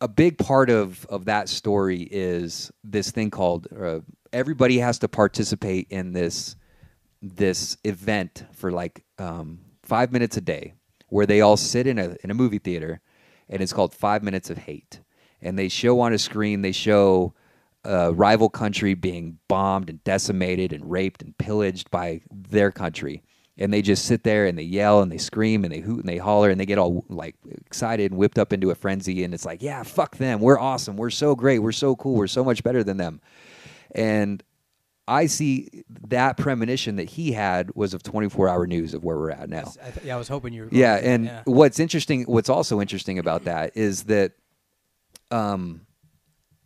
a 0.00 0.08
big 0.08 0.36
part 0.36 0.68
of 0.68 1.06
of 1.06 1.26
that 1.26 1.48
story 1.48 2.02
is 2.02 2.72
this 2.82 3.12
thing 3.12 3.30
called 3.30 3.68
uh, 3.72 4.00
everybody 4.32 4.78
has 4.78 4.98
to 4.98 5.06
participate 5.06 5.86
in 5.90 6.12
this 6.12 6.56
this 7.22 7.76
event 7.84 8.46
for 8.50 8.72
like 8.72 9.04
um, 9.20 9.60
five 9.84 10.10
minutes 10.10 10.36
a 10.36 10.40
day 10.40 10.74
where 11.06 11.24
they 11.24 11.40
all 11.40 11.56
sit 11.56 11.86
in 11.86 12.00
a 12.00 12.16
in 12.24 12.32
a 12.32 12.34
movie 12.34 12.58
theater 12.58 13.00
and 13.48 13.62
it's 13.62 13.72
called 13.72 13.94
five 13.94 14.24
minutes 14.24 14.50
of 14.50 14.58
hate 14.58 14.98
and 15.40 15.56
they 15.56 15.68
show 15.68 16.00
on 16.00 16.12
a 16.12 16.18
screen 16.18 16.62
they 16.62 16.72
show 16.72 17.32
a 17.84 18.12
rival 18.12 18.48
country 18.48 18.94
being 18.94 19.38
bombed 19.48 19.90
and 19.90 20.02
decimated 20.04 20.72
and 20.72 20.90
raped 20.90 21.22
and 21.22 21.36
pillaged 21.38 21.90
by 21.90 22.20
their 22.30 22.70
country. 22.70 23.22
And 23.58 23.72
they 23.72 23.82
just 23.82 24.06
sit 24.06 24.24
there 24.24 24.46
and 24.46 24.56
they 24.56 24.62
yell 24.62 25.02
and 25.02 25.12
they 25.12 25.18
scream 25.18 25.64
and 25.64 25.72
they 25.72 25.80
hoot 25.80 26.00
and 26.00 26.08
they 26.08 26.16
holler 26.16 26.50
and 26.50 26.58
they 26.60 26.66
get 26.66 26.78
all 26.78 27.04
like 27.08 27.36
excited 27.44 28.10
and 28.10 28.18
whipped 28.18 28.38
up 28.38 28.52
into 28.52 28.70
a 28.70 28.74
frenzy. 28.74 29.24
And 29.24 29.34
it's 29.34 29.44
like 29.44 29.62
yeah 29.62 29.82
fuck 29.82 30.16
them. 30.16 30.40
We're 30.40 30.58
awesome. 30.58 30.96
We're 30.96 31.10
so 31.10 31.34
great. 31.34 31.58
We're 31.58 31.72
so 31.72 31.94
cool. 31.96 32.14
We're 32.14 32.28
so 32.28 32.44
much 32.44 32.62
better 32.62 32.82
than 32.82 32.96
them. 32.96 33.20
And 33.94 34.42
i 35.08 35.26
see 35.26 35.84
that 36.08 36.36
premonition 36.36 36.96
that 36.96 37.08
he 37.08 37.32
had 37.32 37.70
was 37.74 37.92
of 37.92 38.02
24 38.02 38.48
hour 38.48 38.66
news 38.66 38.94
of 38.94 39.02
where 39.02 39.16
we're 39.16 39.30
at 39.30 39.48
now. 39.48 39.72
I 39.82 39.90
th- 39.90 40.06
yeah, 40.06 40.14
I 40.14 40.18
was 40.18 40.28
hoping 40.28 40.52
you 40.52 40.62
were. 40.62 40.68
Going 40.68 40.80
yeah, 40.80 40.94
and 40.96 41.24
yeah. 41.26 41.42
what's 41.44 41.80
interesting, 41.80 42.22
what's 42.24 42.48
also 42.48 42.80
interesting 42.80 43.18
about 43.18 43.44
that 43.44 43.76
is 43.76 44.04
that, 44.04 44.32
um, 45.30 45.82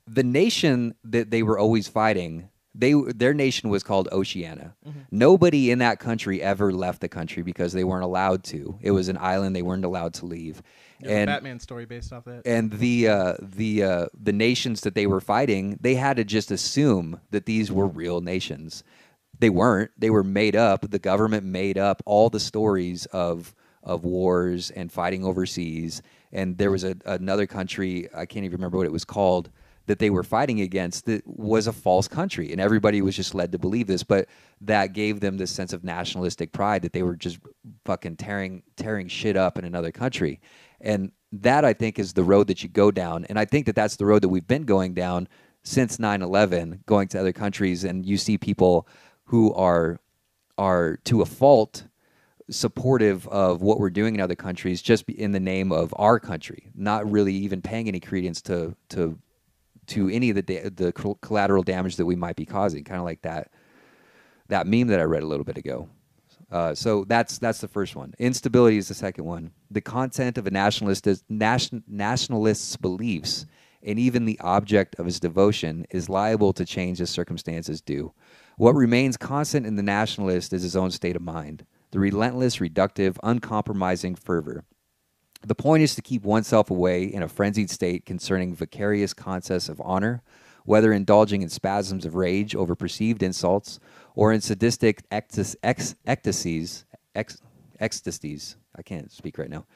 the 0.07 0.23
nation 0.23 0.95
that 1.05 1.31
they 1.31 1.43
were 1.43 1.59
always 1.59 1.89
fighting, 1.89 2.49
they 2.75 2.93
their 2.93 3.35
nation 3.35 3.71
was 3.71 3.83
called 3.83 4.09
Oceania. 4.13 4.75
Mm-hmm. 4.87 5.01
Nobody 5.11 5.71
in 5.71 5.79
that 5.79 5.99
country 5.99 6.43
ever 6.43 6.73
left 6.73 7.01
the 7.01 7.09
country 7.09 7.43
because 7.43 7.73
they 7.73 7.85
weren't 7.85 8.05
allowed 8.05 8.45
to. 8.45 8.79
It 8.83 8.91
was 8.91 9.09
an 9.09 9.17
island; 9.19 9.57
they 9.57 9.63
weren't 9.63 9.85
allowed 9.85 10.15
to 10.15 10.27
leave. 10.27 10.63
There's 11.01 11.13
a 11.13 11.17
and 11.17 11.27
Batman 11.29 11.61
story 11.61 11.87
based 11.87 12.13
off 12.13 12.25
that. 12.25 12.43
and 12.47 12.71
the 12.73 13.09
uh, 13.09 13.35
the 13.41 13.83
uh, 13.83 14.07
the 14.15 14.33
nations 14.33 14.83
that 14.83 14.95
they 14.95 15.07
were 15.07 15.21
fighting, 15.21 15.79
they 15.81 15.95
had 15.95 16.17
to 16.19 16.25
just 16.25 16.51
assume 16.51 17.21
that 17.31 17.47
these 17.47 17.73
were 17.73 17.87
real 17.87 18.21
nations. 18.21 18.85
They 19.39 19.51
weren't. 19.51 19.91
They 19.99 20.11
were 20.11 20.25
made 20.25 20.57
up. 20.57 20.91
The 20.91 20.99
government 20.99 21.45
made 21.45 21.79
up 21.79 22.03
all 22.07 22.31
the 22.31 22.41
stories 22.41 23.07
of 23.07 23.55
of 23.83 24.05
wars 24.05 24.71
and 24.71 24.93
fighting 24.93 25.25
overseas. 25.25 26.03
And 26.33 26.59
there 26.59 26.71
was 26.71 26.85
a, 26.85 26.97
another 27.07 27.47
country 27.47 28.09
I 28.13 28.27
can't 28.27 28.45
even 28.45 28.59
remember 28.59 28.77
what 28.77 28.87
it 28.87 28.93
was 28.93 29.05
called 29.05 29.51
that 29.87 29.99
they 29.99 30.11
were 30.11 30.23
fighting 30.23 30.61
against 30.61 31.07
that 31.07 31.23
was 31.27 31.67
a 31.67 31.73
false 31.73 32.09
country, 32.09 32.53
and 32.53 32.61
everybody 32.61 33.01
was 33.03 33.17
just 33.17 33.35
led 33.35 33.53
to 33.53 33.59
believe 33.59 33.87
this. 33.87 34.03
But 34.03 34.29
that 34.61 34.93
gave 34.93 35.21
them 35.21 35.39
this 35.39 35.51
sense 35.51 35.73
of 35.73 35.85
nationalistic 35.85 36.53
pride 36.53 36.83
that 36.83 36.93
they 36.93 37.03
were 37.03 37.17
just 37.17 37.39
fucking 37.85 38.17
tearing 38.17 38.63
tearing 38.77 39.09
shit 39.09 39.37
up 39.37 39.59
in 39.59 39.65
another 39.65 39.93
country, 39.93 40.41
and 40.81 41.13
that 41.33 41.65
I 41.65 41.73
think 41.73 41.99
is 41.99 42.13
the 42.13 42.25
road 42.25 42.47
that 42.49 42.63
you 42.63 42.69
go 42.69 42.91
down, 42.91 43.25
and 43.27 43.39
I 43.39 43.45
think 43.45 43.67
that 43.67 43.75
that's 43.77 43.97
the 43.97 44.07
road 44.07 44.23
that 44.23 44.29
we've 44.29 44.47
been 44.47 44.65
going 44.65 44.95
down 44.95 45.29
since 45.63 45.97
9/11, 45.99 46.85
going 46.87 47.09
to 47.09 47.21
other 47.21 47.33
countries, 47.33 47.85
and 47.85 48.07
you 48.07 48.17
see 48.17 48.39
people 48.39 48.87
who 49.25 49.53
are 49.55 50.01
are 50.59 50.99
to 51.05 51.23
a 51.23 51.27
fault 51.27 51.85
supportive 52.49 53.27
of 53.29 53.61
what 53.61 53.81
we're 53.81 53.91
doing 53.91 54.15
in 54.15 54.21
other 54.21 54.37
countries 54.37 54.81
just 54.81 55.09
in 55.09 55.33
the 55.33 55.41
name 55.41 55.73
of 55.73 55.93
our 55.97 56.21
country, 56.21 56.71
not 56.77 57.11
really 57.11 57.35
even 57.35 57.61
paying 57.61 57.89
any 57.89 58.01
credence 58.01 58.41
to 58.41 58.75
to 58.89 59.19
to 59.89 60.09
any 60.09 60.31
of 60.31 60.37
the 60.37 60.43
da- 60.43 60.69
the 60.69 60.93
collateral 61.21 61.63
damage 61.63 61.97
that 61.97 62.07
we 62.07 62.17
might 62.17 62.37
be 62.37 62.47
causing, 62.47 62.85
kind 62.85 62.99
of 62.99 63.05
like 63.05 63.23
that 63.23 63.51
that 64.49 64.67
meme 64.67 64.89
that 64.89 65.01
I 65.01 65.05
read 65.05 65.23
a 65.23 65.27
little 65.27 65.45
bit 65.45 65.59
ago. 65.59 65.89
Uh, 66.51 66.75
so 66.75 67.05
that's 67.05 67.39
that's 67.39 67.61
the 67.61 67.69
first 67.69 67.97
one. 67.97 68.15
Instability 68.19 68.79
is 68.79 68.89
the 68.89 68.95
second 68.95 69.25
one. 69.25 69.51
The 69.71 69.81
content 69.81 70.39
of 70.39 70.47
a 70.47 70.51
nationalist 70.51 71.07
is 71.07 71.25
nation, 71.29 71.83
nationalist's 71.89 72.77
beliefs 72.77 73.47
and 73.87 73.99
even 73.99 74.25
the 74.25 74.39
object 74.41 74.97
of 74.99 75.07
his 75.07 75.21
devotion 75.21 75.87
is 75.91 76.09
liable 76.09 76.53
to 76.53 76.65
change 76.65 77.01
as 77.01 77.09
circumstances 77.09 77.81
do. 77.81 78.13
What 78.59 78.75
remains 78.75 79.17
constant 79.17 79.65
in 79.65 79.77
the 79.77 79.83
nationalist 79.83 80.53
is 80.53 80.63
his 80.63 80.77
own 80.77 80.91
state 80.91 81.17
of 81.17 81.23
mind, 81.23 81.65
the 81.93 82.01
relentless, 82.01 82.57
reductive, 82.57 83.17
uncompromising 83.23 84.17
fervor. 84.17 84.65
The 85.47 85.55
point 85.55 85.85
is 85.85 85.95
to 85.95 86.03
keep 86.03 86.25
oneself 86.25 86.73
away 86.73 87.05
in 87.05 87.23
a 87.23 87.29
frenzied 87.29 87.71
state 87.71 88.05
concerning 88.05 88.53
vicarious 88.53 89.15
contests 89.15 89.69
of 89.69 89.81
honor, 89.81 90.25
whether 90.65 90.93
indulging 90.93 91.41
in 91.41 91.49
spasms 91.49 92.05
of 92.05 92.17
rage 92.17 92.57
over 92.57 92.75
perceived 92.75 93.23
insults 93.23 93.79
or 94.17 94.33
in 94.33 94.41
sadistic 94.41 95.05
ex- 95.13 95.55
ecstasies, 96.05 96.85
ex- 97.15 97.41
ecstasies. 97.79 98.57
I 98.75 98.83
can't 98.83 99.13
speak 99.13 99.39
right 99.39 99.49
now. 99.49 99.67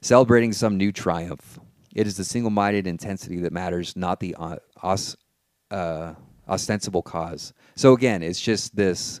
Celebrating 0.00 0.52
some 0.52 0.76
new 0.76 0.90
triumph. 0.90 1.60
It 1.94 2.08
is 2.08 2.16
the 2.16 2.24
single 2.24 2.50
minded 2.50 2.88
intensity 2.88 3.38
that 3.42 3.52
matters, 3.52 3.94
not 3.94 4.18
the 4.18 4.34
os- 4.82 5.16
uh, 5.70 6.14
ostensible 6.48 7.02
cause. 7.02 7.52
So 7.76 7.92
again, 7.92 8.24
it's 8.24 8.40
just 8.40 8.74
this 8.74 9.20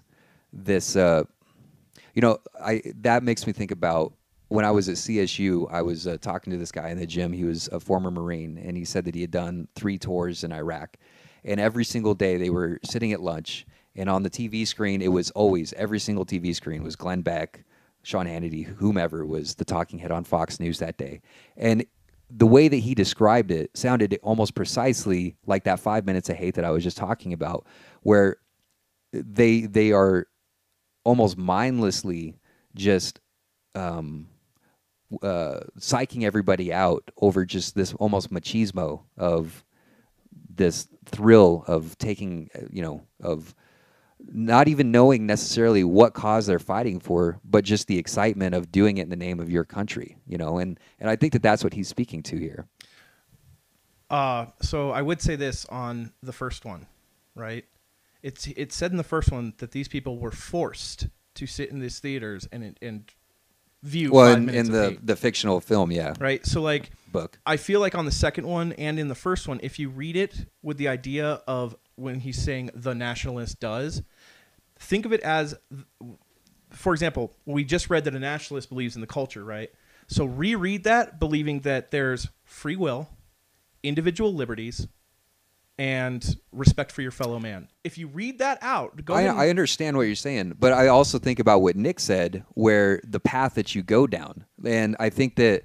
this 0.52 0.96
uh, 0.96 1.22
you 2.14 2.22
know 2.22 2.38
I 2.60 2.82
that 3.02 3.22
makes 3.22 3.46
me 3.46 3.52
think 3.52 3.70
about 3.70 4.14
when 4.48 4.64
I 4.64 4.70
was 4.70 4.88
at 4.88 4.96
CSU. 4.96 5.70
I 5.70 5.82
was 5.82 6.06
uh, 6.06 6.18
talking 6.20 6.52
to 6.52 6.58
this 6.58 6.72
guy 6.72 6.88
in 6.88 6.98
the 6.98 7.06
gym. 7.06 7.32
He 7.32 7.44
was 7.44 7.68
a 7.72 7.80
former 7.80 8.10
Marine, 8.10 8.58
and 8.58 8.76
he 8.76 8.84
said 8.84 9.04
that 9.04 9.14
he 9.14 9.20
had 9.20 9.30
done 9.30 9.68
three 9.74 9.98
tours 9.98 10.44
in 10.44 10.52
Iraq, 10.52 10.96
and 11.44 11.60
every 11.60 11.84
single 11.84 12.14
day 12.14 12.36
they 12.36 12.50
were 12.50 12.80
sitting 12.84 13.12
at 13.12 13.20
lunch, 13.20 13.66
and 13.94 14.08
on 14.08 14.22
the 14.22 14.30
TV 14.30 14.66
screen 14.66 15.02
it 15.02 15.12
was 15.12 15.30
always 15.32 15.72
every 15.74 15.98
single 15.98 16.26
TV 16.26 16.54
screen 16.54 16.82
was 16.82 16.96
Glenn 16.96 17.22
Beck. 17.22 17.64
Sean 18.02 18.26
Hannity, 18.26 18.64
whomever 18.64 19.26
was 19.26 19.56
the 19.56 19.64
talking 19.64 19.98
head 19.98 20.12
on 20.12 20.24
Fox 20.24 20.60
News 20.60 20.78
that 20.78 20.96
day. 20.96 21.20
And 21.56 21.84
the 22.30 22.46
way 22.46 22.68
that 22.68 22.76
he 22.76 22.94
described 22.94 23.50
it 23.50 23.76
sounded 23.76 24.18
almost 24.22 24.54
precisely 24.54 25.36
like 25.46 25.64
that 25.64 25.80
five 25.80 26.06
minutes 26.06 26.28
of 26.28 26.36
hate 26.36 26.54
that 26.54 26.64
I 26.64 26.70
was 26.70 26.84
just 26.84 26.96
talking 26.96 27.32
about, 27.32 27.66
where 28.02 28.36
they 29.12 29.62
they 29.62 29.92
are 29.92 30.26
almost 31.04 31.36
mindlessly 31.38 32.36
just 32.74 33.20
um, 33.74 34.28
uh, 35.22 35.60
psyching 35.78 36.24
everybody 36.24 36.72
out 36.72 37.10
over 37.18 37.44
just 37.44 37.74
this 37.74 37.94
almost 37.94 38.30
machismo 38.30 39.02
of 39.16 39.64
this 40.54 40.88
thrill 41.06 41.64
of 41.66 41.96
taking, 41.98 42.50
uh, 42.54 42.66
you 42.70 42.82
know, 42.82 43.02
of 43.22 43.54
not 44.32 44.68
even 44.68 44.90
knowing 44.90 45.26
necessarily 45.26 45.84
what 45.84 46.12
cause 46.12 46.46
they're 46.46 46.58
fighting 46.58 47.00
for, 47.00 47.38
but 47.44 47.64
just 47.64 47.86
the 47.86 47.98
excitement 47.98 48.54
of 48.54 48.70
doing 48.72 48.98
it 48.98 49.02
in 49.02 49.10
the 49.10 49.16
name 49.16 49.40
of 49.40 49.50
your 49.50 49.64
country, 49.64 50.18
you 50.26 50.36
know, 50.36 50.58
and 50.58 50.78
and 50.98 51.08
I 51.08 51.16
think 51.16 51.32
that 51.32 51.42
that's 51.42 51.64
what 51.64 51.72
he's 51.72 51.88
speaking 51.88 52.22
to 52.24 52.36
here. 52.36 52.66
Uh, 54.10 54.46
so 54.60 54.90
I 54.90 55.02
would 55.02 55.20
say 55.20 55.36
this 55.36 55.66
on 55.66 56.12
the 56.22 56.32
first 56.32 56.64
one, 56.64 56.86
right? 57.34 57.64
It's 58.22 58.46
it 58.48 58.72
said 58.72 58.90
in 58.90 58.96
the 58.96 59.04
first 59.04 59.30
one 59.30 59.54
that 59.58 59.70
these 59.70 59.88
people 59.88 60.18
were 60.18 60.32
forced 60.32 61.08
to 61.34 61.46
sit 61.46 61.70
in 61.70 61.78
these 61.78 62.00
theaters 62.00 62.48
and 62.50 62.76
and 62.82 63.10
view. 63.82 64.12
Well, 64.12 64.34
in, 64.34 64.48
in 64.48 64.72
the 64.72 64.90
hate, 64.90 65.06
the 65.06 65.16
fictional 65.16 65.60
film, 65.60 65.90
yeah, 65.90 66.14
right. 66.18 66.44
So 66.44 66.62
like 66.62 66.90
book. 67.12 67.38
I 67.46 67.56
feel 67.56 67.80
like 67.80 67.94
on 67.94 68.04
the 68.04 68.12
second 68.12 68.46
one 68.46 68.72
and 68.72 68.98
in 68.98 69.08
the 69.08 69.14
first 69.14 69.48
one, 69.48 69.60
if 69.62 69.78
you 69.78 69.88
read 69.88 70.16
it 70.16 70.46
with 70.62 70.76
the 70.76 70.88
idea 70.88 71.42
of 71.46 71.76
when 71.96 72.20
he's 72.20 72.40
saying 72.40 72.70
the 72.74 72.94
nationalist 72.94 73.60
does, 73.60 74.02
think 74.78 75.04
of 75.04 75.12
it 75.12 75.20
as, 75.22 75.56
for 76.70 76.92
example, 76.92 77.32
we 77.44 77.64
just 77.64 77.90
read 77.90 78.04
that 78.04 78.14
a 78.14 78.18
nationalist 78.18 78.68
believes 78.68 78.94
in 78.94 79.00
the 79.00 79.06
culture, 79.06 79.44
right? 79.44 79.70
So 80.06 80.24
reread 80.24 80.84
that 80.84 81.18
believing 81.18 81.60
that 81.60 81.90
there's 81.90 82.28
free 82.44 82.76
will, 82.76 83.08
individual 83.82 84.32
liberties, 84.32 84.86
and 85.78 86.36
respect 86.52 86.90
for 86.92 87.02
your 87.02 87.10
fellow 87.10 87.38
man. 87.38 87.68
If 87.84 87.98
you 87.98 88.08
read 88.08 88.38
that 88.38 88.58
out, 88.62 89.04
go 89.04 89.14
I, 89.14 89.20
ahead 89.22 89.30
and- 89.32 89.40
I 89.40 89.48
understand 89.48 89.96
what 89.96 90.02
you're 90.04 90.14
saying, 90.16 90.54
but 90.58 90.72
I 90.72 90.88
also 90.88 91.18
think 91.18 91.38
about 91.38 91.62
what 91.62 91.76
Nick 91.76 92.00
said, 92.00 92.44
where 92.54 93.00
the 93.04 93.20
path 93.20 93.54
that 93.54 93.74
you 93.74 93.82
go 93.82 94.06
down, 94.06 94.44
and 94.64 94.96
I 94.98 95.10
think 95.10 95.36
that 95.36 95.62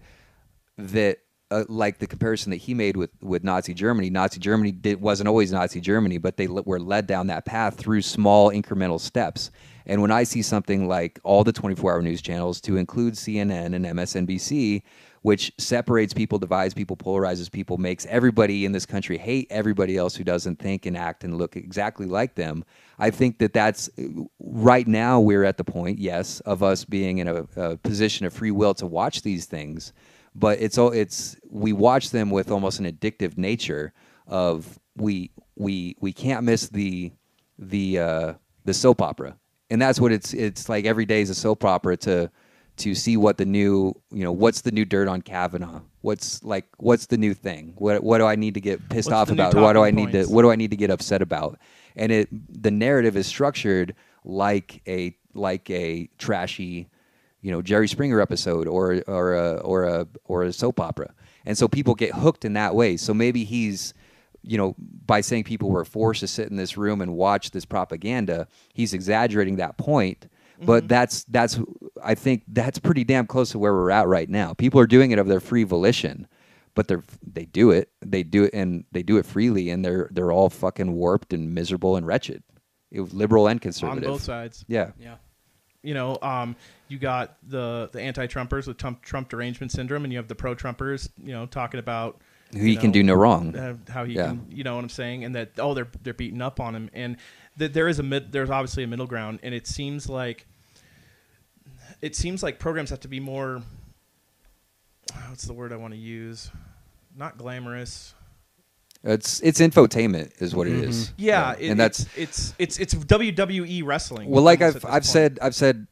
that 0.78 1.20
uh, 1.52 1.66
like 1.70 2.00
the 2.00 2.08
comparison 2.08 2.50
that 2.50 2.58
he 2.58 2.74
made 2.74 2.98
with 2.98 3.12
with 3.22 3.44
Nazi 3.44 3.74
Germany, 3.74 4.10
Nazi 4.10 4.40
Germany 4.40 4.72
did, 4.72 5.00
wasn't 5.02 5.28
always 5.28 5.52
Nazi 5.52 5.80
Germany, 5.82 6.18
but 6.18 6.38
they 6.38 6.48
le- 6.48 6.64
were 6.64 6.80
led 6.80 7.06
down 7.06 7.28
that 7.28 7.46
path 7.46 7.76
through 7.78 8.02
small 8.02 8.50
incremental 8.52 9.00
steps. 9.00 9.52
And 9.86 10.02
when 10.02 10.12
I 10.12 10.24
see 10.24 10.42
something 10.42 10.88
like 10.88 11.20
all 11.24 11.44
the 11.44 11.52
24 11.52 11.92
hour 11.92 12.02
news 12.02 12.22
channels, 12.22 12.62
to 12.62 12.78
include 12.78 13.16
CNN 13.16 13.76
and 13.76 13.86
MSNBC, 13.86 14.82
which 15.24 15.54
separates 15.58 16.14
people, 16.14 16.38
divides 16.38 16.74
people, 16.74 16.98
polarizes 16.98 17.50
people, 17.50 17.78
makes 17.78 18.06
everybody 18.08 18.66
in 18.66 18.74
this 18.74 18.86
country 18.86 19.18
hate 19.18 19.48
everybody 19.50 19.98
else 19.98 20.16
who 20.16 20.24
doesn't 20.24 20.60
think 20.60 20.86
and 20.86 20.98
act 20.98 21.24
and 21.24 21.38
look 21.38 21.56
exactly 21.56 22.06
like 22.06 22.36
them. 22.36 22.64
I 23.00 23.10
think 23.10 23.40
that 23.40 23.54
that's 23.54 23.90
right 24.40 24.86
now 24.86 25.22
we're 25.22 25.46
at 25.46 25.58
the 25.58 25.64
point, 25.64 25.98
yes, 25.98 26.42
of 26.42 26.62
us 26.62 26.84
being 26.84 27.20
in 27.20 27.30
a, 27.30 27.46
a 27.56 27.78
position 27.78 28.26
of 28.26 28.34
free 28.34 28.52
will 28.52 28.74
to 28.76 28.86
watch 28.86 29.22
these 29.22 29.46
things, 29.46 29.94
but 30.36 30.60
it's 30.60 30.78
all 30.78 30.92
it's 30.92 31.38
we 31.50 31.72
watch 31.72 32.10
them 32.10 32.30
with 32.30 32.52
almost 32.52 32.80
an 32.80 32.86
addictive 32.86 33.38
nature 33.38 33.94
of 34.28 34.78
we 34.98 35.32
we 35.56 35.96
we 36.02 36.12
can't 36.12 36.44
miss 36.44 36.68
the 36.68 37.14
the 37.58 37.98
uh, 37.98 38.34
the 38.66 38.74
soap 38.74 39.02
opera, 39.02 39.38
and 39.70 39.82
that's 39.82 40.02
what 40.02 40.12
it's 40.12 40.34
it's 40.34 40.68
like 40.68 40.86
every 40.86 41.06
day 41.06 41.22
is 41.22 41.30
a 41.30 41.36
soap 41.36 41.64
opera 41.64 41.96
to 41.98 42.30
to 42.78 42.96
see 42.96 43.18
what 43.18 43.38
the 43.38 43.46
new 43.46 43.94
you 44.12 44.24
know 44.24 44.32
what's 44.32 44.62
the 44.62 44.72
new 44.72 44.86
dirt 44.86 45.08
on 45.08 45.22
Kavanaugh. 45.22 45.82
What's 46.02 46.44
like 46.44 46.66
what's 46.78 47.08
the 47.08 47.18
new 47.18 47.34
thing? 47.34 47.74
What 47.78 48.04
what 48.04 48.18
do 48.18 48.26
I 48.26 48.36
need 48.36 48.56
to 48.56 48.62
get 48.62 48.90
pissed 48.90 49.10
What's 49.10 49.30
off 49.30 49.32
about? 49.32 49.54
What 49.56 49.74
do 49.74 49.84
I 49.84 49.92
need 49.92 50.12
to 50.14 50.26
what 50.26 50.42
do 50.42 50.52
I 50.52 50.56
need 50.56 50.72
to 50.72 50.78
get 50.78 50.90
upset 50.90 51.22
about? 51.22 51.60
And 51.96 52.12
it 52.12 52.30
the 52.64 52.72
narrative 52.72 53.16
is 53.16 53.28
structured 53.28 53.96
like 54.24 54.82
a 54.88 55.16
like 55.34 55.70
a 55.70 56.10
trashy, 56.18 56.90
you 57.42 57.52
know, 57.52 57.62
Jerry 57.62 57.88
Springer 57.88 58.20
episode 58.20 58.68
or 58.68 59.04
or 59.08 59.36
a 59.36 59.54
or 59.58 59.84
a 59.84 60.08
or 60.26 60.44
a 60.44 60.54
soap 60.54 60.80
opera. 60.80 61.14
And 61.46 61.58
so 61.58 61.68
people 61.68 61.94
get 61.94 62.14
hooked 62.14 62.46
in 62.46 62.54
that 62.54 62.74
way. 62.74 62.98
So 62.98 63.14
maybe 63.14 63.44
he's 63.44 63.94
you 64.46 64.58
know, 64.58 64.76
by 65.06 65.22
saying 65.22 65.46
people 65.46 65.70
were 65.70 65.86
forced 65.86 66.20
to 66.20 66.28
sit 66.28 66.50
in 66.50 66.58
this 66.58 66.78
room 66.78 67.02
and 67.02 67.16
watch 67.16 67.52
this 67.52 67.64
propaganda, 67.66 68.48
he's 68.74 68.94
exaggerating 68.94 69.56
that 69.56 69.78
point. 69.78 70.28
But 70.66 70.88
that's 70.88 71.24
that's 71.26 71.60
I 72.04 72.16
think 72.16 72.44
that's 72.48 72.80
pretty 72.80 73.04
damn 73.04 73.28
close 73.28 73.52
to 73.52 73.60
where 73.60 73.74
we're 73.74 73.92
at 73.92 74.08
right 74.08 74.30
now. 74.30 74.54
People 74.54 74.80
are 74.80 74.88
doing 74.88 75.12
it 75.12 75.20
of 75.20 75.28
their 75.28 75.40
free 75.40 75.64
volition, 75.64 76.28
but 76.76 76.88
they're 76.88 77.04
they 77.26 77.46
do 77.46 77.72
it. 77.72 77.90
They 78.06 78.24
do 78.24 78.44
it 78.46 78.54
and 78.54 78.86
they 78.92 79.04
do 79.04 79.18
it 79.18 79.26
freely 79.26 79.70
and 79.70 79.84
they're 79.84 80.10
they're 80.12 80.32
all 80.32 80.50
fucking 80.50 80.94
warped 80.94 81.34
and 81.34 81.54
miserable 81.54 81.96
and 81.96 82.06
wretched. 82.06 82.44
It 82.92 83.02
was 83.02 83.14
liberal 83.14 83.48
and 83.48 83.60
conservative 83.62 84.04
on 84.04 84.16
both 84.16 84.24
sides. 84.24 84.64
Yeah. 84.68 84.92
Yeah. 85.00 85.16
you 85.82 85.94
know, 85.94 86.18
um, 86.22 86.56
you 86.88 87.00
got 87.00 87.38
the 87.48 87.90
the 87.92 88.00
anti-Trumpers 88.02 88.68
with 88.68 88.78
Trump, 88.78 89.02
Trump 89.02 89.30
derangement 89.30 89.72
syndrome, 89.72 90.04
and 90.04 90.14
you 90.14 90.20
have 90.20 90.28
the 90.28 90.36
pro-Trumpers, 90.36 91.10
you 91.18 91.32
know, 91.32 91.46
talking 91.48 91.80
about 91.80 92.22
Who 92.52 92.60
he 92.60 92.76
can 92.78 92.92
do 92.92 93.02
no 93.02 93.16
wrong. 93.16 93.56
uh, 93.56 93.78
how 93.90 94.06
he 94.06 94.14
Yeah. 94.14 94.28
can, 94.28 94.46
you 94.50 94.64
know 94.64 94.76
what 94.76 94.84
I'm 94.84 94.90
saying, 94.90 95.24
and 95.26 95.34
that 95.36 95.52
oh 95.58 95.74
they're 95.74 95.88
they're 96.04 96.14
beating 96.14 96.42
up 96.42 96.60
on 96.60 96.76
him, 96.76 96.90
and 96.94 97.18
that 97.58 97.74
there 97.74 97.88
is 97.88 97.98
a 98.00 98.04
mid, 98.04 98.32
there's 98.32 98.50
obviously 98.52 98.84
a 98.84 98.88
middle 98.88 99.08
ground, 99.08 99.40
and 99.44 99.54
it 99.56 99.66
seems 99.68 100.08
like 100.08 100.46
it 102.04 102.18
seems 102.18 102.44
like 102.44 102.60
programs 102.60 102.90
have 102.90 103.00
to 103.00 103.08
be 103.08 103.22
more. 103.22 103.62
What's 105.30 105.46
the 105.46 105.54
word 105.54 105.72
I 105.72 105.78
want 105.78 105.94
to 105.94 106.00
use? 106.00 106.52
Not 107.16 107.38
glamorous. 107.38 108.14
It's 109.06 109.40
it's 109.40 109.62
infotainment 109.62 110.42
is 110.42 110.54
what 110.54 110.68
it 110.68 110.74
is. 110.74 111.08
Mm-hmm. 111.08 111.14
Yeah, 111.18 111.56
it, 111.58 111.70
and 111.70 111.80
that's 111.80 112.02
it's, 112.18 112.54
it's 112.60 112.80
it's 112.80 112.96
it's 112.96 113.06
WWE 113.06 113.86
wrestling. 113.86 114.30
well 114.30 114.44
like 114.44 114.62
i've 114.62 114.78
i've 114.86 114.92
point. 114.92 115.06
said 115.06 115.40
i've 115.42 115.56
said 115.56 115.88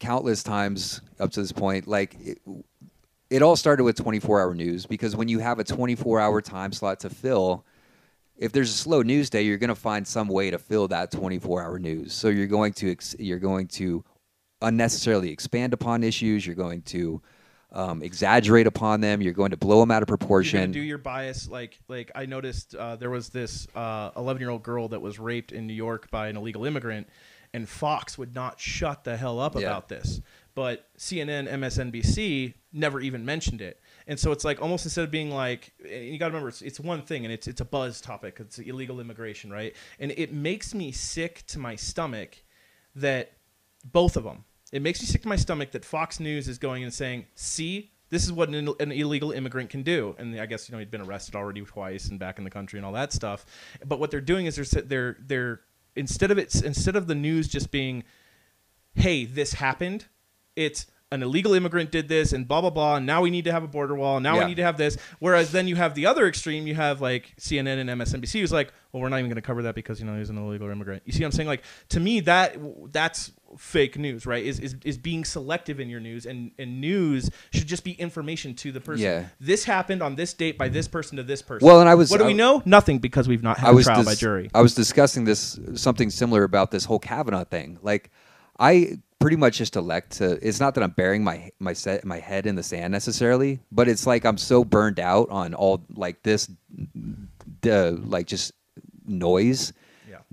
countless 0.00 0.42
times 0.42 1.00
up 1.20 1.30
to 1.32 1.40
this 1.40 1.52
point 1.52 1.86
like 1.86 2.16
it, 2.20 2.38
it 3.30 3.42
all 3.42 3.56
started 3.56 3.84
with 3.84 3.96
24 3.96 4.40
hour 4.40 4.54
news 4.54 4.86
because 4.86 5.16
when 5.16 5.28
you 5.28 5.38
have 5.38 5.58
a 5.58 5.64
24 5.64 6.20
hour 6.20 6.42
time 6.42 6.72
slot 6.72 7.00
to 7.00 7.10
fill 7.10 7.64
if 8.36 8.50
there's 8.50 8.70
a 8.70 8.76
slow 8.76 9.02
news 9.02 9.30
day 9.30 9.42
you're 9.42 9.56
going 9.56 9.68
to 9.68 9.74
find 9.74 10.06
some 10.06 10.26
way 10.26 10.50
to 10.50 10.58
fill 10.58 10.88
that 10.88 11.12
24 11.12 11.62
hour 11.62 11.78
news 11.78 12.12
so 12.12 12.28
you're 12.28 12.48
going 12.48 12.72
to 12.72 12.90
ex- 12.90 13.16
you're 13.18 13.38
going 13.38 13.68
to 13.68 14.04
unnecessarily 14.64 15.30
expand 15.30 15.72
upon 15.72 16.02
issues 16.02 16.46
you're 16.46 16.54
going 16.56 16.82
to 16.82 17.22
um, 17.72 18.02
exaggerate 18.02 18.66
upon 18.66 19.00
them 19.00 19.20
you're 19.20 19.32
going 19.32 19.50
to 19.50 19.56
blow 19.56 19.80
them 19.80 19.90
out 19.90 20.02
of 20.02 20.08
proportion. 20.08 20.60
You're 20.72 20.82
do 20.82 20.86
your 20.88 20.98
bias 20.98 21.48
like 21.48 21.78
like 21.88 22.10
I 22.14 22.26
noticed 22.26 22.74
uh, 22.74 22.96
there 22.96 23.10
was 23.10 23.30
this 23.30 23.66
11 23.74 24.40
year 24.40 24.50
old 24.50 24.62
girl 24.62 24.88
that 24.88 25.00
was 25.00 25.18
raped 25.18 25.50
in 25.52 25.66
New 25.66 25.74
York 25.74 26.10
by 26.10 26.28
an 26.28 26.36
illegal 26.36 26.64
immigrant, 26.64 27.08
and 27.52 27.68
Fox 27.68 28.16
would 28.16 28.34
not 28.34 28.60
shut 28.60 29.02
the 29.04 29.16
hell 29.16 29.40
up 29.40 29.54
Yeah. 29.54 29.62
about 29.62 29.88
this. 29.88 30.20
But 30.54 30.86
CNN, 30.96 31.48
MSNBC 31.50 32.54
never 32.72 33.00
even 33.00 33.24
mentioned 33.24 33.60
it, 33.60 33.80
and 34.06 34.16
so 34.20 34.30
it's 34.30 34.44
like 34.44 34.62
almost 34.62 34.86
instead 34.86 35.02
of 35.02 35.10
being 35.10 35.32
like 35.32 35.72
you 35.84 36.16
got 36.16 36.26
to 36.26 36.30
remember 36.30 36.48
it's, 36.48 36.62
it's 36.62 36.78
one 36.78 37.02
thing 37.02 37.24
and 37.24 37.32
it's 37.34 37.48
it's 37.48 37.60
a 37.60 37.64
buzz 37.64 38.00
topic. 38.00 38.36
It's 38.38 38.60
illegal 38.60 39.00
immigration, 39.00 39.50
right? 39.50 39.74
And 39.98 40.12
it 40.16 40.32
makes 40.32 40.72
me 40.72 40.92
sick 40.92 41.42
to 41.48 41.58
my 41.58 41.74
stomach 41.74 42.36
that 42.94 43.32
both 43.84 44.16
of 44.16 44.22
them. 44.22 44.44
It 44.74 44.82
makes 44.82 45.00
me 45.00 45.06
sick 45.06 45.22
to 45.22 45.28
my 45.28 45.36
stomach 45.36 45.70
that 45.70 45.84
Fox 45.84 46.18
News 46.18 46.48
is 46.48 46.58
going 46.58 46.82
and 46.82 46.92
saying, 46.92 47.26
"See, 47.36 47.92
this 48.10 48.24
is 48.24 48.32
what 48.32 48.48
an, 48.48 48.68
an 48.80 48.90
illegal 48.90 49.30
immigrant 49.30 49.70
can 49.70 49.84
do." 49.84 50.16
And 50.18 50.38
I 50.40 50.46
guess 50.46 50.68
you 50.68 50.72
know 50.72 50.80
he'd 50.80 50.90
been 50.90 51.00
arrested 51.00 51.36
already 51.36 51.60
twice 51.60 52.08
and 52.08 52.18
back 52.18 52.38
in 52.38 52.44
the 52.44 52.50
country 52.50 52.80
and 52.80 52.84
all 52.84 52.92
that 52.94 53.12
stuff. 53.12 53.46
But 53.86 54.00
what 54.00 54.10
they're 54.10 54.20
doing 54.20 54.46
is 54.46 54.56
they're 54.56 54.82
they're 54.82 55.16
they're 55.24 55.60
instead 55.94 56.32
of 56.32 56.38
it 56.38 56.60
instead 56.64 56.96
of 56.96 57.06
the 57.06 57.14
news 57.14 57.46
just 57.46 57.70
being, 57.70 58.02
"Hey, 58.94 59.24
this 59.26 59.54
happened," 59.54 60.06
it's 60.56 60.86
an 61.12 61.22
illegal 61.22 61.54
immigrant 61.54 61.92
did 61.92 62.08
this 62.08 62.32
and 62.32 62.48
blah 62.48 62.60
blah 62.60 62.70
blah 62.70 62.96
and 62.96 63.06
now 63.06 63.22
we 63.22 63.30
need 63.30 63.44
to 63.44 63.52
have 63.52 63.62
a 63.62 63.68
border 63.68 63.94
wall 63.94 64.16
and 64.16 64.24
now 64.24 64.34
Yeah. 64.34 64.40
we 64.40 64.46
need 64.46 64.56
to 64.56 64.64
have 64.64 64.76
this 64.76 64.96
whereas 65.20 65.52
then 65.52 65.68
you 65.68 65.76
have 65.76 65.94
the 65.94 66.06
other 66.06 66.26
extreme 66.26 66.66
you 66.66 66.74
have 66.74 67.00
like 67.00 67.34
CNN 67.38 67.78
and 67.78 67.88
MSNBC 67.88 68.40
who's 68.40 68.50
like 68.50 68.72
well 68.90 69.00
we're 69.00 69.10
not 69.10 69.18
even 69.18 69.28
going 69.28 69.36
to 69.36 69.42
cover 69.42 69.62
that 69.62 69.76
because 69.76 70.00
you 70.00 70.06
know 70.06 70.18
he's 70.18 70.30
an 70.30 70.38
illegal 70.38 70.68
immigrant 70.70 71.02
you 71.04 71.12
see 71.12 71.20
what 71.20 71.26
I'm 71.26 71.32
saying 71.32 71.46
like 71.46 71.62
to 71.90 72.00
me 72.00 72.18
that 72.20 72.56
that's 72.90 73.30
fake 73.58 73.98
news 73.98 74.26
right 74.26 74.44
is 74.44 74.58
is, 74.60 74.76
is 74.84 74.98
being 74.98 75.24
selective 75.24 75.80
in 75.80 75.88
your 75.88 76.00
news 76.00 76.26
and 76.26 76.50
and 76.58 76.80
news 76.80 77.30
should 77.52 77.66
just 77.66 77.84
be 77.84 77.92
information 77.92 78.54
to 78.54 78.72
the 78.72 78.80
person 78.80 79.04
Yeah. 79.04 79.26
this 79.40 79.64
happened 79.64 80.02
on 80.02 80.16
this 80.16 80.32
date 80.34 80.58
by 80.58 80.68
this 80.68 80.88
person 80.88 81.16
to 81.16 81.22
this 81.22 81.42
person 81.42 81.66
Well, 81.66 81.80
and 81.80 81.88
I 81.88 81.94
was- 81.94 82.10
what 82.10 82.18
do 82.20 82.26
we 82.26 82.34
know 82.34 82.62
nothing 82.64 82.98
because 82.98 83.28
we've 83.28 83.42
not 83.42 83.58
had 83.58 83.68
I 83.68 83.72
was 83.72 83.86
a 83.86 83.90
trial 83.90 83.98
dis- 84.02 84.06
by 84.06 84.14
jury 84.14 84.50
I 84.54 84.60
was 84.62 84.74
discussing 84.74 85.24
this 85.24 85.58
something 85.74 86.10
similar 86.10 86.44
about 86.44 86.70
this 86.70 86.84
whole 86.84 86.98
Kavanaugh 86.98 87.44
thing. 87.44 87.78
Like, 87.82 88.10
I 88.58 88.98
pretty 89.18 89.36
much 89.36 89.58
just 89.58 89.74
elect 89.76 90.18
to. 90.18 90.38
It's 90.46 90.60
not 90.60 90.74
that 90.74 90.84
I'm 90.84 90.90
burying 90.90 91.24
my 91.24 91.50
my 91.58 91.72
set 91.72 92.04
my 92.04 92.18
head 92.18 92.46
in 92.46 92.54
the 92.56 92.62
sand 92.62 92.92
necessarily, 92.92 93.60
but 93.72 93.88
it's 93.88 94.06
like 94.06 94.24
I'm 94.24 94.36
so 94.38 94.64
burned 94.64 95.00
out 95.00 95.28
on 95.30 95.54
all 95.54 95.84
like 95.94 96.22
this, 96.22 96.50
the 97.62 98.00
like 98.04 98.26
just 98.26 98.52
noise. 99.06 99.72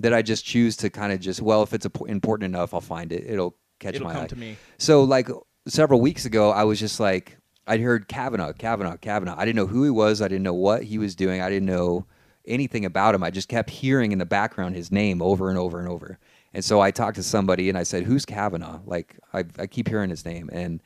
That 0.01 0.13
I 0.13 0.21
just 0.21 0.45
choose 0.45 0.75
to 0.77 0.89
kind 0.89 1.11
of 1.13 1.19
just 1.19 1.41
well, 1.41 1.63
if 1.63 1.73
it's 1.73 1.85
important 1.85 2.45
enough, 2.53 2.73
I'll 2.73 2.81
find 2.81 3.11
it. 3.11 3.23
It'll 3.27 3.55
catch 3.79 3.95
It'll 3.95 4.07
my 4.07 4.13
come 4.13 4.23
eye. 4.23 4.27
to 4.27 4.35
me. 4.35 4.57
So 4.77 5.03
like 5.03 5.29
several 5.67 6.01
weeks 6.01 6.25
ago, 6.25 6.51
I 6.51 6.63
was 6.63 6.79
just 6.79 6.99
like, 6.99 7.37
I'd 7.67 7.79
heard 7.81 8.07
Kavanaugh, 8.07 8.53
Kavanaugh, 8.53 8.97
Kavanaugh. 8.97 9.35
I 9.37 9.45
didn't 9.45 9.57
know 9.57 9.67
who 9.67 9.83
he 9.83 9.89
was. 9.89 10.21
I 10.21 10.27
didn't 10.27 10.43
know 10.43 10.53
what 10.53 10.83
he 10.83 10.97
was 10.97 11.15
doing. 11.15 11.41
I 11.41 11.49
didn't 11.49 11.67
know 11.67 12.05
anything 12.45 12.85
about 12.85 13.13
him. 13.15 13.23
I 13.23 13.29
just 13.29 13.47
kept 13.47 13.69
hearing 13.69 14.11
in 14.11 14.17
the 14.17 14.25
background 14.25 14.75
his 14.75 14.91
name 14.91 15.21
over 15.21 15.49
and 15.49 15.57
over 15.57 15.79
and 15.79 15.87
over. 15.87 16.17
And 16.53 16.65
so 16.65 16.81
I 16.81 16.91
talked 16.91 17.15
to 17.15 17.23
somebody 17.23 17.69
and 17.69 17.77
I 17.77 17.83
said, 17.83 18.03
"Who's 18.03 18.25
Kavanaugh?" 18.25 18.79
Like 18.85 19.17
I, 19.33 19.45
I 19.57 19.67
keep 19.67 19.87
hearing 19.87 20.09
his 20.09 20.25
name, 20.25 20.49
and 20.51 20.81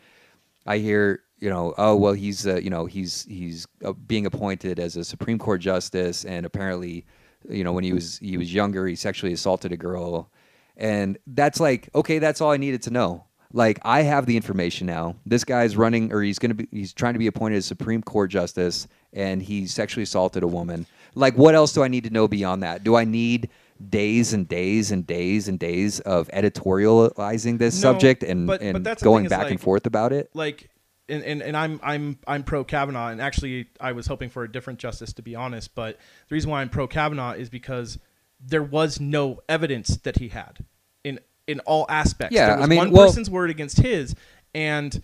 I 0.68 0.78
hear, 0.78 1.22
you 1.40 1.50
know, 1.50 1.74
oh 1.78 1.96
well, 1.96 2.14
he's, 2.14 2.46
uh, 2.46 2.58
you 2.58 2.70
know, 2.70 2.86
he's 2.86 3.24
he's 3.26 3.66
uh, 3.84 3.94
being 3.94 4.26
appointed 4.28 4.80
as 4.80 4.96
a 4.96 5.04
Supreme 5.04 5.40
Court 5.40 5.62
justice, 5.62 6.24
and 6.26 6.46
apparently, 6.46 7.06
you 7.50 7.64
know, 7.64 7.74
when 7.74 7.84
he 7.84 7.94
was 7.94 8.18
he 8.20 8.38
was 8.38 8.54
younger, 8.54 8.86
he 8.88 8.96
sexually 8.96 9.34
assaulted 9.34 9.72
a 9.72 9.78
girl, 9.78 10.30
and 10.78 11.18
that's 11.28 11.60
like, 11.60 11.90
okay, 11.96 12.20
that's 12.20 12.42
all 12.42 12.52
I 12.52 12.58
needed 12.58 12.82
to 12.84 12.92
know. 12.92 13.26
Like 13.54 13.80
I 13.84 14.02
have 14.02 14.26
the 14.26 14.36
information 14.36 14.88
now. 14.88 15.16
This 15.26 15.44
guy's 15.44 15.78
running, 15.78 16.12
or 16.12 16.22
he's 16.22 16.40
gonna 16.40 16.56
be, 16.56 16.68
he's 16.72 16.92
trying 16.94 17.14
to 17.14 17.20
be 17.20 17.28
appointed 17.28 17.58
as 17.58 17.66
Supreme 17.66 18.02
Court 18.02 18.30
justice, 18.30 18.88
and 19.14 19.42
he 19.42 19.66
sexually 19.68 20.04
assaulted 20.04 20.44
a 20.44 20.48
woman. 20.48 20.86
Like, 21.14 21.38
what 21.38 21.56
else 21.56 21.72
do 21.72 21.82
I 21.84 21.88
need 21.88 22.04
to 22.04 22.10
know 22.10 22.28
beyond 22.28 22.64
that? 22.64 22.84
Do 22.84 22.96
I 22.96 23.06
need 23.06 23.50
days 23.90 24.34
and 24.34 24.48
days 24.48 24.92
and 24.92 25.06
days 25.08 25.48
and 25.48 25.58
days 25.60 26.00
of 26.02 26.28
editorializing 26.30 27.58
this 27.58 27.76
No, 27.82 27.92
subject 27.92 28.24
and, 28.24 28.48
but- 28.48 28.62
and 28.62 28.74
but 28.74 28.84
that's 28.84 29.04
going 29.04 29.26
thing 29.26 29.30
back 29.30 29.44
like- 29.44 29.52
and 29.52 29.62
forth 29.62 29.86
about 29.86 30.12
it? 30.14 30.30
like 30.34 30.70
and, 31.10 31.24
and, 31.24 31.42
and 31.42 31.58
I'm 31.58 31.80
I'm 31.84 32.18
I'm 32.28 32.44
pro 32.44 32.64
Kavanaugh 32.64 33.10
and 33.10 33.22
actually 33.22 33.68
I 33.80 33.92
was 33.92 34.08
hoping 34.08 34.30
for 34.30 34.44
a 34.44 34.52
different 34.52 34.80
justice 34.80 35.14
to 35.14 35.22
be 35.22 35.36
honest, 35.36 35.76
but 35.76 35.98
the 36.28 36.36
reason 36.36 36.50
why 36.50 36.62
I'm 36.62 36.70
pro 36.70 36.88
Kavanaugh 36.88 37.34
is 37.34 37.50
because 37.50 38.00
there 38.40 38.64
was 38.64 39.00
no 39.00 39.42
evidence 39.48 39.98
that 39.98 40.18
he 40.18 40.30
had 40.30 40.64
in 41.04 41.20
in 41.48 41.60
all 41.62 41.86
aspects. 41.90 42.34
Yeah, 42.36 42.48
there 42.48 42.58
was 42.58 42.66
I 42.66 42.68
mean, 42.68 42.78
one 42.78 42.92
well- 42.92 43.06
person's 43.08 43.30
word 43.30 43.50
against 43.50 43.78
his 43.78 44.16
and 44.54 45.02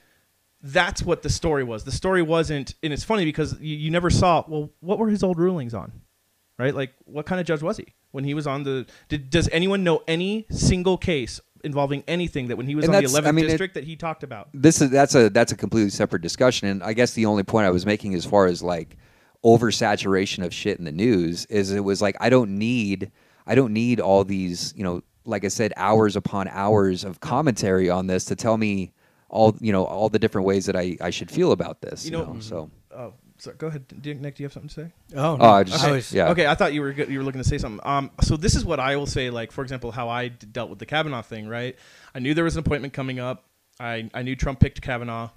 that's 0.63 1.01
what 1.01 1.23
the 1.23 1.29
story 1.29 1.63
was. 1.63 1.83
The 1.83 1.91
story 1.91 2.21
wasn't 2.21 2.75
and 2.83 2.93
it's 2.93 3.03
funny 3.03 3.25
because 3.25 3.59
you, 3.59 3.75
you 3.77 3.91
never 3.91 4.09
saw 4.09 4.43
well 4.47 4.71
what 4.79 4.99
were 4.99 5.09
his 5.09 5.23
old 5.23 5.37
rulings 5.37 5.73
on? 5.73 5.91
Right? 6.57 6.75
Like 6.75 6.93
what 7.05 7.25
kind 7.25 7.39
of 7.39 7.47
judge 7.47 7.61
was 7.61 7.77
he? 7.77 7.87
When 8.11 8.23
he 8.23 8.33
was 8.33 8.45
on 8.45 8.63
the 8.63 8.85
did, 9.07 9.29
does 9.29 9.47
anyone 9.51 9.83
know 9.83 10.03
any 10.07 10.45
single 10.49 10.97
case 10.97 11.39
involving 11.63 12.03
anything 12.07 12.47
that 12.49 12.57
when 12.57 12.65
he 12.67 12.75
was 12.75 12.85
And 12.85 12.95
on 12.95 13.03
the 13.03 13.09
11th 13.09 13.25
I 13.27 13.31
mean, 13.31 13.45
it- 13.45 13.49
district 13.49 13.73
that 13.75 13.83
he 13.83 13.95
talked 13.95 14.23
about? 14.23 14.49
this 14.53 14.81
is 14.81 14.89
that's 14.89 15.15
a 15.15 15.29
that's 15.29 15.51
a 15.51 15.57
completely 15.57 15.89
separate 15.91 16.21
discussion. 16.21 16.67
And 16.67 16.83
i 16.83 16.93
guess 16.93 17.13
the 17.13 17.25
only 17.25 17.43
point 17.43 17.65
i 17.65 17.69
was 17.71 17.85
making 17.85 18.13
as 18.15 18.25
far 18.25 18.45
as 18.47 18.61
like 18.61 18.97
oversaturation 19.43 20.45
of 20.45 20.53
shit 20.53 20.77
in 20.79 20.85
the 20.85 20.91
news 20.91 21.45
is 21.47 21.71
it 21.71 21.79
was 21.83 22.01
like 22.01 22.15
i 22.21 22.29
don't 22.29 22.51
need 22.57 23.11
i 23.47 23.55
don't 23.55 23.73
need 23.73 23.99
all 23.99 24.23
these 24.23 24.73
you 24.77 24.83
know 24.83 25.01
like 25.25 25.43
i 25.43 25.47
said 25.47 25.73
hours 25.77 26.15
upon 26.15 26.47
hours 26.49 27.03
of 27.03 27.19
commentary 27.19 27.89
on 27.89 28.07
this 28.07 28.23
to 28.25 28.35
tell 28.35 28.55
me 28.57 28.91
all 29.29 29.55
you 29.59 29.71
know 29.71 29.83
all 29.85 30.09
the 30.09 30.19
different 30.19 30.45
ways 30.45 30.65
that 30.67 30.75
i 30.75 30.95
i 31.01 31.09
should 31.09 31.29
feel 31.31 31.51
about 31.51 31.81
this 31.81 32.05
You 32.05 32.11
you, 32.11 32.17
know- 32.25 32.33
know, 32.33 32.39
so. 32.39 32.69
Oh, 32.95 33.13
sorry. 33.41 33.57
Go 33.57 33.67
ahead, 33.67 33.85
Do 34.01 34.13
Nick. 34.13 34.35
Do 34.35 34.43
you 34.43 34.45
have 34.45 34.53
something 34.53 34.69
to 34.69 34.73
say? 34.75 34.91
Oh, 35.15 35.37
Oh, 35.39 35.49
I 35.49 35.63
just- 35.63 35.83
I 35.83 35.91
was, 35.91 36.13
yeah. 36.13 36.29
Okay, 36.29 36.47
I 36.47 36.55
thought 36.55 36.73
you 36.73 36.81
were 36.81 36.93
good, 36.93 37.09
you 37.09 37.17
were 37.19 37.23
looking 37.25 37.41
to 37.41 37.47
say 37.47 37.57
something. 37.57 37.79
Um, 37.85 38.11
so 38.21 38.37
this 38.37 38.55
is 38.55 38.63
what 38.65 38.79
I 38.79 38.95
will 38.95 39.05
say. 39.05 39.29
Like, 39.29 39.51
for 39.51 39.61
example, 39.63 39.91
how 39.91 40.09
I 40.09 40.29
d- 40.29 40.47
dealt 40.51 40.69
with 40.69 40.79
the 40.79 40.85
Kavanaugh 40.85 41.21
thing. 41.21 41.47
Right, 41.47 41.75
I 42.15 42.19
knew 42.19 42.33
there 42.33 42.43
was 42.43 42.55
an 42.55 42.59
appointment 42.65 42.93
coming 42.93 43.19
up. 43.19 43.45
I 43.79 44.09
I 44.13 44.21
knew 44.23 44.35
Trump 44.35 44.59
picked 44.59 44.81
Kavanaugh. 44.81 45.29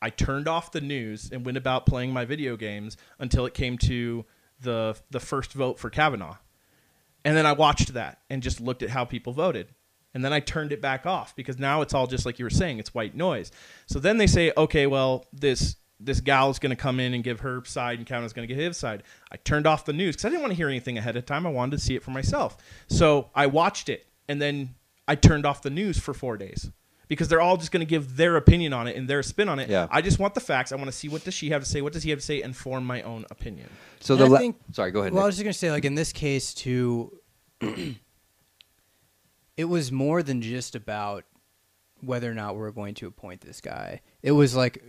I 0.00 0.10
turned 0.10 0.48
off 0.48 0.72
the 0.72 0.80
news 0.80 1.30
and 1.30 1.46
went 1.46 1.56
about 1.56 1.86
playing 1.86 2.12
my 2.12 2.24
video 2.24 2.56
games 2.56 2.96
until 3.20 3.46
it 3.46 3.54
came 3.54 3.78
to 3.78 4.24
the 4.60 4.96
the 5.10 5.20
first 5.20 5.52
vote 5.52 5.78
for 5.78 5.90
Kavanaugh, 5.90 6.36
and 7.24 7.36
then 7.36 7.46
I 7.46 7.52
watched 7.52 7.94
that 7.94 8.18
and 8.28 8.42
just 8.42 8.60
looked 8.60 8.82
at 8.82 8.90
how 8.90 9.04
people 9.04 9.32
voted. 9.32 9.68
And 10.14 10.22
then 10.22 10.32
I 10.34 10.40
turned 10.40 10.72
it 10.72 10.82
back 10.82 11.06
off 11.06 11.34
because 11.36 11.58
now 11.58 11.80
it's 11.80 11.94
all 11.94 12.06
just 12.06 12.26
like 12.26 12.38
you 12.38 12.44
were 12.44 12.50
saying, 12.50 12.78
it's 12.78 12.92
white 12.92 13.14
noise. 13.16 13.50
So 13.86 13.98
then 13.98 14.18
they 14.18 14.26
say, 14.26 14.52
okay, 14.58 14.86
well, 14.86 15.24
this 15.32 15.76
this 16.04 16.20
gal 16.20 16.50
is 16.50 16.58
going 16.58 16.70
to 16.70 16.76
come 16.76 16.98
in 17.00 17.14
and 17.14 17.22
give 17.22 17.40
her 17.40 17.62
side, 17.64 17.98
and 17.98 18.06
Kavanaugh's 18.06 18.32
going 18.32 18.46
to 18.48 18.54
give 18.54 18.62
his 18.62 18.76
side. 18.76 19.02
I 19.30 19.36
turned 19.36 19.66
off 19.66 19.84
the 19.84 19.92
news 19.92 20.14
because 20.16 20.24
I 20.24 20.28
didn't 20.30 20.42
want 20.42 20.52
to 20.52 20.56
hear 20.56 20.68
anything 20.68 20.98
ahead 20.98 21.16
of 21.16 21.26
time. 21.26 21.46
I 21.46 21.50
wanted 21.50 21.76
to 21.78 21.82
see 21.82 21.94
it 21.94 22.02
for 22.02 22.10
myself. 22.10 22.56
So 22.88 23.30
I 23.34 23.46
watched 23.46 23.88
it, 23.88 24.06
and 24.28 24.40
then 24.42 24.74
I 25.06 25.14
turned 25.14 25.46
off 25.46 25.62
the 25.62 25.70
news 25.70 25.98
for 25.98 26.12
four 26.14 26.36
days 26.36 26.70
because 27.08 27.28
they're 27.28 27.40
all 27.40 27.56
just 27.58 27.70
going 27.72 27.80
to 27.84 27.86
give 27.88 28.16
their 28.16 28.36
opinion 28.36 28.72
on 28.72 28.86
it 28.86 28.96
and 28.96 29.06
their 29.06 29.22
spin 29.22 29.48
on 29.48 29.58
it. 29.58 29.68
Yeah. 29.68 29.86
I 29.90 30.00
just 30.00 30.18
want 30.18 30.34
the 30.34 30.40
facts. 30.40 30.72
I 30.72 30.76
want 30.76 30.86
to 30.86 30.92
see 30.92 31.08
what 31.08 31.24
does 31.24 31.34
she 31.34 31.50
have 31.50 31.62
to 31.62 31.68
say, 31.68 31.82
what 31.82 31.92
does 31.92 32.02
he 32.04 32.10
have 32.10 32.20
to 32.20 32.24
say, 32.24 32.40
and 32.42 32.56
form 32.56 32.84
my 32.86 33.02
own 33.02 33.26
opinion. 33.30 33.68
so 34.00 34.14
And 34.14 34.20
the 34.22 34.24
I 34.26 34.28
la- 34.28 34.38
think- 34.38 34.56
sorry 34.72 34.90
go 34.92 35.00
ahead 35.00 35.12
Well, 35.12 35.22
I 35.22 35.26
was 35.26 35.36
just 35.36 35.44
gonna 35.44 35.52
say, 35.52 35.70
like 35.70 35.84
in 35.84 35.94
this 35.94 36.12
case, 36.12 36.54
too, 36.54 37.18
it 39.56 39.64
was 39.64 39.92
more 39.92 40.22
than 40.22 40.40
just 40.40 40.74
about 40.74 41.24
whether 42.00 42.30
or 42.30 42.34
not 42.34 42.56
we're 42.56 42.70
going 42.70 42.94
to 42.94 43.06
appoint 43.06 43.42
this 43.42 43.60
guy. 43.60 44.00
It 44.22 44.32
was 44.32 44.56
like 44.56 44.82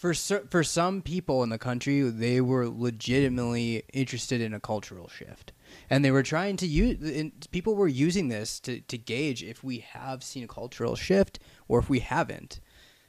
for 0.00 0.14
for 0.14 0.64
some 0.64 1.02
people 1.02 1.42
in 1.42 1.50
the 1.50 1.58
country, 1.58 2.00
they 2.00 2.40
were 2.40 2.66
legitimately 2.70 3.82
interested 3.92 4.40
in 4.40 4.54
a 4.54 4.58
cultural 4.58 5.08
shift, 5.08 5.52
and 5.90 6.02
they 6.02 6.10
were 6.10 6.22
trying 6.22 6.56
to 6.56 6.66
use. 6.66 7.30
People 7.50 7.74
were 7.74 7.86
using 7.86 8.28
this 8.28 8.58
to 8.60 8.80
to 8.80 8.96
gauge 8.96 9.42
if 9.42 9.62
we 9.62 9.80
have 9.80 10.24
seen 10.24 10.42
a 10.42 10.48
cultural 10.48 10.96
shift 10.96 11.38
or 11.68 11.78
if 11.78 11.90
we 11.90 11.98
haven't. 11.98 12.60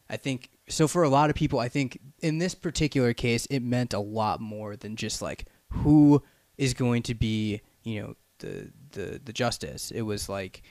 I 0.10 0.18
think 0.18 0.50
so. 0.68 0.86
For 0.86 1.04
a 1.04 1.10
lot 1.10 1.30
of 1.30 1.36
people, 1.38 1.60
I 1.60 1.70
think 1.70 1.98
in 2.20 2.40
this 2.40 2.56
particular 2.56 3.14
case, 3.14 3.46
it 3.46 3.62
meant 3.62 3.94
a 3.94 4.00
lot 4.00 4.42
more 4.42 4.76
than 4.76 4.98
just 4.98 5.22
like 5.22 5.48
who 5.70 6.22
is 6.58 6.74
going 6.74 7.04
to 7.04 7.16
be, 7.16 7.62
you 7.84 8.02
know, 8.02 8.16
the 8.40 8.70
the 8.92 9.22
the 9.24 9.32
justice. 9.32 9.92
It 9.92 10.02
was 10.02 10.28
like 10.28 10.62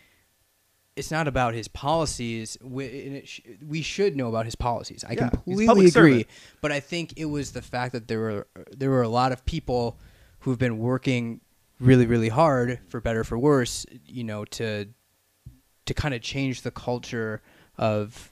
it's 1.01 1.11
not 1.11 1.26
about 1.26 1.55
his 1.55 1.66
policies. 1.66 2.57
We, 2.62 2.84
and 3.07 3.16
it 3.16 3.26
sh- 3.28 3.40
we 3.66 3.82
should 3.82 4.16
know 4.16 4.28
about 4.28 4.44
his 4.44 4.55
policies. 4.55 5.03
I 5.09 5.14
Yeah, 5.14 5.30
completely 5.30 5.64
agree. 5.86 5.90
servant. 5.90 6.26
But 6.61 6.70
I 6.72 6.80
think 6.80 7.14
it 7.16 7.24
was 7.24 7.53
the 7.53 7.62
fact 7.62 7.92
that 7.94 8.07
there 8.07 8.20
were 8.20 8.46
there 8.80 8.90
were 8.90 9.03
a 9.03 9.09
lot 9.09 9.32
of 9.32 9.44
people 9.44 9.98
who've 10.40 10.59
been 10.59 10.78
working 10.78 11.40
really 11.80 12.07
really 12.07 12.28
hard 12.28 12.78
for 12.88 13.01
better 13.01 13.20
or 13.20 13.24
for 13.24 13.38
worse, 13.38 13.84
you 14.07 14.24
know, 14.24 14.44
to 14.44 14.86
to 15.86 15.94
kind 15.94 16.14
of 16.14 16.20
change 16.22 16.62
the 16.62 16.70
culture 16.70 17.42
of 17.78 18.30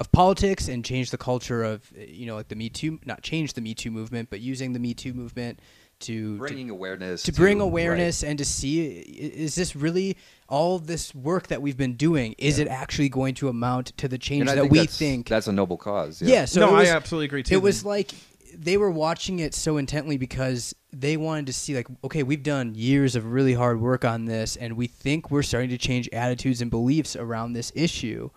of 0.00 0.10
politics 0.12 0.66
and 0.68 0.82
change 0.84 1.10
the 1.10 1.18
culture 1.18 1.62
of 1.62 1.92
you 1.96 2.26
know 2.26 2.34
like 2.34 2.48
the 2.48 2.56
Me 2.56 2.68
Too, 2.70 2.98
not 3.04 3.22
change 3.22 3.52
the 3.52 3.60
Me 3.60 3.74
Too 3.74 3.90
movement, 3.90 4.30
but 4.30 4.40
using 4.40 4.72
the 4.72 4.78
Me 4.78 4.94
Too 4.94 5.12
movement 5.12 5.60
to 6.00 6.36
to- 6.36 6.38
bringing 6.38 6.70
awareness 6.70 7.22
to 7.22 7.32
bring 7.32 7.58
right. 7.58 7.64
awareness 7.64 8.22
and 8.22 8.38
to 8.38 8.44
see 8.44 8.86
is 8.86 9.54
this 9.54 9.74
really 9.76 10.16
all 10.48 10.78
this 10.78 11.14
work 11.14 11.46
that 11.48 11.62
we've 11.62 11.76
been 11.76 11.94
doing 11.94 12.34
is 12.38 12.58
it 12.58 12.68
actually 12.68 13.08
going 13.08 13.34
to 13.34 13.48
amount 13.48 13.86
to 13.96 14.08
the 14.08 14.18
change 14.18 14.46
that 14.46 14.56
think 14.58 14.72
we 14.72 14.78
that's, 14.80 14.98
think 14.98 15.28
that's 15.28 15.46
a 15.46 15.52
noble 15.52 15.76
cause 15.76 16.20
yeah, 16.20 16.44
so 16.44 16.60
no, 16.60 16.72
was, 16.72 16.88
I 16.88 16.94
absolutely 16.94 17.26
agree 17.26 17.42
too. 17.42 17.54
it 17.54 17.62
was 17.62 17.84
like 17.84 18.10
they 18.52 18.76
were 18.76 18.90
watching 18.90 19.38
it 19.38 19.54
so 19.54 19.76
intently 19.76 20.16
because 20.16 20.74
they 20.92 21.16
wanted 21.16 21.46
to 21.46 21.52
see 21.52 21.76
like 21.76 21.86
okay 22.02 22.24
we've 22.24 22.42
done 22.42 22.74
years 22.74 23.14
of 23.14 23.24
really 23.26 23.54
hard 23.54 23.80
work 23.80 24.04
on 24.04 24.24
this 24.24 24.56
and 24.56 24.76
we 24.76 24.88
think 24.88 25.30
we're 25.30 25.42
starting 25.44 25.70
to 25.70 25.78
change 25.78 26.08
attitudes 26.12 26.60
and 26.60 26.70
beliefs 26.70 27.14
around 27.14 27.52
this 27.52 27.70
issue 27.76 28.28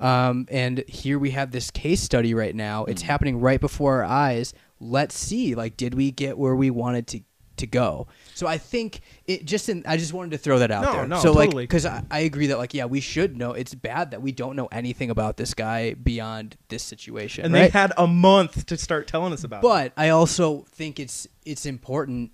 um, 0.00 0.46
and 0.50 0.84
here 0.88 1.18
we 1.18 1.32
have 1.32 1.50
this 1.50 1.70
case 1.70 2.00
study 2.00 2.32
right 2.32 2.54
now 2.54 2.84
it's 2.86 3.02
Mm. 3.02 3.06
happening 3.06 3.40
right 3.40 3.60
before 3.60 3.96
our 3.96 4.04
eyes 4.04 4.54
let's 4.80 5.18
see 5.18 5.54
like 5.54 5.76
did 5.76 5.94
we 5.94 6.10
get 6.10 6.38
where 6.38 6.54
we 6.54 6.70
wanted 6.70 7.06
to 7.06 7.20
to 7.56 7.66
go 7.66 8.06
so 8.34 8.46
i 8.46 8.56
think 8.56 9.00
it 9.26 9.44
just 9.44 9.68
in, 9.68 9.82
i 9.84 9.96
just 9.96 10.12
wanted 10.12 10.30
to 10.30 10.38
throw 10.38 10.60
that 10.60 10.70
out 10.70 10.84
No, 10.84 10.92
there 10.92 11.08
no, 11.08 11.18
so 11.18 11.32
like 11.32 11.48
totally. 11.48 11.64
because 11.64 11.84
I, 11.84 12.04
I 12.08 12.20
agree 12.20 12.46
that 12.46 12.58
like 12.58 12.72
yeah 12.72 12.84
we 12.84 13.00
should 13.00 13.36
know 13.36 13.50
it's 13.52 13.74
bad 13.74 14.12
that 14.12 14.22
we 14.22 14.30
don't 14.30 14.54
know 14.54 14.66
anything 14.70 15.10
about 15.10 15.36
this 15.38 15.54
guy 15.54 15.94
beyond 15.94 16.56
this 16.68 16.84
situation 16.84 17.44
and 17.44 17.52
right? 17.52 17.62
they 17.62 17.68
had 17.76 17.92
a 17.98 18.06
month 18.06 18.66
to 18.66 18.76
start 18.76 19.08
telling 19.08 19.32
us 19.32 19.42
about 19.42 19.58
it. 19.58 19.62
But 19.62 19.92
I 19.96 20.10
also 20.10 20.66
think 20.70 21.00
it's 21.00 21.26
it's 21.44 21.66
important, 21.66 22.30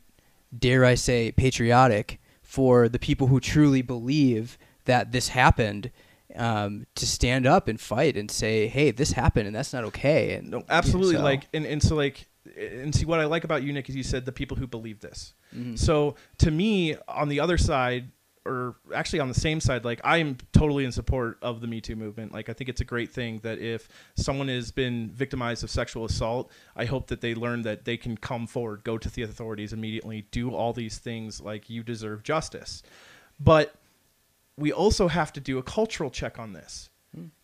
dare 0.57 0.85
I 0.85 0.95
say, 0.95 1.33
patriotic 1.33 2.21
for 2.43 2.91
the 2.91 2.99
people 2.99 3.29
who 3.29 3.41
truly 3.41 3.81
believe 3.81 4.59
that 4.85 5.13
this 5.13 5.29
happened 5.29 5.91
um, 6.37 6.87
to 6.97 7.07
stand 7.07 7.47
up 7.47 7.67
and 7.69 7.81
fight 7.81 8.17
and 8.19 8.31
say, 8.31 8.67
"Hey, 8.69 8.91
this 8.91 9.13
happened 9.13 9.47
and 9.47 9.57
that's 9.57 9.73
not 9.73 9.85
okay." 9.85 10.35
And 10.35 10.51
No, 10.51 10.65
absolutely. 10.69 11.15
so- 11.17 11.23
Like, 11.23 11.47
and, 11.55 11.65
and 11.65 11.83
so 11.83 11.95
like, 11.95 12.27
and 12.57 12.95
see 12.95 13.05
what 13.05 13.21
I 13.21 13.25
like 13.25 13.45
about 13.45 13.63
you, 13.63 13.73
Nick, 13.73 13.89
is 13.89 13.97
you 13.97 14.03
said 14.03 14.25
the 14.25 14.33
people 14.33 14.57
who 14.57 14.67
believe 14.67 15.01
this. 15.01 15.35
Mm-hmm. 15.55 15.77
So 15.77 16.17
to 16.39 16.51
me, 16.51 16.97
on 17.09 17.29
the 17.29 17.41
other 17.41 17.59
side, 17.59 18.11
or 18.47 18.77
actually 18.95 19.21
on 19.21 19.29
the 19.29 19.35
same 19.35 19.59
side, 19.59 19.85
like 19.85 20.01
I 20.05 20.19
am 20.19 20.37
totally 20.53 20.85
in 20.85 20.93
support 20.93 21.39
of 21.41 21.61
the 21.63 21.67
Me 21.67 21.81
Too 21.81 21.97
movement. 21.97 22.33
Like 22.33 22.49
I 22.49 22.53
think 22.53 22.69
it's 22.69 22.83
a 22.83 22.85
great 22.85 23.11
thing 23.11 23.41
that 23.43 23.59
if 23.59 23.89
someone 24.17 24.49
has 24.49 24.71
been 24.71 25.11
victimized 25.11 25.65
of 25.65 25.71
sexual 25.71 26.05
assault, 26.05 26.51
I 26.77 26.85
hope 26.85 27.07
that 27.07 27.23
they 27.23 27.35
learn 27.35 27.63
that 27.63 27.87
they 27.87 27.97
can 27.97 28.17
come 28.17 28.47
forward, 28.47 28.85
go 28.85 28.99
to 28.99 29.09
the 29.09 29.23
authorities 29.23 29.73
immediately, 29.73 30.27
do 30.31 30.55
all 30.55 30.75
these 30.75 30.99
things. 30.99 31.41
Like 31.41 31.71
you 31.71 31.83
deserve 31.83 32.23
justice, 32.23 32.83
but 33.41 33.75
we 34.59 34.73
also 34.73 35.09
have 35.09 35.33
to 35.33 35.41
do 35.41 35.57
a 35.59 35.63
cultural 35.63 36.11
check 36.11 36.39
on 36.39 36.53
this. 36.53 36.91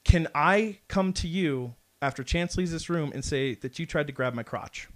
Can 0.05 0.28
I 0.34 0.78
come 0.88 1.12
to 1.14 1.28
you 1.28 1.74
after 2.03 2.22
Chance 2.22 2.57
leaves 2.57 2.72
this 2.72 2.88
room 2.88 3.11
and 3.14 3.24
say 3.24 3.55
that 3.57 3.78
you 3.78 3.86
tried 3.86 4.07
to 4.07 4.12
grab 4.12 4.34
my 4.34 4.42
crotch? 4.42 4.88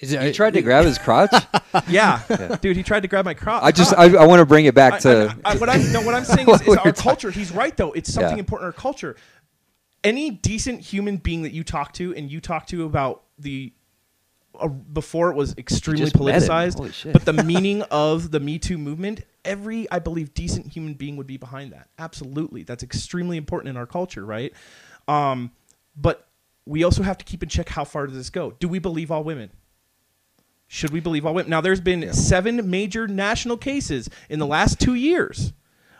Is 0.00 0.12
it, 0.12 0.22
You 0.22 0.32
tried 0.32 0.54
to 0.54 0.62
grab 0.62 0.84
his 0.84 0.98
crotch. 0.98 1.32
Yeah, 1.88 2.22
dude, 2.62 2.76
he 2.76 2.82
tried 2.82 3.00
to 3.00 3.08
grab 3.08 3.24
my 3.26 3.34
crotch. 3.34 3.62
I 3.62 3.72
just 3.72 3.92
I, 3.92 4.04
I 4.16 4.26
want 4.26 4.40
to 4.40 4.46
bring 4.46 4.64
it 4.64 4.74
back 4.74 5.00
to. 5.00 5.34
I, 5.44 5.50
I, 5.50 5.54
I, 5.54 5.56
what 5.58 5.68
I'm 5.68 5.92
no, 5.92 6.00
what 6.00 6.14
I'm 6.14 6.24
saying 6.24 6.48
is, 6.48 6.60
What 6.60 6.62
is 6.62 6.68
we 6.68 6.76
our 6.78 6.92
culture. 6.92 7.30
He's 7.30 7.52
right 7.52 7.76
though. 7.76 7.92
It's 7.92 8.12
something 8.12 8.36
Yeah. 8.36 8.40
important 8.40 8.68
in 8.68 8.72
our 8.74 8.80
culture. 8.80 9.16
Any 10.02 10.30
decent 10.30 10.80
human 10.80 11.18
being 11.18 11.42
that 11.42 11.52
you 11.52 11.64
talk 11.64 11.92
to 11.94 12.14
and 12.14 12.30
you 12.30 12.40
talk 12.40 12.66
to 12.68 12.84
about 12.86 13.24
the 13.38 13.72
uh, 14.60 14.68
before 14.68 15.30
it 15.30 15.36
was 15.36 15.54
extremely 15.58 16.10
politicized, 16.10 16.76
Holy 16.78 16.92
shit. 16.92 17.12
but 17.12 17.24
the 17.24 17.32
meaning 17.44 17.82
of 17.90 18.30
the 18.30 18.40
Me 18.40 18.58
Too 18.58 18.78
movement, 18.78 19.22
every 19.44 19.90
I 19.90 19.98
believe 19.98 20.34
decent 20.34 20.66
human 20.72 20.94
being 20.94 21.16
would 21.16 21.26
be 21.26 21.36
behind 21.36 21.72
that. 21.72 21.88
Absolutely, 21.98 22.62
that's 22.64 22.82
extremely 22.82 23.36
important 23.36 23.70
in 23.70 23.76
our 23.76 23.86
culture, 23.86 24.24
right? 24.24 24.52
Um, 25.06 25.52
but 25.96 26.26
we 26.66 26.84
also 26.84 27.02
have 27.02 27.16
to 27.18 27.24
keep 27.24 27.42
in 27.42 27.48
check 27.48 27.68
how 27.70 27.84
far 27.84 28.06
does 28.06 28.16
this 28.16 28.30
go? 28.30 28.52
Do 28.60 28.68
we 28.68 28.78
believe 28.78 29.10
all 29.10 29.24
women? 29.24 29.50
Should 30.66 30.90
we 30.90 31.00
believe 31.00 31.24
all 31.24 31.32
women? 31.34 31.48
Now, 31.50 31.60
there's 31.62 31.80
been 31.80 32.12
seven 32.12 32.68
major 32.68 33.08
national 33.08 33.56
cases 33.56 34.10
in 34.28 34.38
the 34.38 34.46
last 34.46 34.78
two 34.78 34.94
years 34.94 35.54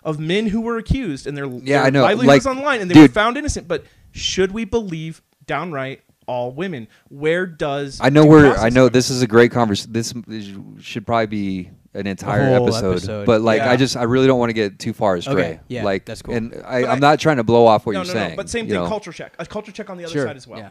of 0.04 0.18
men 0.20 0.48
who 0.48 0.60
were 0.60 0.76
accused 0.76 1.26
and 1.26 1.34
their, 1.36 1.46
Yeah, 1.46 1.60
their 1.78 1.82
I 1.84 1.90
know, 1.90 2.02
livelihoods 2.02 2.44
like, 2.46 2.56
online 2.56 2.80
and 2.82 2.90
they 2.90 2.94
dude- 2.94 3.08
were 3.10 3.14
found 3.14 3.38
innocent. 3.38 3.66
But 3.66 3.84
should 4.12 4.52
we 4.52 4.64
believe 4.66 5.22
downright 5.46 6.02
all 6.28 6.52
women? 6.52 6.86
Where 7.08 7.46
does 7.46 8.00
I 8.00 8.10
know 8.10 8.24
where 8.26 8.56
I 8.56 8.68
know 8.68 8.88
this 8.88 9.10
is 9.10 9.22
a 9.22 9.26
great 9.26 9.50
conversation. 9.50 9.92
This 9.92 10.14
is- 10.28 10.56
should 10.84 11.04
probably 11.06 11.26
be 11.26 11.70
an 11.94 12.06
entire 12.06 12.54
episode, 12.54 12.90
episode. 12.92 13.26
But 13.26 13.40
like, 13.40 13.58
Yeah. 13.58 13.70
I 13.70 13.76
just 13.76 13.96
I 13.96 14.04
really 14.04 14.26
don't 14.28 14.38
want 14.38 14.50
to 14.50 14.54
get 14.54 14.78
too 14.78 14.92
far 14.92 15.16
astray. 15.16 15.32
Okay, 15.34 15.60
yeah, 15.68 15.82
like 15.84 16.04
that's 16.04 16.22
cool. 16.22 16.34
And 16.34 16.62
I, 16.64 16.84
I'm 16.84 17.00
not 17.00 17.18
trying 17.18 17.38
to 17.38 17.44
blow 17.44 17.66
off 17.66 17.86
what 17.86 17.92
no, 17.94 18.00
you're 18.00 18.06
no, 18.06 18.12
saying. 18.12 18.30
no. 18.30 18.36
But 18.36 18.48
same 18.50 18.66
thing, 18.66 18.74
know? 18.74 18.86
culture 18.86 19.10
check. 19.12 19.34
A 19.38 19.46
culture 19.46 19.72
check 19.72 19.90
on 19.90 19.96
the 19.96 20.04
other 20.04 20.12
Sure. 20.12 20.26
side 20.26 20.36
as 20.36 20.46
well. 20.46 20.58
Yeah. 20.60 20.70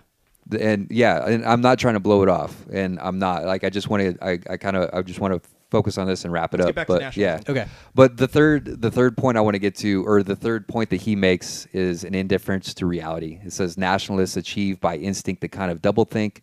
And 0.59 0.87
yeah, 0.89 1.25
and 1.25 1.45
I'm 1.45 1.61
not 1.61 1.79
trying 1.79 1.95
to 1.95 1.99
blow 1.99 2.23
it 2.23 2.29
off, 2.29 2.65
and 2.71 2.99
I'm 2.99 3.19
not 3.19 3.45
like 3.45 3.63
I 3.63 3.69
just 3.69 3.89
want 3.89 4.03
to. 4.19 4.25
I, 4.25 4.39
I 4.49 4.57
kind 4.57 4.75
of 4.77 4.89
I 4.93 5.01
just 5.01 5.19
want 5.19 5.33
to 5.41 5.49
focus 5.69 5.97
on 5.97 6.07
this 6.07 6.23
and 6.23 6.31
wrap 6.31 6.53
it 6.53 6.59
Let's 6.59 6.69
up. 6.69 6.75
get 6.75 6.75
back 6.75 6.87
but 6.87 7.01
nationalism. 7.01 7.43
yeah, 7.45 7.51
Okay. 7.61 7.69
But 7.93 8.17
the 8.17 8.27
third 8.27 8.81
the 8.81 8.91
third 8.91 9.17
point 9.17 9.37
I 9.37 9.41
want 9.41 9.55
to 9.55 9.59
get 9.59 9.75
to, 9.77 10.05
or 10.07 10.23
the 10.23 10.35
third 10.35 10.67
point 10.67 10.89
that 10.91 11.01
he 11.01 11.15
makes, 11.15 11.65
is 11.67 12.03
an 12.03 12.15
indifference 12.15 12.73
to 12.75 12.85
reality. 12.85 13.39
It 13.43 13.51
says 13.53 13.77
nationalists 13.77 14.37
achieve 14.37 14.79
by 14.79 14.97
instinct 14.97 15.41
the 15.41 15.49
kind 15.49 15.71
of 15.71 15.81
doublethink 15.81 16.39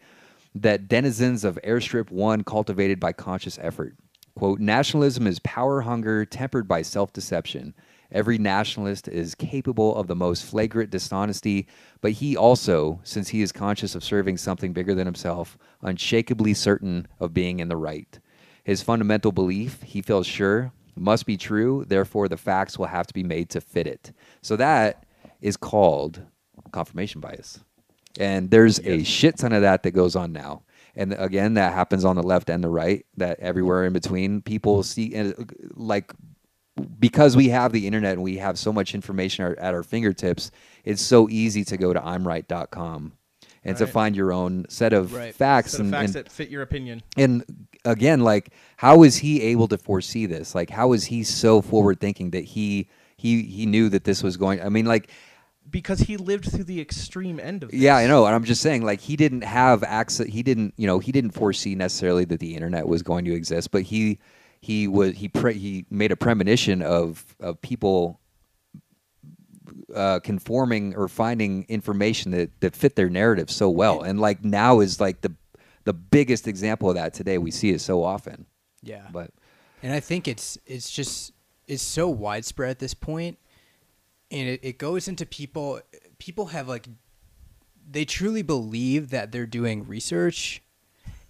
that 0.55 0.89
denizens 0.89 1.45
of 1.45 1.59
Airstrip 1.65 2.11
One 2.11 2.45
cultivated 2.45 3.01
by 3.01 3.13
conscious 3.13 3.59
effort. 3.63 3.97
Quote: 4.37 4.61
Nationalism 4.61 5.27
is 5.27 5.39
power 5.41 5.81
hunger 5.83 6.25
tempered 6.27 6.69
by 6.69 6.83
self 6.83 7.13
deception. 7.13 7.75
Every 8.15 8.39
nationalist 8.39 9.09
is 9.09 9.35
capable 9.35 9.95
of 9.97 10.07
the 10.07 10.15
most 10.15 10.45
flagrant 10.45 10.91
dishonesty, 10.91 11.67
but 12.01 12.13
he 12.13 12.37
also, 12.37 13.01
since 13.03 13.29
he 13.29 13.43
is 13.43 13.51
conscious 13.51 13.97
of 13.97 14.05
serving 14.05 14.39
something 14.39 14.73
bigger 14.73 14.95
than 14.95 15.07
himself, 15.07 15.59
unshakably 15.83 16.55
certain 16.55 17.09
of 17.19 17.35
being 17.35 17.59
in 17.59 17.69
the 17.69 17.77
right. 17.77 18.21
His 18.63 18.83
fundamental 18.83 19.33
belief, 19.33 19.83
he 19.83 20.01
feels 20.01 20.29
sure, 20.29 20.73
must 20.95 21.27
be 21.27 21.37
true, 21.37 21.85
therefore 21.89 22.29
the 22.29 22.37
facts 22.37 22.79
will 22.79 22.87
have 22.87 23.09
to 23.09 23.15
be 23.15 23.25
made 23.25 23.51
to 23.51 23.61
fit 23.61 23.89
it. 23.89 24.13
So 24.43 24.55
that 24.57 25.05
is 25.41 25.57
called 25.57 26.23
confirmation 26.71 27.21
bias. 27.21 27.59
And 28.19 28.49
there's 28.49 28.79
a 28.79 29.03
shit 29.03 29.39
ton 29.39 29.53
of 29.53 29.63
that 29.63 29.83
that 29.83 29.91
goes 29.91 30.15
on 30.15 30.33
now. 30.33 30.63
And 30.95 31.15
again, 31.15 31.55
that 31.55 31.73
happens 31.73 32.05
on 32.05 32.15
the 32.15 32.23
left 32.23 32.49
and 32.49 32.63
the 32.63 32.69
right, 32.69 33.05
that 33.17 33.41
everywhere 33.41 33.85
in 33.85 33.93
between, 33.93 34.41
people 34.41 34.85
see, 34.85 35.13
and 35.17 35.53
like, 35.75 36.13
because 36.99 37.37
we 37.37 37.49
have 37.51 37.73
the 37.73 37.87
internet 37.87 38.15
and 38.15 38.23
we 38.23 38.37
have 38.39 38.59
so 38.59 38.73
much 38.73 38.95
information 38.95 39.45
at- 39.45 39.75
our 39.75 39.83
fingertips, 39.83 40.51
it's 40.85 41.03
so 41.03 41.29
easy 41.29 41.65
to 41.65 41.77
go 41.77 41.93
to 41.93 42.01
imright.com 42.01 43.13
and 43.67 43.77
to 43.79 43.87
find 43.87 44.15
your 44.17 44.33
own 44.33 44.67
set 44.69 44.93
of 44.93 45.13
Right. 45.15 45.35
facts 45.35 45.73
Set 45.73 45.81
of 45.81 45.87
and, 45.87 45.95
facts 45.95 46.05
and 46.07 46.15
that 46.15 46.31
fit 46.33 46.51
your 46.51 46.63
opinion. 46.63 47.03
and 47.17 47.45
again 47.87 48.21
like 48.21 48.51
how 48.77 49.03
is 49.05 49.17
he 49.17 49.41
able 49.43 49.69
to 49.69 49.79
foresee 49.79 50.27
this 50.27 50.55
like 50.55 50.69
how 50.71 50.93
is 50.93 51.05
he 51.07 51.23
so 51.23 51.63
forward 51.63 51.99
thinking 52.01 52.31
that 52.33 52.45
he 52.45 52.89
he 53.17 53.43
he 53.43 53.65
knew 53.67 53.89
that 53.89 54.05
this 54.05 54.23
was 54.23 54.37
going 54.37 54.61
i 54.63 54.69
mean 54.69 54.85
like 54.87 55.09
Because 55.71 56.01
he 56.01 56.17
lived 56.19 56.51
through 56.51 56.65
the 56.65 56.79
extreme 56.81 57.41
end 57.41 57.63
of 57.63 57.71
this. 57.71 57.81
yeah 57.81 57.97
i 57.97 58.07
know 58.07 58.27
and 58.27 58.35
i'm 58.35 58.45
just 58.45 58.61
saying 58.61 58.83
like 58.85 59.01
he 59.01 59.17
didn't 59.17 59.45
have 59.45 59.83
access 59.83 60.27
he 60.27 60.43
didn't 60.43 60.75
you 60.77 60.87
know 60.87 60.99
he 60.99 61.11
didn't 61.13 61.31
foresee 61.33 61.75
necessarily 61.75 62.25
that 62.27 62.41
the 62.41 62.55
internet 62.55 62.87
was 62.87 63.03
going 63.03 63.25
to 63.25 63.33
exist 63.35 63.71
but 63.71 63.83
he 63.83 64.19
he 64.65 64.89
was 64.89 65.15
he 65.17 65.29
pre- 65.29 65.59
he 65.59 65.85
made 65.91 66.11
a 66.13 66.17
premonition 66.17 66.81
of 66.83 67.25
of 67.41 67.61
people 67.61 68.21
uh, 69.95 70.21
conforming 70.21 70.95
or 70.97 71.09
finding 71.09 71.65
information 71.69 72.31
that, 72.33 72.51
that 72.61 72.75
fit 72.77 72.97
their 72.97 73.09
narrative 73.11 73.51
so 73.51 73.69
well 73.69 74.03
and 74.03 74.21
like 74.21 74.45
now 74.45 74.81
is 74.81 75.01
like 75.01 75.21
the 75.21 75.33
the 75.85 75.93
biggest 75.93 76.49
example 76.49 76.89
of 76.89 76.95
that 76.97 77.13
today 77.15 77.39
we 77.39 77.51
see 77.51 77.71
it 77.71 77.81
so 77.81 78.03
often 78.03 78.47
Yeah. 78.83 79.07
but 79.13 79.31
And 79.83 79.93
I 79.93 80.01
think 80.01 80.27
it's 80.27 80.59
it's 80.67 80.91
just 80.91 81.33
it's 81.67 81.83
so 81.83 82.09
widespread 82.09 82.71
at 82.71 82.79
this 82.79 82.95
point, 82.95 83.39
and 84.31 84.49
it, 84.49 84.61
it 84.63 84.79
goes 84.79 85.09
into 85.09 85.25
people. 85.27 85.81
People 86.19 86.47
have 86.47 86.69
like 86.69 86.87
they 87.91 88.05
truly 88.05 88.43
believe 88.43 89.11
that 89.11 89.33
they're 89.33 89.47
doing 89.47 89.87
research, 89.87 90.63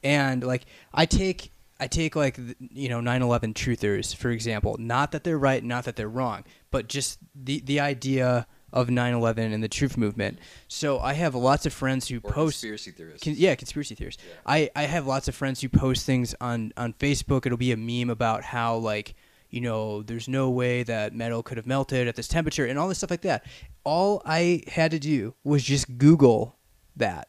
and 0.03 0.43
like 0.45 0.66
I 0.93 1.07
take 1.07 1.51
I 1.85 1.87
take 1.87 2.16
like 2.16 2.39
you 2.59 2.89
know 2.89 3.01
9/11 3.01 3.53
truthers 3.53 4.16
for 4.16 4.30
example. 4.30 4.76
Not 4.78 5.12
that 5.12 5.22
they're 5.22 5.39
right, 5.39 5.62
not 5.62 5.85
that 5.85 5.97
they're 5.97 6.09
wrong, 6.09 6.45
but 6.70 6.89
just 6.89 7.18
the 7.35 7.61
the 7.61 7.78
idea 7.78 8.47
of 8.72 8.89
9/11 8.89 9.53
and 9.53 9.62
the 9.62 9.68
truth 9.68 9.99
movement. 9.99 10.39
So 10.66 10.99
I 10.99 11.12
have 11.12 11.35
lots 11.35 11.66
of 11.66 11.74
friends 11.74 12.09
who 12.09 12.20
post 12.20 12.61
conspiracy 12.62 12.91
theorists. 12.91 13.22
Con- 13.22 13.35
yeah, 13.37 13.55
conspiracy 13.55 13.95
theories. 13.95 14.16
I, 14.47 14.70
I 14.74 14.85
have 14.85 15.07
lots 15.07 15.28
of 15.28 15.35
friends 15.35 15.61
who 15.61 15.68
post 15.68 16.07
things 16.07 16.35
on, 16.41 16.72
on 16.76 16.95
Facebook. 16.95 17.45
It'll 17.45 17.59
be 17.59 17.72
a 17.72 17.76
meme 17.76 18.09
about 18.11 18.43
how 18.43 18.76
like 18.76 19.14
you 19.51 19.61
know 19.61 20.03
there's 20.03 20.26
no 20.26 20.49
way 20.49 20.85
that 20.85 21.14
metal 21.14 21.43
could 21.43 21.59
have 21.59 21.66
melted 21.66 22.09
at 22.09 22.16
this 22.16 22.28
temperature 22.28 22.64
and 22.64 22.78
all 22.78 22.89
this 22.89 22.99
stuff 22.99 23.11
like 23.11 23.22
that. 23.22 23.45
All 23.85 24.22
I 24.24 24.62
had 24.68 24.91
to 24.93 24.99
do 24.99 25.35
was 25.45 25.62
just 25.62 25.99
Google 25.99 26.57
that, 26.97 27.28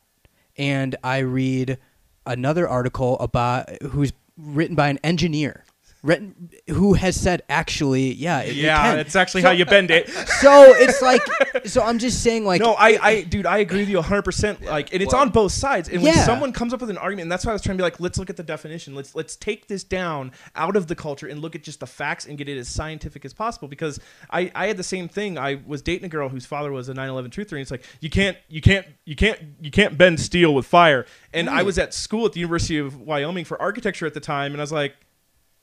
and 0.58 0.96
I 1.04 1.18
read 1.20 1.78
another 2.26 2.68
article 2.68 3.20
about 3.20 3.70
who's 3.84 4.14
written 4.38 4.76
by 4.76 4.90
an 4.90 5.00
engineer. 5.04 5.66
Written, 6.06 6.52
who 6.68 6.94
has 6.94 7.20
said 7.20 7.42
actually, 7.50 8.14
yeah, 8.14 8.42
it, 8.42 8.50
it 8.50 8.56
Yeah, 8.58 8.82
can. 8.82 9.00
it's 9.00 9.16
actually 9.16 9.42
how 9.42 9.50
you 9.52 9.66
bend 9.66 9.90
it. 9.90 10.08
so 10.42 10.74
it's 10.76 11.02
like, 11.02 11.22
so 11.66 11.82
I'm 11.82 11.98
just 11.98 12.22
saying, 12.22 12.46
like, 12.46 12.62
no, 12.62 12.74
I, 12.74 12.98
I, 13.02 13.22
dude, 13.24 13.48
I 13.48 13.58
agree 13.58 13.80
with 13.80 13.90
you 13.90 13.98
100. 13.98 14.22
percent 14.22 14.62
Like, 14.64 14.94
and 14.94 15.02
it's 15.02 15.14
Well- 15.14 15.24
on 15.24 15.30
both 15.30 15.52
sides. 15.52 15.90
And 15.90 16.04
when 16.04 16.14
Yeah. 16.14 16.24
someone 16.26 16.54
comes 16.54 16.74
up 16.74 16.82
with 16.82 16.92
an 16.92 16.98
argument, 16.98 17.24
and 17.24 17.32
that's 17.32 17.44
why 17.44 17.52
I 17.52 17.54
was 17.54 17.64
trying 17.64 17.78
to 17.78 17.82
be 17.82 17.84
like, 17.84 18.00
let's 18.00 18.20
look 18.20 18.30
at 18.30 18.38
the 18.38 18.44
definition. 18.44 18.94
Let's 18.94 19.16
let's 19.16 19.36
take 19.36 19.68
this 19.68 19.84
down 19.84 20.32
out 20.56 20.76
of 20.76 20.86
the 20.88 20.96
culture 20.96 21.28
and 21.28 21.42
look 21.42 21.56
at 21.56 21.64
just 21.64 21.80
the 21.80 21.88
facts 21.88 22.26
and 22.26 22.38
get 22.38 22.48
it 22.48 22.58
as 22.58 22.68
scientific 22.68 23.26
as 23.26 23.34
possible. 23.34 23.68
Because 23.68 24.00
I, 24.30 24.52
I 24.54 24.68
had 24.68 24.78
the 24.78 24.84
same 24.84 25.08
thing. 25.08 25.38
I 25.40 25.62
was 25.66 25.82
dating 25.82 26.06
a 26.06 26.10
girl 26.10 26.30
whose 26.30 26.46
father 26.46 26.72
was 26.72 26.88
a 26.88 26.94
9/11 26.94 27.30
truther, 27.30 27.54
and 27.54 27.62
it's 27.62 27.72
like 27.72 27.84
you 28.00 28.12
can't, 28.12 28.38
you 28.48 28.62
can't, 28.62 28.86
you 29.06 29.16
can't, 29.16 29.40
you 29.60 29.72
can't 29.72 29.98
bend 29.98 30.20
steel 30.20 30.54
with 30.54 30.68
fire. 30.68 31.06
And 31.34 31.50
I 31.50 31.64
mm. 31.64 31.66
was 31.66 31.80
at 31.80 31.94
school 31.94 32.28
at 32.28 32.34
the 32.34 32.40
University 32.42 32.78
of 32.78 33.02
Wyoming 33.02 33.46
for 33.46 33.60
architecture 33.60 34.06
at 34.06 34.14
the 34.14 34.20
time, 34.20 34.52
and 34.52 34.62
I 34.62 34.64
was 34.64 34.72
like. 34.72 34.96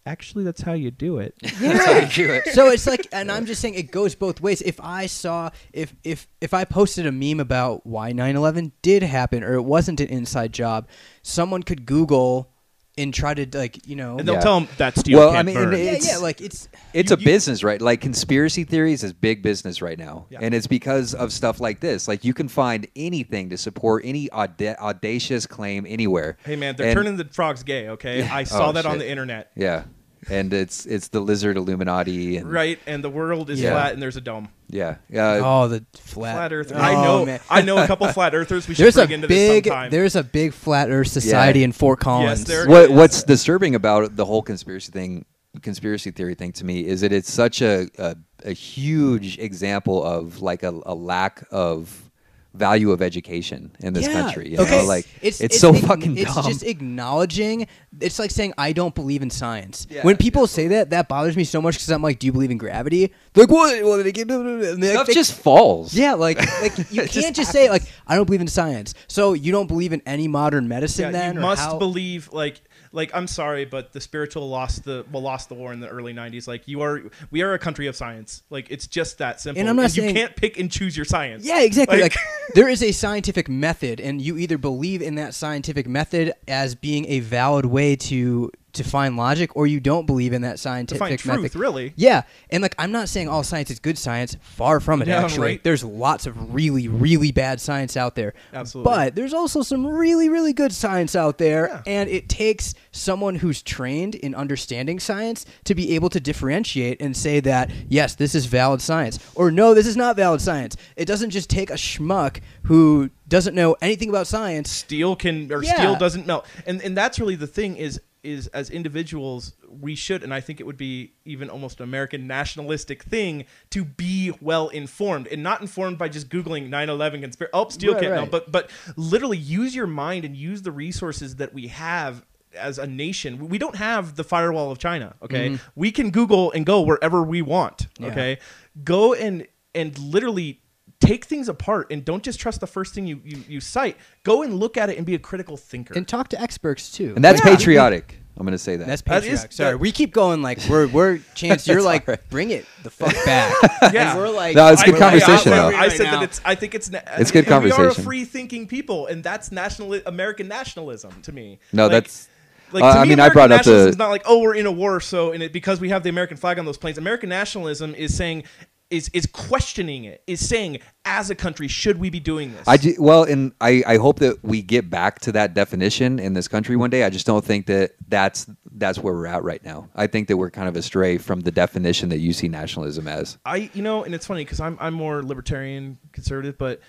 Actually, 0.05 0.43
that's 0.45 0.63
how 0.63 0.73
you 0.73 0.91
do 0.91 1.19
it. 1.19 1.35
Yeah, 1.61 2.43
so 2.53 2.69
it's 2.71 2.87
like 2.87 3.07
and 3.13 3.31
i'm 3.31 3.47
just 3.47 3.61
saying 3.61 3.75
it 3.75 3.91
goes 3.91 4.15
both 4.15 4.41
ways. 4.41 4.61
If 4.63 4.81
i 4.81 5.07
saw 5.07 5.51
if 5.73 5.95
if 6.03 6.27
if 6.41 6.53
i 6.53 6.65
posted 6.65 7.07
a 7.07 7.13
meme 7.13 7.39
about 7.41 7.87
why 7.87 8.13
9-11 8.13 8.73
did 8.83 9.03
happen 9.03 9.45
or 9.45 9.55
it 9.55 9.63
wasn't 9.63 10.01
an 10.01 10.09
inside 10.09 10.53
job 10.53 10.89
someone 11.23 11.63
could 11.63 11.87
google 11.87 12.52
and 12.99 13.15
try 13.15 13.33
to 13.33 13.47
like 13.57 13.87
you 13.89 13.97
know 13.97 14.19
And 14.19 14.29
they'll 14.29 14.35
Yeah. 14.37 14.41
tell 14.43 14.61
them 14.61 14.69
that 14.77 14.99
steel 14.99 15.19
Well, 15.19 15.29
can't 15.33 15.39
I 15.39 15.43
mean, 15.45 15.55
burn. 15.55 15.73
it- 15.75 15.79
yeah 15.79 15.91
it's- 15.93 16.09
yeah 16.09 16.19
like 16.19 16.41
it's 16.41 16.69
it's 16.93 17.11
You- 17.11 17.17
a 17.17 17.19
you- 17.19 17.25
business, 17.25 17.65
right? 17.65 17.81
Like 17.81 18.01
conspiracy 18.03 18.65
theories 18.65 19.03
is 19.03 19.13
big 19.15 19.43
business 19.43 19.81
right 19.81 19.99
now, 19.99 20.27
Yeah. 20.31 20.41
and 20.43 20.55
it's 20.55 20.67
because 20.67 21.15
of 21.15 21.33
stuff 21.33 21.59
like 21.61 21.81
this. 21.81 22.07
Like 22.07 22.25
you 22.25 22.35
can 22.35 22.49
find 22.49 22.87
anything 22.95 23.49
to 23.51 23.57
support 23.57 24.03
any 24.05 24.29
auda- 24.31 24.79
audacious 24.81 25.47
claim 25.47 25.87
anywhere. 25.89 26.37
Hey 26.45 26.57
man, 26.57 26.77
they're 26.77 26.89
And- 26.89 26.97
turning 26.97 27.17
the 27.17 27.25
frogs 27.33 27.63
gay. 27.63 27.89
Okay, 27.89 28.23
I 28.31 28.45
saw 28.45 28.69
Oh, 28.69 28.73
that 28.73 28.85
on 28.85 28.93
shit. 28.93 29.01
the 29.01 29.11
internet. 29.11 29.51
Yeah, 29.57 29.85
and 30.31 30.53
it's 30.53 30.87
it's 30.87 31.09
the 31.09 31.21
lizard 31.21 31.57
Illuminati, 31.57 32.37
and 32.37 32.51
right, 32.51 32.79
and 32.87 33.03
the 33.03 33.11
world 33.11 33.51
is 33.51 33.61
Yeah. 33.61 33.73
flat, 33.73 33.93
and 33.95 34.03
there's 34.03 34.17
a 34.17 34.21
dome. 34.21 34.49
yeah, 34.69 34.97
yeah. 35.11 35.41
oh, 35.45 35.69
the 35.69 35.85
flat, 35.95 36.35
Flat 36.35 36.53
Earth. 36.53 36.73
Oh, 36.75 36.79
I 36.79 36.93
know. 36.95 37.27
man. 37.27 37.41
I 37.51 37.63
know 37.63 37.79
a 37.79 37.87
couple 37.87 38.07
flat 38.09 38.35
earthers. 38.35 38.67
We 38.69 38.75
should 38.75 38.85
There's 38.85 38.97
a 38.97 39.07
bring 39.07 39.13
into 39.17 39.29
big 39.29 39.65
this 39.65 39.71
sometime. 39.73 39.91
there's 39.91 40.17
a 40.17 40.23
big 40.25 40.53
flat 40.53 40.91
Earth 40.91 41.09
society 41.09 41.61
Yeah. 41.61 41.65
in 41.67 41.73
Fort 41.73 42.01
Collins. 42.01 42.45
there- 42.45 42.67
what 42.69 42.85
is. 42.85 42.91
what's 42.91 43.23
disturbing 43.23 43.75
about 43.75 44.15
the 44.17 44.25
whole 44.25 44.43
conspiracy 44.43 44.93
thing 44.93 45.25
conspiracy 45.61 46.11
theory 46.11 46.35
thing 46.35 46.51
to 46.53 46.65
me 46.65 46.87
is 46.87 47.03
that 47.03 47.13
it's 47.13 47.31
such 47.31 47.61
a 47.61 47.87
a, 47.99 48.17
a 48.45 48.53
huge 48.53 49.39
example 49.39 50.03
of 50.03 50.41
like 50.41 50.63
a, 50.63 50.73
a 50.87 50.95
lack 50.95 51.45
of 51.51 52.11
value 52.55 52.91
of 52.93 53.01
education 53.01 53.73
in 53.81 53.95
this 53.95 54.07
Yeah, 54.07 54.13
country 54.13 54.51
you 54.51 54.59
okay. 54.59 54.83
know 54.83 54.85
like 54.85 55.07
it's, 55.23 55.39
so 55.59 55.75
ig- 55.75 55.85
fucking 55.87 56.19
It's 56.19 56.35
dumb 56.35 56.45
It's 56.47 56.59
just 56.59 56.63
acknowledging. 56.65 57.67
It's 58.01 58.19
like 58.19 58.31
saying 58.31 58.53
I 58.59 58.73
don't 58.73 58.95
believe 58.95 59.23
in 59.23 59.31
science. 59.31 59.87
Yeah, 59.91 60.03
when 60.03 60.17
people 60.17 60.47
say 60.47 60.69
that, 60.69 60.91
that 60.91 61.09
bothers 61.09 61.37
me 61.37 61.45
so 61.45 61.63
much 61.63 61.75
because 61.77 61.91
I'm 61.91 62.03
like, 62.03 62.19
do 62.19 62.27
you 62.27 62.33
believe 62.33 62.51
in 62.51 62.59
gravity? 62.59 63.13
They're 63.33 63.45
like, 63.45 63.51
what? 63.51 63.83
Well, 63.85 64.03
they 64.03 64.13
get, 64.13 64.31
and 64.31 64.83
they, 64.83 64.91
stuff 64.93 65.07
they- 65.07 65.15
just 65.15 65.33
falls 65.35 65.95
Yeah, 65.95 66.15
like 66.15 66.39
like 66.61 66.77
you 66.91 67.01
can't 67.03 67.11
just 67.11 67.35
just, 67.35 67.53
say 67.53 67.71
like 67.71 67.83
I 68.07 68.17
don't 68.17 68.27
believe 68.27 68.41
in 68.43 68.49
science. 68.49 68.95
So 69.09 69.33
you 69.33 69.51
don't 69.53 69.67
believe 69.67 69.93
in 69.93 70.03
any 70.07 70.29
modern 70.29 70.69
medicine 70.69 71.07
yeah, 71.07 71.11
then? 71.13 71.35
you 71.35 71.41
or 71.41 71.43
must 71.43 71.63
how- 71.63 71.79
believe 71.79 72.29
like 72.33 72.61
like 72.93 73.11
I'm 73.15 73.27
sorry, 73.27 73.65
but 73.65 73.93
the 73.93 74.01
spiritual 74.01 74.49
lost 74.49 74.85
the 74.85 75.05
well 75.11 75.23
lost 75.23 75.49
the 75.49 75.55
war 75.55 75.73
in 75.73 75.81
the 75.81 75.89
early 75.89 76.13
'90s. 76.15 76.47
Like 76.47 76.69
you 76.69 76.83
are, 76.83 77.03
we 77.31 77.43
are 77.43 77.55
a 77.55 77.59
country 77.59 77.87
of 77.87 77.97
science. 77.97 78.43
Like 78.51 78.71
it's 78.71 78.87
just 78.87 79.19
that 79.19 79.41
simple. 79.41 79.61
And 79.61 79.69
I'm 79.69 79.77
not 79.77 79.97
you 79.97 80.03
saying- 80.03 80.15
can't 80.15 80.37
pick 80.37 80.59
and 80.59 80.71
choose 80.71 80.97
your 80.97 81.05
science. 81.07 81.45
Yeah, 81.45 81.61
exactly. 81.63 82.01
Like- 82.01 82.15
Like, 82.15 82.25
there 82.55 82.69
is 82.69 82.83
a 82.83 82.93
scientific 82.93 83.49
method, 83.49 84.01
and 84.01 84.21
you 84.21 84.37
either 84.39 84.59
believe 84.59 85.03
in 85.03 85.15
that 85.17 85.35
scientific 85.35 85.87
method 85.89 86.33
as 86.47 86.75
being 86.75 87.07
a 87.07 87.21
valid 87.21 87.65
way 87.67 87.97
to 87.97 88.51
to 88.75 88.85
find 88.85 89.17
logic, 89.17 89.55
or 89.57 89.67
you 89.67 89.81
don't 89.81 90.07
believe 90.07 90.33
in 90.33 90.43
that 90.43 90.53
to 90.53 90.59
scientific 90.59 90.99
find 90.99 91.19
truth, 91.19 91.43
method. 91.43 91.59
really. 91.59 91.93
Yeah, 91.97 92.23
and 92.51 92.63
like 92.63 92.75
I'm 92.79 92.93
not 92.93 93.09
saying 93.09 93.29
all 93.29 93.43
science 93.43 93.71
is 93.71 93.79
good 93.79 93.99
science. 93.99 94.37
Far 94.41 94.81
from 94.81 95.03
it. 95.03 95.09
Yeah, 95.09 95.23
actually, 95.25 95.47
right. 95.47 95.65
there's 95.65 95.85
lots 95.85 96.27
of 96.27 96.55
really, 96.55 96.89
really 96.89 97.33
bad 97.33 97.61
science 97.61 97.97
out 97.97 98.15
there. 98.15 98.35
Absolutely. 98.53 98.91
But 98.93 99.15
there's 99.15 99.35
also 99.35 99.63
some 99.63 99.87
really, 99.87 100.29
really 100.29 100.53
good 100.53 100.73
science 100.73 101.15
out 101.17 101.39
there, 101.39 101.69
Yeah. 101.69 101.83
and 101.87 102.09
it 102.11 102.29
takes 102.29 102.75
someone 102.93 103.37
who's 103.37 103.63
trained 103.63 104.15
in 104.15 104.35
understanding 104.35 105.01
science 105.01 105.45
to 105.65 105.75
be 105.75 105.95
able 105.95 106.09
to 106.11 106.21
differentiate 106.21 107.01
and 107.01 107.17
say 107.17 107.41
that 107.41 107.71
yes, 107.89 108.15
this 108.15 108.35
is 108.35 108.47
valid 108.47 108.81
science, 108.81 109.19
or 109.35 109.51
no, 109.51 109.75
this 109.75 109.87
is 109.87 109.97
not 109.97 110.17
valid 110.17 110.41
science. 110.41 110.77
It 110.97 111.05
doesn't 111.07 111.31
just 111.31 111.51
take 111.51 111.71
a 111.71 111.75
schmuck 111.75 112.41
who 112.65 113.11
doesn't 113.29 113.55
know 113.55 113.77
anything 113.81 114.09
about 114.09 114.27
science. 114.27 114.71
steel 114.71 115.17
can 115.17 115.51
or 115.53 115.63
Yeah. 115.63 115.75
steel 115.75 115.97
doesn't 115.97 116.27
melt 116.27 116.45
and 116.67 116.83
and 116.83 116.97
that's 116.97 117.19
really 117.19 117.35
the 117.35 117.47
thing 117.47 117.77
is 117.77 117.99
is 118.23 118.47
as 118.49 118.71
individuals 118.71 119.55
we 119.69 119.95
should 119.95 120.23
and 120.23 120.33
i 120.33 120.41
think 120.41 120.61
it 120.61 120.65
would 120.65 120.77
be 120.77 121.13
even 121.25 121.51
almost 121.51 121.81
an 121.81 121.85
american 121.85 122.27
nationalistic 122.27 123.03
thing 123.03 123.45
to 123.71 123.85
be 123.85 124.33
well 124.41 124.69
informed 124.69 125.27
and 125.29 125.43
not 125.43 125.61
informed 125.61 125.99
by 125.99 126.09
just 126.09 126.29
googling 126.29 126.69
9-11 126.69 127.21
conspiracy 127.23 127.51
oh 127.53 127.69
steel 127.69 127.93
Right, 127.95 128.01
can't 128.03 128.13
right. 128.13 128.19
melt 128.19 128.31
but 128.31 128.53
but 128.53 128.71
literally 128.97 129.39
use 129.39 129.75
your 129.75 129.87
mind 129.89 130.25
and 130.25 130.37
use 130.37 130.63
the 130.63 130.73
resources 130.73 131.37
that 131.37 131.53
we 131.53 131.67
have 131.69 132.25
as 132.57 132.79
a 132.79 132.87
nation 132.87 133.49
we 133.49 133.59
don't 133.59 133.77
have 133.77 134.15
the 134.17 134.25
firewall 134.25 134.71
of 134.71 134.79
china 134.79 135.15
okay 135.23 135.51
mm-hmm. 135.51 135.65
we 135.75 135.91
can 135.91 136.11
google 136.11 136.53
and 136.53 136.65
go 136.65 136.81
wherever 136.83 137.23
we 137.23 137.43
want 137.43 137.89
Yeah. 137.99 138.09
okay 138.09 138.39
go 138.85 139.15
and 139.15 139.47
and 139.75 139.99
literally 139.99 140.61
take 141.03 141.25
things 141.25 141.49
apart 141.49 141.91
and 141.91 142.05
don't 142.05 142.23
just 142.23 142.39
trust 142.41 142.61
the 142.61 142.67
first 142.67 142.95
thing 142.95 143.07
you, 143.07 143.21
you, 143.25 143.43
you 143.49 143.61
cite 143.61 143.97
go 144.23 144.43
and 144.43 144.55
look 144.55 144.77
at 144.77 144.89
it 144.89 144.97
and 144.97 145.05
be 145.05 145.15
a 145.15 145.19
critical 145.19 145.57
thinker 145.57 145.93
And 145.97 146.07
talk 146.07 146.29
to 146.29 146.41
experts 146.41 146.91
too. 146.93 147.13
and 147.17 147.25
that's 147.25 147.41
Yeah. 147.45 147.57
patriotic 147.57 148.19
i'm 148.39 148.47
gonna 148.47 148.57
say 148.57 148.77
that 148.77 148.87
That's 148.87 149.03
patriotic. 149.03 149.51
is- 149.51 149.57
Sorry, 149.57 149.73
that- 149.73 149.79
we 149.79 149.91
keep 149.93 150.13
going 150.15 150.41
like 150.43 150.59
we're 150.71 150.87
we're 150.87 151.19
chance. 151.35 151.67
You're 151.69 151.83
like 151.93 152.09
all 152.09 152.13
right. 152.15 152.31
bring 152.31 152.51
it 152.51 152.65
the 152.83 152.91
fuck 152.91 153.13
back. 153.27 153.53
Yeah. 153.93 154.13
and 154.13 154.19
we're 154.21 154.31
like 154.31 154.55
No, 154.57 154.69
it's 154.73 154.83
good 154.83 154.95
we're 154.95 155.01
like, 155.01 155.23
conversation, 155.23 155.53
"I'm 155.53 155.73
though. 155.73 155.77
I 155.79 155.89
said 155.89 156.05
now." 156.05 156.11
that 156.21 156.23
it's. 156.25 156.41
I 156.45 156.55
think 156.55 156.75
it's. 156.75 156.89
na- 156.91 157.01
It's 157.19 157.31
good 157.31 157.47
and 157.47 157.65
We 157.65 157.73
are 157.73 157.89
a 157.89 157.95
free 157.95 158.25
thinking 158.25 158.67
people, 158.67 159.07
and 159.07 159.23
that's 159.23 159.53
national 159.53 160.01
American 160.07 160.49
nationalism 160.49 161.13
to 161.23 161.33
me. 161.33 161.59
no 161.75 161.85
Like- 161.85 161.93
that's 161.93 162.29
Like, 162.73 162.85
Uh, 162.85 162.95
to 162.95 162.99
I 163.01 163.03
me, 163.03 163.11
mean, 163.11 163.21
I 163.21 163.29
brought 163.29 163.53
up 163.53 163.59
nationalism 163.59 163.85
the- 163.85 163.89
It's 163.91 163.99
not 163.99 164.09
like, 164.09 164.23
oh, 164.25 164.39
we're 164.41 164.55
in 164.55 164.65
a 164.65 164.73
war, 164.73 164.99
so 165.01 165.33
and 165.33 165.43
it, 165.43 165.53
because 165.53 165.79
we 165.79 165.91
have 165.91 166.03
the 166.03 166.09
American 166.09 166.39
flag 166.39 166.59
on 166.59 166.65
those 166.65 166.79
planes. 166.79 166.97
American 166.97 167.29
nationalism 167.29 167.95
is 167.95 168.17
saying, 168.17 168.45
is 168.93 169.09
is 169.15 169.27
questioning 169.27 170.05
it, 170.05 170.23
is 170.27 170.47
saying, 170.47 170.79
as 171.05 171.31
a 171.31 171.35
country, 171.35 171.67
should 171.67 171.99
we 171.99 172.11
be 172.11 172.21
doing 172.21 172.53
this? 172.53 172.69
I 172.69 172.77
do, 172.77 172.95
well, 172.99 173.25
and 173.25 173.53
I, 173.61 173.83
I 173.87 173.97
hope 173.97 174.19
that 174.19 174.45
we 174.45 174.63
get 174.63 174.91
back 174.91 175.19
to 175.21 175.33
that 175.33 175.55
definition 175.55 176.19
in 176.19 176.35
this 176.35 176.47
country 176.47 176.77
one 176.77 176.91
day. 176.91 177.03
I 177.03 177.11
just 177.11 177.27
don't 177.27 177.45
think 177.45 177.67
that 177.67 177.95
that's 178.07 178.47
that's 178.73 178.99
where 178.99 179.15
we're 179.15 179.27
at 179.27 179.43
right 179.43 179.65
now. 179.65 179.89
I 179.97 180.07
think 180.07 180.29
that 180.29 180.37
we're 180.37 180.51
kind 180.51 180.69
of 180.69 180.77
astray 180.77 181.19
from 181.19 181.41
the 181.41 181.51
definition 181.51 182.11
that 182.11 182.19
you 182.19 182.33
see 182.33 182.49
nationalism 182.49 183.09
as. 183.09 183.39
I 183.47 183.71
you 183.73 183.83
know, 183.83 184.05
and 184.05 184.15
it's 184.15 184.27
funny 184.27 184.45
because 184.45 184.61
I'm 184.61 184.77
I'm 184.79 184.95
more 184.95 185.23
libertarian 185.23 185.99
conservative, 186.13 186.59
but 186.59 186.81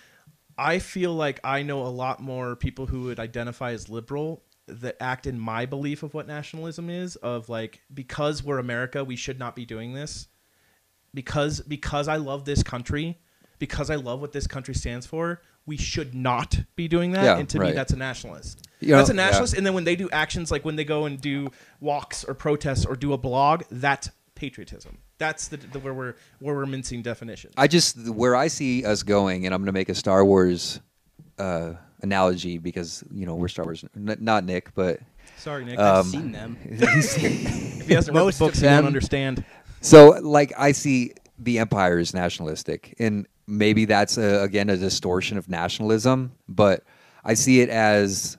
I 0.57 0.79
feel 0.79 1.13
like 1.13 1.39
I 1.43 1.63
know 1.63 1.83
a 1.83 1.87
lot 1.87 2.19
more 2.19 2.57
people 2.57 2.85
who 2.85 3.03
would 3.03 3.19
identify 3.19 3.71
as 3.71 3.87
liberal 3.89 4.43
that 4.67 4.95
act 5.01 5.25
in 5.25 5.39
my 5.39 5.65
belief 5.65 6.03
of 6.03 6.13
what 6.13 6.27
nationalism 6.27 6.89
is 6.89 7.15
of 7.17 7.49
like 7.49 7.81
because 7.93 8.43
we're 8.43 8.59
America, 8.59 9.03
we 9.03 9.15
should 9.15 9.39
not 9.39 9.55
be 9.55 9.65
doing 9.65 9.93
this. 9.93 10.27
Because 11.13 11.61
because 11.61 12.07
I 12.07 12.17
love 12.17 12.45
this 12.45 12.63
country, 12.63 13.19
because 13.59 13.89
I 13.89 13.95
love 13.95 14.21
what 14.21 14.31
this 14.31 14.47
country 14.47 14.73
stands 14.73 15.05
for, 15.05 15.41
we 15.65 15.77
should 15.77 16.13
not 16.15 16.59
be 16.75 16.87
doing 16.87 17.11
that. 17.11 17.23
Yeah, 17.23 17.37
and 17.37 17.47
to 17.49 17.59
me 17.59 17.71
that's 17.71 17.93
a 17.93 17.97
nationalist. 17.97 18.67
You 18.79 18.95
that's 18.95 19.09
know, 19.09 19.13
a 19.13 19.15
nationalist 19.15 19.55
and 19.55 19.65
then 19.65 19.73
when 19.73 19.83
they 19.83 19.95
do 19.95 20.09
actions 20.11 20.51
like 20.51 20.65
when 20.65 20.75
they 20.75 20.83
go 20.83 21.05
and 21.05 21.19
do 21.21 21.49
walks 21.79 22.23
or 22.23 22.33
protests 22.33 22.85
or 22.85 22.95
do 22.95 23.13
a 23.13 23.17
blog, 23.17 23.63
that's 23.71 24.09
patriotism. 24.35 24.97
That's 25.19 25.47
the, 25.47 25.57
the 25.57 25.79
where 25.79 25.93
we're 25.93 26.15
where 26.39 26.55
we're 26.55 26.65
mincing 26.65 27.01
definitions. 27.01 27.53
I 27.55 27.67
just 27.67 28.09
where 28.09 28.35
I 28.35 28.47
see 28.47 28.83
us 28.83 29.03
going, 29.03 29.45
and 29.45 29.53
I'm 29.53 29.61
going 29.61 29.67
to 29.67 29.71
make 29.71 29.89
a 29.89 29.95
Star 29.95 30.25
Wars 30.25 30.81
uh, 31.37 31.73
analogy 32.01 32.57
because 32.57 33.03
you 33.13 33.25
know 33.25 33.35
we're 33.35 33.47
Star 33.47 33.65
Wars, 33.65 33.85
n- 33.95 34.17
not 34.19 34.43
Nick, 34.43 34.73
but 34.73 34.99
Sorry, 35.37 35.65
Nick. 35.65 35.79
Um, 35.79 35.97
I've 35.97 36.05
seen 36.05 36.31
them. 36.31 36.57
if 36.65 37.87
he 37.87 37.93
hasn't 37.93 38.15
read 38.15 38.23
most 38.23 38.39
the 38.39 38.45
of 38.45 38.49
books, 38.49 38.59
he 38.59 38.67
won't 38.67 38.85
understand. 38.85 39.43
So, 39.83 40.11
like, 40.21 40.53
I 40.57 40.71
see 40.71 41.13
the 41.37 41.59
empire 41.59 41.99
is 41.99 42.13
nationalistic, 42.13 42.95
and 42.99 43.27
maybe 43.47 43.85
that's 43.85 44.17
a, 44.17 44.41
again 44.41 44.69
a 44.69 44.77
distortion 44.77 45.37
of 45.37 45.49
nationalism. 45.49 46.31
But 46.47 46.83
I 47.23 47.33
see 47.33 47.61
it 47.61 47.69
as 47.69 48.37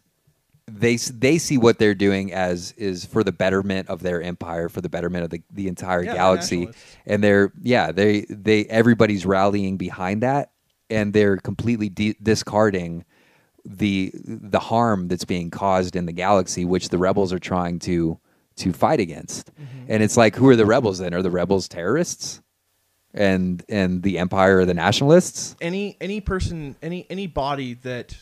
they 0.67 0.97
they 0.97 1.37
see 1.37 1.59
what 1.59 1.79
they're 1.79 1.95
doing 1.95 2.33
as 2.33 2.73
is 2.73 3.05
for 3.05 3.23
the 3.23 3.33
betterment 3.33 3.89
of 3.91 4.01
their 4.01 4.23
empire, 4.23 4.71
for 4.71 4.81
the 4.81 4.89
betterment 4.89 5.25
of 5.25 5.31
the, 5.31 5.43
the 5.53 5.69
entire 5.69 6.03
Yeah, 6.03 6.13
they're 6.13 6.15
galaxy, 6.15 6.69
and 7.05 7.23
they're 7.23 7.53
yeah 7.63 7.93
they 7.93 8.23
they 8.31 8.65
everybody's 8.65 9.27
rallying 9.27 9.77
behind 9.77 10.23
that, 10.23 10.53
and 10.89 11.13
they're 11.13 11.37
completely 11.37 11.91
di- 11.91 12.17
discarding 12.23 13.05
the 13.67 14.13
the 14.15 14.61
harm 14.61 15.09
that's 15.09 15.27
being 15.27 15.51
caused 15.51 15.95
in 15.95 16.07
the 16.07 16.13
galaxy, 16.13 16.65
which 16.65 16.89
the 16.89 16.99
rebels 16.99 17.35
are 17.35 17.39
trying 17.39 17.79
to 17.81 18.19
to 18.57 18.73
fight 18.73 19.01
against. 19.01 19.55
Mm-hmm. 19.55 19.87
And 19.89 20.03
it's 20.03 20.17
like, 20.17 20.37
who 20.37 20.49
are 20.49 20.57
the 20.57 20.67
rebels 20.67 20.99
then? 20.99 21.13
Are 21.15 21.23
the 21.23 21.31
rebels 21.31 21.69
terrorists? 21.69 22.41
And 23.13 23.63
and 23.69 24.03
the 24.03 24.19
empire 24.19 24.59
are 24.61 24.65
the 24.65 24.75
nationalists? 24.75 25.55
Any 25.61 25.97
any 26.01 26.21
person, 26.21 26.75
any 26.83 27.07
any 27.09 27.29
body 27.29 27.75
that 27.83 28.17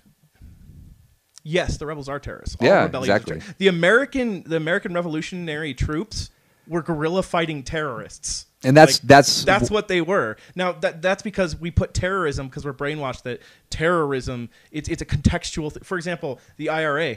yes, 1.42 1.78
the 1.78 1.86
rebels 1.86 2.08
are 2.08 2.18
terrorists. 2.20 2.56
All 2.60 2.66
Yeah, 2.66 2.84
exactly. 2.86 3.36
terrorists. 3.40 3.54
The 3.58 3.68
American 3.68 4.42
the 4.46 4.56
American 4.56 4.92
Revolutionary 4.94 5.74
troops 5.74 6.30
were 6.68 6.82
guerrilla 6.82 7.22
fighting 7.22 7.62
terrorists. 7.62 8.46
And 8.64 8.76
that's- 8.76 9.00
that's- 9.00 9.42
that's 9.44 9.70
what 9.72 9.88
they 9.88 10.00
were. 10.00 10.36
Now 10.54 10.72
that 10.72 11.02
that's 11.02 11.22
because 11.22 11.56
we 11.58 11.70
put 11.70 11.94
terrorism 11.94 12.48
because 12.48 12.64
we're 12.64 12.72
brainwashed 12.74 13.22
that 13.22 13.40
terrorism 13.70 14.50
it's 14.70 14.88
it's 14.88 15.02
a 15.02 15.06
contextual. 15.06 15.72
Th- 15.72 15.84
For 15.84 15.96
example, 15.96 16.38
the 16.58 16.68
IRA 16.68 17.16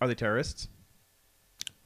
are 0.00 0.08
they 0.08 0.14
terrorists? 0.14 0.68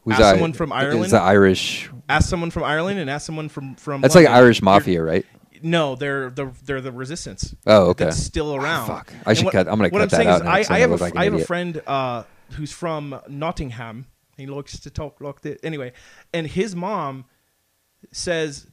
Who's 0.03 0.15
Ask 0.15 0.23
I- 0.23 0.31
someone 0.33 0.53
from 0.53 0.73
Ireland? 0.73 1.05
Is 1.07 1.11
the 1.13 1.21
Irish? 1.21 1.91
Ask 2.09 2.29
someone 2.29 2.51
from 2.51 2.65
Ireland 2.65 2.99
and 2.99 3.09
ask 3.09 3.25
someone 3.27 3.49
from 3.49 3.77
from. 3.77 4.01
That's 4.01 4.15
like 4.15 4.25
London. 4.27 4.43
Irish 4.45 4.61
You're- 4.61 4.65
mafia, 4.67 5.03
right? 5.03 5.25
No, 5.65 5.95
they're 5.95 6.29
the 6.31 6.51
they're 6.65 6.81
the 6.81 6.91
resistance. 6.91 7.55
Oh, 7.67 7.91
okay. 7.91 8.07
That's 8.07 8.17
still 8.17 8.57
around. 8.57 8.89
fuck. 8.89 9.13
I 9.25 9.31
And 9.31 9.39
should 9.39 9.45
what- 9.45 9.53
cut- 9.53 9.69
I'm 9.69 9.77
gonna 9.79 9.91
what 9.91 10.11
cut 10.11 10.15
I'm 10.19 10.25
that 10.27 10.43
out 10.43 10.47
I, 10.47 10.65
I 10.69 10.79
have 10.81 10.91
a 10.91 10.97
like 10.97 11.17
I 11.17 11.25
have 11.25 11.35
a 11.35 11.45
friend 11.45 11.81
uh, 11.87 12.25
who's 12.55 12.73
from 12.73 13.19
Nottingham. 13.29 14.07
He 14.37 14.47
likes 14.47 14.81
to 14.81 14.91
talk 14.91 15.21
like 15.21 15.41
this. 15.43 15.59
Anyway, 15.63 15.93
and 16.35 16.47
his 16.49 16.75
mom 16.75 17.27
says 18.11 18.67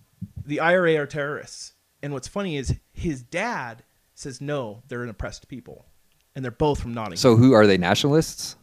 the 0.46 0.60
IRA 0.60 0.96
are 0.98 1.06
terrorists. 1.06 1.74
And 2.02 2.14
what's 2.14 2.28
funny 2.28 2.58
is 2.58 2.74
his 2.94 3.22
dad 3.22 3.84
says 4.16 4.42
no, 4.42 4.82
they're 4.88 5.04
an 5.04 5.10
oppressed 5.10 5.48
people, 5.48 5.86
and 6.36 6.44
they're 6.44 6.52
both 6.52 6.80
from 6.82 6.94
Nottingham. 6.94 7.18
So 7.18 7.36
who 7.36 7.54
are 7.54 7.68
they? 7.68 7.78
Nationalists? 7.78 8.56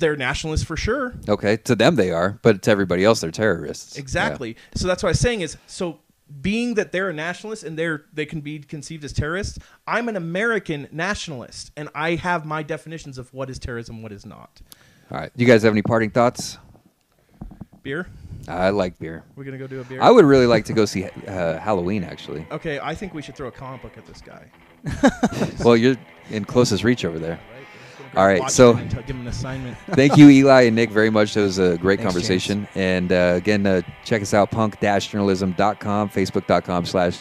They're 0.00 0.16
nationalists 0.16 0.64
for 0.64 0.76
sure. 0.76 1.14
Okay, 1.28 1.56
to 1.58 1.76
them 1.76 1.94
they 1.96 2.10
are, 2.10 2.38
but 2.42 2.62
to 2.62 2.70
everybody 2.70 3.04
else 3.04 3.20
they're 3.20 3.30
terrorists. 3.30 3.96
Yeah. 3.96 4.00
Exactly. 4.00 4.56
So 4.74 4.88
that's 4.88 5.02
what 5.02 5.08
I 5.08 5.12
was 5.12 5.20
saying 5.20 5.42
is 5.42 5.56
so 5.66 6.00
being 6.40 6.74
that 6.74 6.92
they're 6.92 7.10
a 7.10 7.12
nationalist 7.12 7.64
and 7.64 7.78
they're 7.78 8.04
they 8.12 8.26
can 8.26 8.40
be 8.40 8.58
conceived 8.60 9.04
as 9.04 9.12
terrorists, 9.12 9.58
I'm 9.86 10.08
an 10.08 10.16
American 10.16 10.88
nationalist 10.90 11.70
and 11.76 11.88
I 11.94 12.16
have 12.16 12.44
my 12.44 12.62
definitions 12.62 13.18
of 13.18 13.32
what 13.32 13.50
is 13.50 13.58
terrorism, 13.58 14.02
what 14.02 14.12
is 14.12 14.26
not. 14.26 14.60
All 15.10 15.18
right. 15.18 15.30
Do 15.36 15.44
you 15.44 15.50
guys 15.50 15.62
have 15.62 15.72
any 15.72 15.82
parting 15.82 16.10
thoughts? 16.10 16.58
Beer? 17.82 18.06
I 18.48 18.70
like 18.70 18.98
beer. 18.98 19.24
We're 19.36 19.44
gonna 19.44 19.58
go 19.58 19.66
do 19.66 19.80
a 19.80 19.84
beer. 19.84 20.00
I 20.00 20.10
would 20.10 20.24
really 20.24 20.46
like 20.46 20.64
to 20.66 20.72
go 20.72 20.84
see 20.84 21.04
uh, 21.04 21.58
Halloween. 21.58 22.04
Actually, 22.04 22.46
Okay, 22.50 22.78
I 22.80 22.94
think 22.94 23.14
we 23.14 23.22
should 23.22 23.36
throw 23.36 23.48
a 23.48 23.52
comic 23.52 23.82
book 23.82 23.98
at 23.98 24.06
this 24.06 24.20
guy. 24.22 24.50
well, 25.64 25.76
you're 25.76 25.96
in 26.30 26.44
closest 26.44 26.84
reach 26.84 27.04
over 27.04 27.18
there. 27.18 27.38
All 28.16 28.26
right, 28.26 28.50
so- 28.50 28.72
him 28.74 28.88
t- 28.88 28.96
give 29.06 29.16
him 29.16 29.20
an 29.20 29.26
assignment. 29.28 29.78
Thank 29.90 30.16
you, 30.16 30.28
Eli 30.28 30.62
and 30.62 30.76
Nick, 30.76 30.90
very 30.90 31.10
much. 31.10 31.34
That 31.34 31.42
was 31.42 31.58
a 31.58 31.76
great 31.78 32.00
Thanks, 32.00 32.12
conversation. 32.12 32.66
And 32.74 33.12
uh, 33.12 33.34
again, 33.36 33.66
uh, 33.66 33.82
check 34.04 34.22
us 34.22 34.34
out, 34.34 34.50
punk-journalism.com, 34.50 36.10
facebook.com 36.10 36.86
slash 36.86 37.18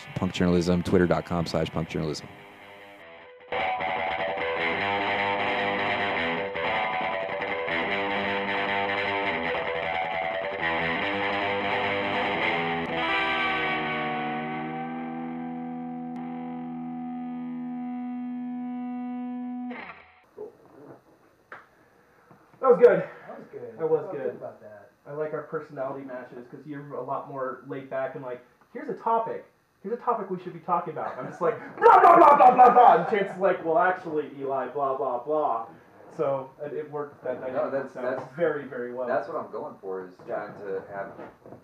That 22.70 22.78
was 22.78 22.86
good. 22.88 23.00
That 23.00 23.40
was 23.40 23.48
good. 23.52 23.80
That 23.80 23.90
was 23.90 24.08
good. 24.12 24.36
about 24.36 24.62
that. 24.62 24.92
I 25.08 25.14
like 25.14 25.34
our 25.34 25.44
personality 25.44 26.06
matches 26.06 26.46
because 26.50 26.66
you're 26.68 26.94
a 26.94 27.04
lot 27.04 27.30
more 27.30 27.62
laid 27.68 27.90
back 27.90 28.16
and 28.16 28.24
like, 28.24 28.44
here's 28.74 28.90
a 28.90 28.94
topic. 29.02 29.46
Here's 29.82 29.98
a 29.98 30.02
topic 30.02 30.30
we 30.30 30.40
should 30.44 30.54
be 30.54 30.60
talking 30.60 30.94
about. 30.94 31.18
I'm 31.18 31.28
just 31.28 31.42
like, 31.42 31.58
blah, 31.80 32.00
blah, 32.02 32.18
blah, 32.18 32.36
blah, 32.38 32.54
blah, 32.54 32.74
blah. 32.74 32.96
And 32.98 33.10
Chance 33.10 33.34
is 33.34 33.40
like, 33.40 33.64
well, 33.66 33.80
actually, 33.80 34.30
Eli, 34.40 34.68
blah, 34.68 34.98
blah, 34.98 35.24
blah. 35.24 35.68
So 36.16 36.50
it, 36.64 36.74
it 36.74 36.92
worked. 36.92 37.24
That 37.24 37.40
dynamic 37.42 37.72
that's- 37.72 37.84
works 37.86 37.98
out 37.98 38.04
that's- 38.04 38.28
very, 38.36 38.66
very 38.66 38.94
well. 38.94 39.08
That's 39.08 39.28
what 39.28 39.38
I'm 39.38 39.50
going 39.52 39.76
for 39.82 40.06
is 40.06 40.12
trying 40.28 40.54
to 40.66 40.84
have 40.94 41.12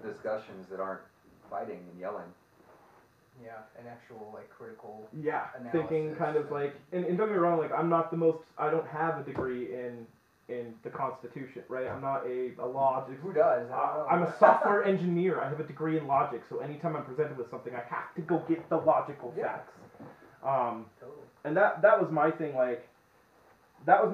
discussions 0.03 0.67
that 0.69 0.79
aren't 0.79 1.01
fighting 1.49 1.79
and 1.91 1.99
yelling. 1.99 2.25
Yeah, 3.43 3.51
an 3.77 3.85
actual 3.91 4.31
like 4.33 4.49
critical. 4.49 5.09
yeah, 5.21 5.47
thinking 5.73 6.15
kind 6.15 6.37
of 6.37 6.51
like, 6.51 6.73
and, 6.93 7.03
and 7.03 7.17
don't 7.17 7.27
get 7.27 7.33
me 7.33 7.39
wrong, 7.39 7.59
like 7.59 7.71
I'm 7.73 7.89
not 7.89 8.09
the 8.09 8.15
most, 8.15 8.39
I 8.57 8.69
don't 8.71 8.87
have 8.87 9.19
a 9.19 9.23
degree 9.23 9.73
in 9.73 10.07
in 10.47 10.73
the 10.83 10.89
Constitution, 10.89 11.63
right? 11.69 11.87
I'm 11.87 12.01
not 12.01 12.25
a, 12.27 12.51
a 12.59 12.65
logic. 12.67 13.17
Who 13.21 13.33
does? 13.33 13.69
I 13.71 13.73
I- 13.73 13.93
don't 13.95 13.97
know. 13.97 14.05
I'm 14.09 14.23
a 14.23 14.37
software 14.39 14.83
engineer. 14.83 15.41
I 15.41 15.49
have 15.49 15.59
a 15.59 15.63
degree 15.63 15.97
in 15.97 16.05
logic, 16.07 16.43
so 16.49 16.59
anytime 16.59 16.95
I'm 16.95 17.03
presented 17.05 17.37
with 17.37 17.49
something, 17.49 17.73
I 17.73 17.81
have 17.89 18.13
to 18.15 18.21
go 18.21 18.43
get 18.47 18.69
the 18.69 18.77
logical 18.77 19.33
Yeah. 19.37 19.43
facts. 19.57 19.73
Um, 20.43 20.85
Totally. 20.99 21.17
and 21.45 21.57
that 21.57 21.81
that 21.81 21.99
was 21.99 22.11
my 22.11 22.29
thing. 22.29 22.55
Like, 22.55 22.87
that 23.87 24.03
was 24.03 24.13